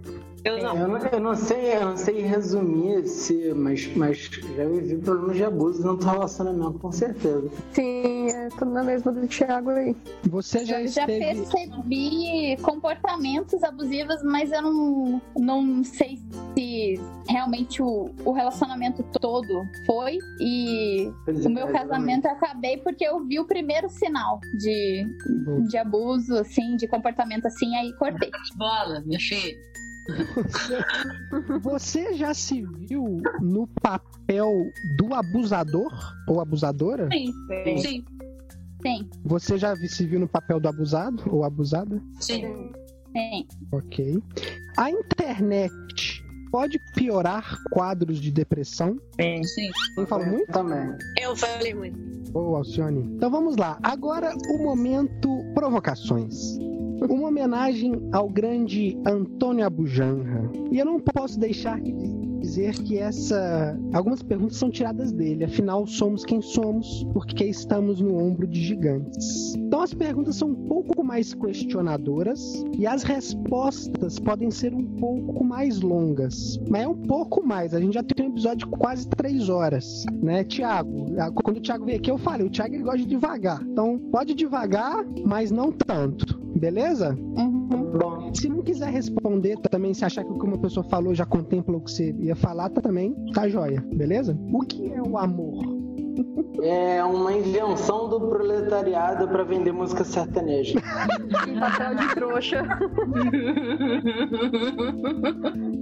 [0.45, 0.77] Eu não.
[0.77, 4.17] Eu não, eu não sei, eu não sei resumir se, mas, mas
[4.57, 7.49] já vivi problemas de abuso dentro do relacionamento, com certeza.
[7.71, 9.95] Sim, é tudo na mesma do Thiago aí.
[10.23, 11.19] Você já Eu já esteve.
[11.41, 16.19] percebi comportamentos abusivos, mas eu não, não sei
[16.57, 16.99] se
[17.29, 20.17] realmente o, o relacionamento todo foi.
[20.41, 21.73] E Pois o é, meu exatamente.
[21.89, 25.05] casamento eu acabei porque eu vi o primeiro sinal de,
[25.69, 28.29] de abuso, assim, de comportamento assim, aí cortei.
[28.57, 29.55] Bola, minha filha.
[31.61, 35.91] Você já se viu no papel do abusador
[36.27, 37.09] ou abusadora?
[37.11, 37.31] Sim.
[37.57, 37.77] Sim.
[37.77, 38.05] Sim.
[38.85, 42.01] Sim, Você já se viu no papel do abusado ou abusada?
[42.19, 42.71] Sim.
[43.13, 43.47] sim.
[43.71, 44.21] Ok.
[44.77, 45.73] A internet
[46.51, 48.99] pode piorar quadros de depressão?
[49.19, 49.43] Sim.
[49.43, 49.69] Sim.
[49.95, 50.51] Quem falou muito?
[50.51, 50.97] Também.
[51.21, 52.37] Eu falei muito.
[52.37, 53.15] Ô, Alcione.
[53.15, 53.79] Então vamos lá.
[53.81, 56.57] Agora o momento provocações.
[57.09, 60.49] Uma homenagem ao grande Antônio Abujanra.
[60.71, 61.91] E eu não posso deixar de
[62.43, 65.45] dizer que essa algumas perguntas são tiradas dele.
[65.45, 69.55] Afinal, somos quem somos porque estamos no ombro de gigantes.
[69.55, 75.43] Então as perguntas são um pouco mais questionadoras e as respostas podem ser um pouco
[75.43, 76.59] mais longas.
[76.69, 77.73] Mas é um pouco mais.
[77.73, 81.05] A gente já tem um episódio de quase três horas, né, Tiago?
[81.43, 83.61] Quando o Thiago veio aqui, eu falei, o Thiago ele gosta de devagar.
[83.63, 86.32] Então, pode devagar, mas não tanto.
[86.55, 87.15] Beleza?
[87.19, 87.67] Uhum.
[87.99, 91.25] Bom, Se não quiser responder também, se achar que o que uma pessoa falou já
[91.25, 94.35] contempla o que você ia falar, tá também, tá joia, beleza?
[94.51, 95.63] O que é o amor?
[96.61, 100.79] É uma invenção do proletariado para vender música sertaneja.
[100.79, 102.63] E papel de trouxa.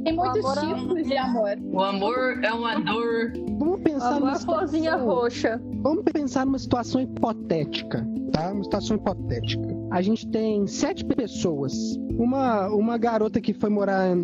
[0.04, 1.58] Tem muitos amor é- tipos de amor.
[1.72, 3.34] O amor é uma dor.
[3.60, 5.62] Vamos pensar numa é situação- roxa.
[5.82, 8.52] Vamos pensar numa situação hipotética, tá?
[8.54, 9.81] Uma situação hipotética.
[9.92, 11.74] A gente tem sete pessoas.
[12.18, 14.16] Uma, uma garota que foi morar,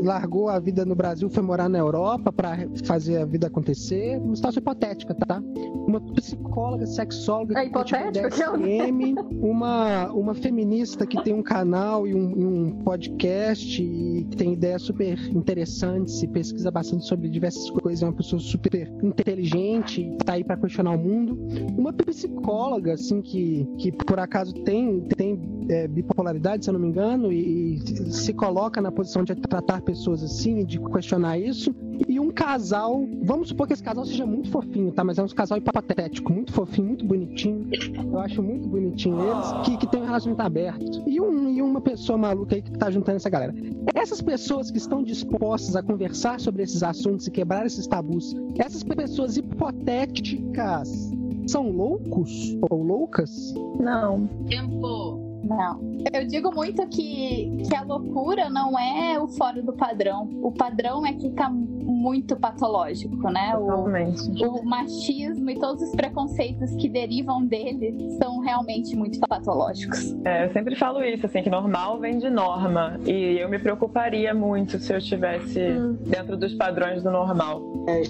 [0.00, 4.18] largou a vida no Brasil, foi morar na Europa para fazer a vida acontecer.
[4.18, 5.42] Uma situação hipotética, tá?
[5.86, 8.58] Uma psicóloga, sexóloga É que pratica hipotético aquela?
[8.58, 14.82] DSM, uma, uma feminista que tem um canal e um, um podcast e tem ideias
[14.82, 20.44] super interessantes e pesquisa bastante sobre diversas coisas, é uma pessoa super inteligente, tá aí
[20.44, 21.38] para questionar o mundo.
[21.76, 26.88] Uma psicóloga, assim, que, que por acaso tem, tem é, bipolaridade, se eu não me
[26.88, 31.74] engano, e, e se coloca na posição de tratar pessoas assim, de questionar isso.
[32.08, 35.04] E um casal, vamos supor que esse casal seja muito fofinho, tá?
[35.04, 37.68] Mas é um casal hipotético, muito fofinho, muito bonitinho.
[37.94, 41.02] Eu acho muito bonitinho eles, que, que tem um relacionamento aberto.
[41.06, 43.54] E, um, e uma pessoa maluca aí que tá juntando essa galera.
[43.94, 48.82] Essas pessoas que estão dispostas a conversar sobre esses assuntos e quebrar esses tabus, essas
[48.82, 51.12] pessoas hipotéticas
[51.46, 53.54] são loucos ou loucas?
[53.78, 54.26] Não.
[54.48, 55.21] Tempo.
[55.42, 55.80] Não.
[56.12, 60.30] Eu digo muito que, que a loucura não é o fora do padrão.
[60.42, 61.50] O padrão é que tá
[61.82, 63.56] muito patológico, né?
[63.56, 64.44] O, Totalmente.
[64.44, 70.14] o machismo e todos os preconceitos que derivam dele são realmente muito patológicos.
[70.24, 72.98] É, eu sempre falo isso, assim, que normal vem de norma.
[73.06, 75.60] E eu me preocuparia muito se eu estivesse
[76.06, 77.62] dentro dos padrões do normal.
[77.88, 78.02] É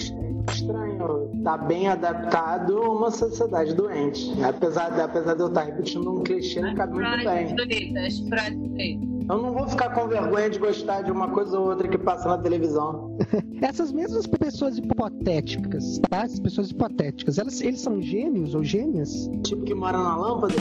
[0.51, 4.33] estranho, tá bem adaptado a uma sociedade doente.
[4.43, 7.55] Apesar de, apesar de eu estar repetindo um clichê, não cabe muito bem.
[7.55, 9.12] bonitas, frases bonitas.
[9.29, 12.29] Eu não vou ficar com vergonha de gostar de uma coisa ou outra que passa
[12.29, 13.17] na televisão.
[13.63, 16.23] Essas mesmas pessoas hipotéticas, tá?
[16.25, 19.31] Essas pessoas hipotéticas, elas, eles são gênios ou gênias?
[19.45, 20.55] Tipo que mora na lâmpada?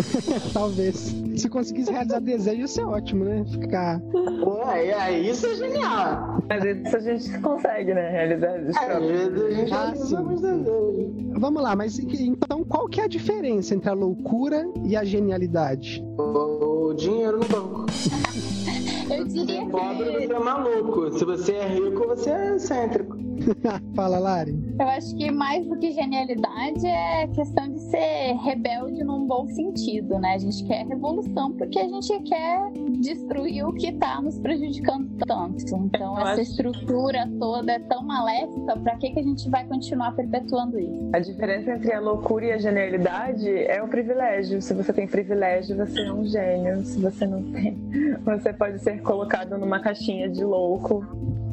[0.52, 1.14] Talvez.
[1.36, 3.44] Se conseguisse realizar desejo, ia ser ótimo, né?
[3.50, 4.00] Ficar.
[4.42, 6.38] Pô, é, é, isso é genial.
[6.48, 8.10] Às vezes a gente consegue, né?
[8.10, 11.14] Realizar os É, às vezes a gente Ah, realiza alguns desejos.
[11.36, 16.04] Vamos lá, mas então qual que é a diferença entre a loucura e a genialidade?
[16.18, 17.86] O, o dinheiro no banco.
[19.10, 21.18] Eu diria é pobre, que você é maluco.
[21.18, 23.16] Se você é rico, você é excêntrico.
[23.94, 24.54] Fala, Lari.
[24.78, 30.18] eu acho que mais do que genialidade é questão de ser rebelde num bom sentido,
[30.18, 30.34] né?
[30.34, 35.64] A gente quer revolução porque a gente quer destruir o que tá nos prejudicando tanto.
[35.76, 39.64] Então Eu essa acho- estrutura toda é tão maléfica, pra que que a gente vai
[39.66, 41.10] continuar perpetuando isso?
[41.12, 44.60] A diferença entre a loucura e a genialidade é o privilégio.
[44.62, 46.84] Se você tem privilégio, você é um gênio.
[46.84, 47.76] Se você não tem,
[48.24, 51.04] você pode ser colocado numa caixinha de louco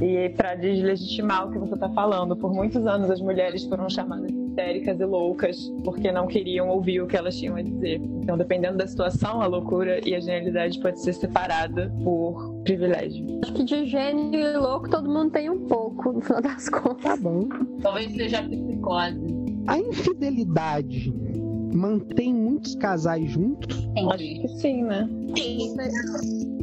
[0.01, 2.35] e para deslegitimar o que você está falando.
[2.35, 7.01] Por muitos anos as mulheres foram chamadas de histéricas e loucas porque não queriam ouvir
[7.01, 8.01] o que elas tinham a dizer.
[8.01, 13.25] Então, dependendo da situação, a loucura e a genialidade pode ser separada por privilégio.
[13.43, 17.03] Acho que de gênio e louco todo mundo tem um pouco, no final das contas.
[17.03, 17.47] Tá bom.
[17.81, 19.41] Talvez seja a psicose.
[19.67, 21.13] A infidelidade
[21.73, 23.87] mantém muitos casais juntos?
[24.11, 25.07] Acho que sim, né?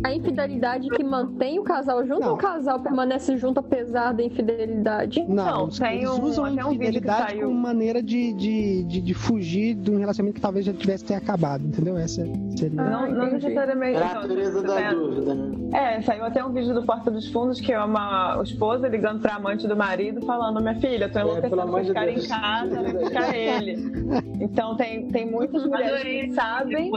[0.04, 2.28] A infidelidade que mantém o casal junto Não.
[2.30, 5.24] ou o casal permanece junto apesar da infidelidade?
[5.28, 7.48] Não, Não, tem eles um- usam a até um vídeo que infidelidade saiu.
[7.48, 11.14] como maneira de, de, de, de fugir de um relacionamento que talvez já tivesse ter
[11.14, 11.96] acabado, entendeu?
[11.96, 12.24] Essa
[12.56, 12.80] seria.
[12.80, 13.96] Ah, não, não necessariamente.
[13.98, 15.48] É a natureza da dúvida, né?
[15.72, 19.34] É, saiu até um vídeo do Porta dos Fundos que é uma esposa ligando pra
[19.36, 22.24] amante do marido falando: Minha filha, tô É, enlouquecendo de ficar Deus.
[22.24, 23.76] em casa, vai buscar ele.
[24.40, 26.90] Então tem, tem muitas mulheres que sabem.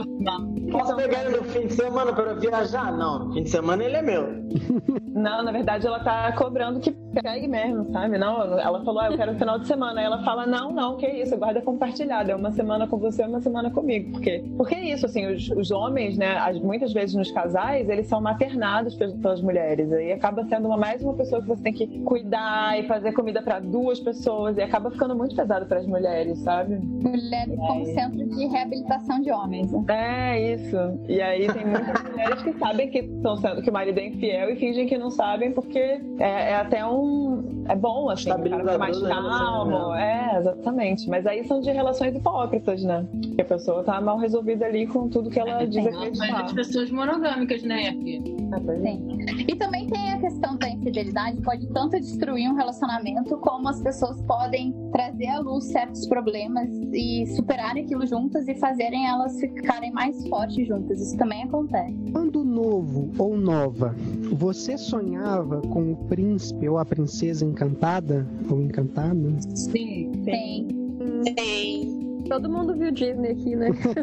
[0.72, 2.92] Posso pegar ele no fim de semana para viajar?
[2.96, 4.42] Não, no fim de semana ele é meu.
[5.14, 8.16] Não, na verdade ela tá cobrando que pegue mesmo, sabe?
[8.16, 10.00] Não, ela falou: ah, Eu quero o final de semana.
[10.00, 12.32] Aí ela fala: Não, não, que isso, guarda compartilhada.
[12.32, 14.12] É uma semana com você, uma semana comigo.
[14.12, 14.42] Por quê?
[14.56, 18.22] Porque é isso, assim, os, os homens, né, as- muitas vezes nos casais, eles são
[18.22, 19.92] maternados pelas, pelas mulheres.
[19.92, 23.42] Aí acaba sendo uma, mais uma pessoa que você tem que cuidar e fazer comida
[23.42, 24.56] pra duas pessoas.
[24.56, 26.76] E acaba ficando muito pesado pras mulheres, sabe?
[26.78, 29.70] Mulheres como centro de reabilitação de homens.
[29.70, 29.84] né?
[30.38, 30.61] É isso.
[31.08, 34.50] E aí tem muitas mulheres que sabem que estão sendo que o marido é infiel
[34.50, 38.42] e fingem que não sabem porque é, é até um é bom assim, o cara
[38.42, 39.70] fica mais da calmo.
[39.70, 41.08] relação, É, exatamente.
[41.08, 43.06] Mas aí são de relações hipócritas, né?
[43.34, 46.42] Que a pessoa tá mal resolvida ali com tudo que ela diz Mas acreditar.
[46.42, 48.20] de pessoas monogâmicas, né, Fia?
[48.22, 49.18] Sim.
[49.48, 54.20] E também tem a questão da infidelidade, pode tanto destruir um relacionamento, como as pessoas
[54.22, 60.26] podem trazer à luz certos problemas e superarem aquilo juntas e fazerem elas ficarem mais
[60.28, 61.00] fortes juntas.
[61.00, 61.96] Isso também acontece.
[62.12, 63.96] Quando novo ou nova,
[64.34, 69.12] você sonhava com o príncipe ou a princesa encantada ou encantada?
[69.54, 70.12] Sim.
[70.24, 70.68] Tem.
[71.34, 72.11] Tem.
[72.32, 73.68] Todo mundo viu Disney aqui, né?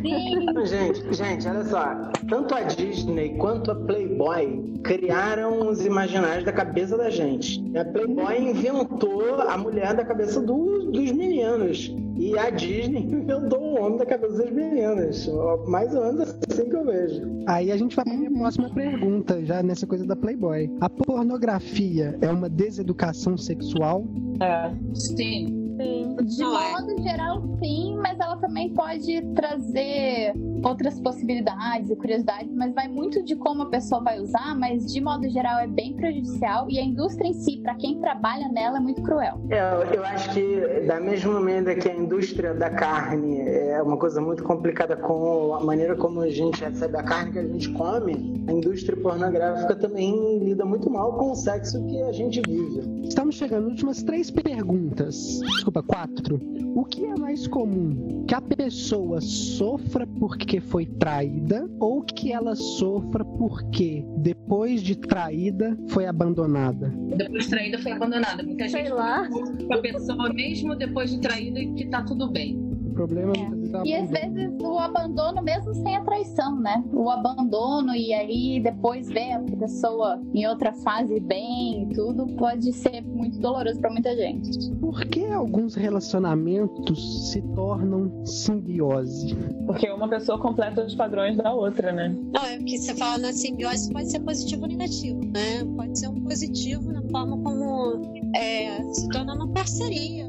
[0.00, 0.66] Sim.
[0.66, 2.12] Gente, gente, olha só.
[2.28, 7.60] Tanto a Disney quanto a Playboy criaram os imaginários da cabeça da gente.
[7.76, 11.92] A Playboy inventou a mulher da cabeça do- dos meninos.
[12.16, 15.28] E a Disney inventou o homem da cabeça das meninas.
[15.66, 17.20] Mais ou menos assim que eu vejo.
[17.48, 20.70] Aí a gente vai para minha próxima pergunta, já nessa coisa da Playboy.
[20.80, 24.04] A pornografia é uma deseducação sexual?
[24.40, 24.70] É.
[24.94, 25.65] Sim.
[25.76, 30.32] De modo geral, sim, mas ela também pode trazer
[30.66, 35.00] outras possibilidades e curiosidades, mas vai muito de como a pessoa vai usar, mas de
[35.00, 38.80] modo geral é bem prejudicial e a indústria em si, para quem trabalha nela, é
[38.80, 39.40] muito cruel.
[39.50, 44.20] É, eu- acho que da mesma maneira que a indústria da carne é uma coisa
[44.20, 48.44] muito complicada com a maneira como a gente recebe a carne que a gente come,
[48.48, 53.06] a indústria pornográfica também lida muito mal com o sexo que a gente vive.
[53.06, 55.40] Estamos chegando nas últimas três perguntas.
[55.40, 56.40] Desculpa, quatro.
[56.74, 58.24] O que é mais comum?
[58.26, 65.76] Que a pessoa sofra porque foi traída ou que ela sofra porque, depois de traída,
[65.88, 66.92] foi abandonada?
[67.16, 68.42] Depois de traída foi abandonada.
[68.42, 69.28] Muita gente lá.
[69.28, 72.65] com a pessoa mesmo depois de traída e que tá tudo bem.
[72.96, 76.82] Problema é E às vezes o abandono, mesmo sem a traição, né?
[76.94, 82.72] O abandono e aí depois ver a pessoa em outra fase bem e tudo, pode
[82.72, 84.70] ser muito doloroso para muita gente.
[84.76, 89.36] Por que alguns relacionamentos se tornam simbiose?
[89.66, 92.16] Porque uma pessoa completa os padrões da outra, né?
[92.32, 95.64] Não, é porque você fala na simbiose pode ser positivo ou negativo, né?
[95.76, 100.25] Pode ser um positivo na forma como é, se torna uma parceria,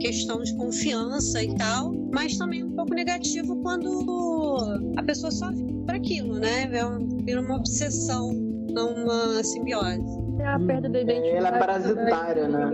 [0.00, 5.72] questão de confiança e tal, mas também um pouco negativo quando a pessoa só vive
[5.84, 6.68] por aquilo, né?
[7.24, 8.32] Vira uma obsessão,
[8.72, 10.19] não uma simbiose.
[10.40, 11.36] É a perda da identidade.
[11.36, 12.70] Ela é parasitária, né?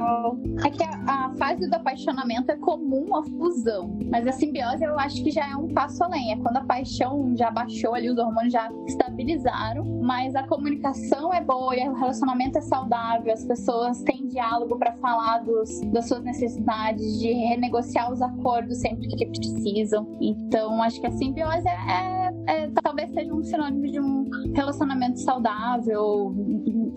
[0.65, 4.99] É que a, a fase do apaixonamento é comum a fusão, mas a simbiose eu
[4.99, 6.33] acho que já é um passo além.
[6.33, 11.41] É quando a paixão já baixou ali, os hormônios já estabilizaram, mas a comunicação é
[11.41, 16.23] boa e o relacionamento é saudável, as pessoas têm diálogo para falar dos, das suas
[16.23, 20.07] necessidades, de renegociar os acordos sempre que precisam.
[20.21, 25.19] Então acho que a simbiose é, é- é- talvez seja um sinônimo de um relacionamento
[25.21, 26.35] saudável,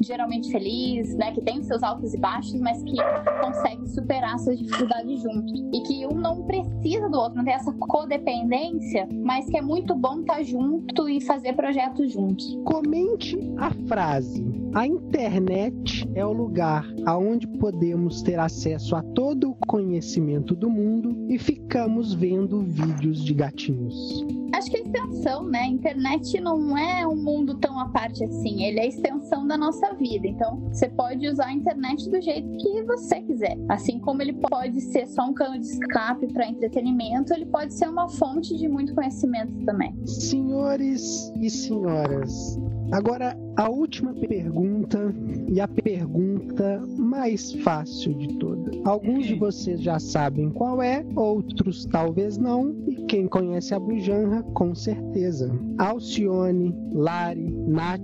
[0.02, 2.96] geralmente feliz, né, que tem seus altos e baixos, mas que
[3.42, 5.60] consegue superar suas dificuldades juntos.
[5.74, 9.96] E que um não precisa do outro, não tem essa codependência, mas que é muito
[9.96, 12.58] bom estar junto e fazer projetos juntos.
[12.66, 19.56] Comente a frase: A internet é o lugar aonde podemos ter acesso a todo o
[19.68, 24.26] conhecimento do mundo e ficamos vendo vídeos de gatinhos.
[24.54, 25.60] Acho que a extensão, né?
[25.60, 28.64] A internet não é um mundo tão à parte assim.
[28.64, 30.28] Ele é a extensão da nossa vida.
[30.28, 33.58] Então, você pode usar a internet do jeito que você quiser.
[33.70, 37.88] Assim como ele pode ser só um cano de escape para entretenimento, ele pode ser
[37.90, 39.94] uma fonte de muito conhecimento também.
[40.06, 42.60] Senhores e senhoras,
[42.92, 45.14] agora a última pergunta
[45.50, 48.80] e a pergunta mais fácil de todas.
[48.86, 54.44] Alguns de vocês já sabem qual é, outros talvez não, e quem conhece a Bujanra
[54.54, 55.52] com certeza.
[55.78, 58.02] Alcione, Lari, Nath,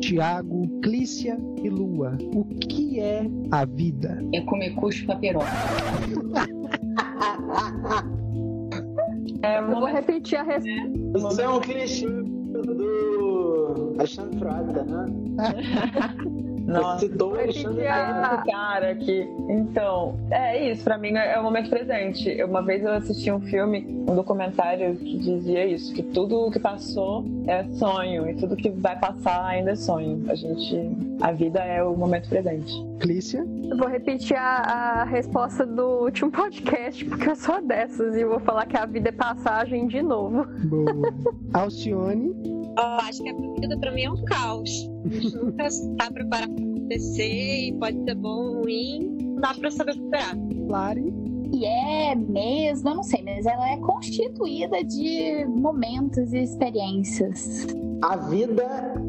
[0.00, 2.16] Tiago, Clícia e Lua.
[2.32, 4.22] O que é a vida?
[4.32, 5.46] É comer cuspe pra piroca.
[9.42, 11.28] É, Eu vou repetir a resposta.
[11.32, 15.06] Isso é um clichê do Alexandre Frota, né?
[16.66, 16.98] Nossa.
[17.00, 19.26] Citou o Alexandre cara aqui.
[19.48, 22.28] Então, é isso, pra mim é o momento presente.
[22.28, 26.58] Eu- Uma vez eu assisti um filme, um documentário que dizia isso, que tudo que
[26.58, 30.24] passou é sonho e tudo que vai passar ainda é sonho.
[30.28, 30.74] A gente,
[31.20, 32.72] a vida é o momento presente.
[33.00, 33.46] Clícia?
[33.70, 38.30] Eu vou repetir a, a resposta do último podcast, porque eu sou dessas e eu
[38.30, 40.46] vou falar que a vida é passagem de novo.
[40.66, 41.14] Boa.
[41.54, 42.34] Alcione?
[42.78, 44.90] Eu acho que a vida pra mim é um caos.
[45.04, 49.54] A gente nunca está preparado para acontecer e pode ser bom ou ruim, não dá
[49.54, 50.36] pra saber superar.
[50.68, 51.14] Lari?
[51.52, 57.66] E é mesmo, eu não sei, mas ela é constituída de momentos e experiências.
[58.02, 58.64] A vida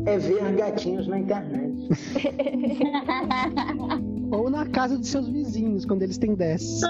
[0.06, 1.90] é ver gatinhos na internet.
[4.32, 6.82] Ou na casa de seus vizinhos, quando eles têm 10.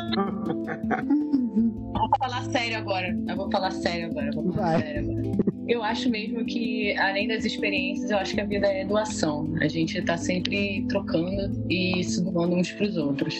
[1.98, 3.18] Vou falar sério agora.
[3.28, 4.32] Eu vou falar sério agora.
[4.34, 4.82] Vou falar Vai.
[4.82, 5.38] sério agora.
[5.68, 9.50] Eu acho mesmo que, além das experiências, eu acho que a vida é doação.
[9.60, 13.36] A gente tá sempre trocando e se doando uns pros outros.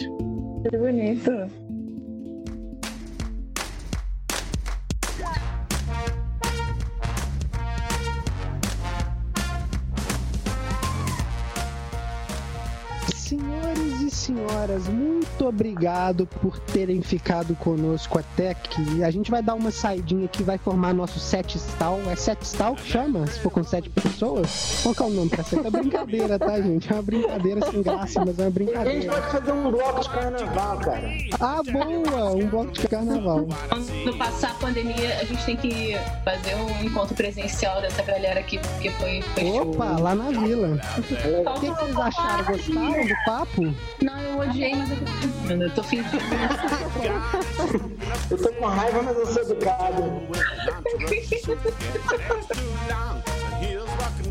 [0.68, 1.30] Que bonito.
[14.28, 19.02] Senhoras, muito obrigado por terem ficado conosco até aqui.
[19.02, 22.00] A gente vai dar uma saidinha que vai formar nosso set stall.
[22.10, 23.26] É set stall que chama?
[23.26, 24.80] Se for com sete pessoas?
[24.82, 25.64] Qual que é o nome pra ser?
[25.64, 26.90] É brincadeira, tá, gente?
[26.90, 29.12] É uma brincadeira sem graça, mas é uma A gente brincadeira.
[29.12, 31.08] pode fazer um bloco de carnaval, cara.
[31.40, 32.30] Ah, boa!
[32.32, 33.46] Um bloco de carnaval.
[33.68, 38.58] Quando passar a pandemia, a gente tem que fazer um encontro presencial dessa galera aqui,
[38.58, 39.70] porque foi, foi show.
[39.70, 40.78] Opa, lá na vila.
[40.98, 42.44] O que, que vocês acharam?
[42.44, 43.74] Gostaram do papo?
[44.02, 45.54] Não, eu odiei, mas eu tô fingindo.
[45.62, 46.18] Eu tô fingindo.
[48.30, 50.02] Eu tô com raiva, mas eu sou educado.
[53.60, 54.30] And heels walking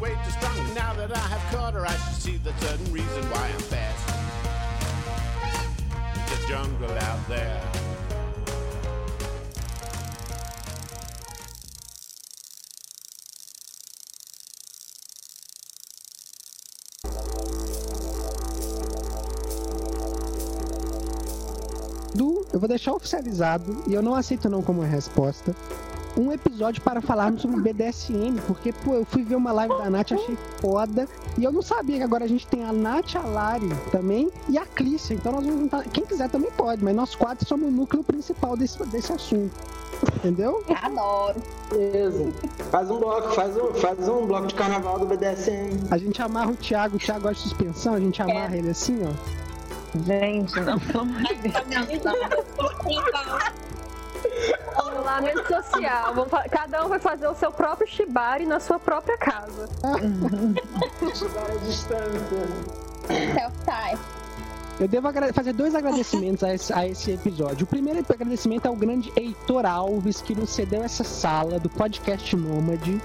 [22.53, 25.56] eu vou deixar oficializado, e eu não aceito não como resposta,
[26.17, 30.14] um episódio para falarmos sobre BDSM, porque, pô, eu fui ver uma live da Nath,
[30.14, 33.69] achei foda, e eu não sabia que agora a gente tem a Nath, a Lari
[33.92, 37.48] também, e a Clícia, então nós vamos juntar, quem quiser também pode, mas nós quatro
[37.48, 39.53] somos o núcleo principal desse, desse assunto,
[40.16, 40.64] entendeu?
[40.82, 41.42] Adoro.
[41.69, 42.34] Beleza.
[42.72, 45.88] Faz um bloco, faz um, faz um bloco de carnaval do BDSM.
[45.92, 49.00] A gente amarra o Thiago, o Thiago gosta de suspensão, a gente amarra ele assim,
[49.06, 49.47] ó.
[50.06, 51.56] Gente, não, pelo amor de Deus.
[54.77, 56.14] Isolamento social.
[56.14, 59.67] Vamos fa- Cada um vai fazer o seu próprio shibari na sua própria casa.
[61.16, 62.48] Chegar à distância.
[63.07, 63.98] Self-tie.
[64.80, 67.64] Eu devo fazer dois agradecimentos a esse, a esse episódio.
[67.64, 72.35] O primeiro agradecimento é ao grande Heitor Alves, que nos cedeu essa sala do podcast
[72.35, 73.01] Nômade.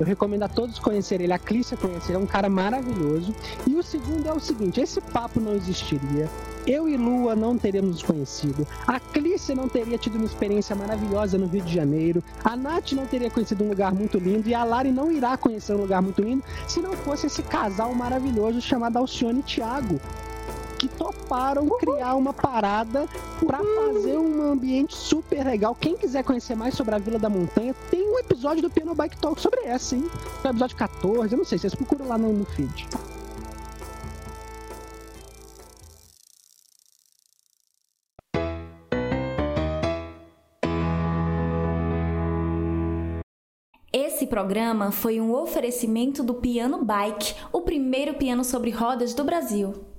[0.00, 3.34] Eu recomendo a todos conhecerem ele, a Clícia conhecer, é um cara maravilhoso.
[3.66, 6.26] E o segundo é o seguinte: esse papo não existiria.
[6.66, 8.66] Eu e Lua não teríamos nos conhecido.
[8.86, 12.24] A Clícia não teria tido uma experiência maravilhosa no Rio de Janeiro.
[12.42, 14.48] A Nath não teria conhecido um lugar muito lindo.
[14.48, 17.94] E a Lari não irá conhecer um lugar muito lindo se não fosse esse casal
[17.94, 20.00] maravilhoso chamado Alcione e Thiago
[20.80, 23.06] que toparam criar uma parada
[23.44, 25.74] pra fazer um ambiente super legal.
[25.74, 29.18] Quem quiser conhecer mais sobre a Vila da Montanha, tem um episódio do Piano Bike
[29.18, 30.10] Talk sobre essa, hein?
[30.42, 32.88] O episódio 14, eu não sei, vocês procuram lá no, no feed.
[43.92, 49.89] Esse programa foi um oferecimento do Piano Bike, o primeiro piano sobre rodas do Brasil.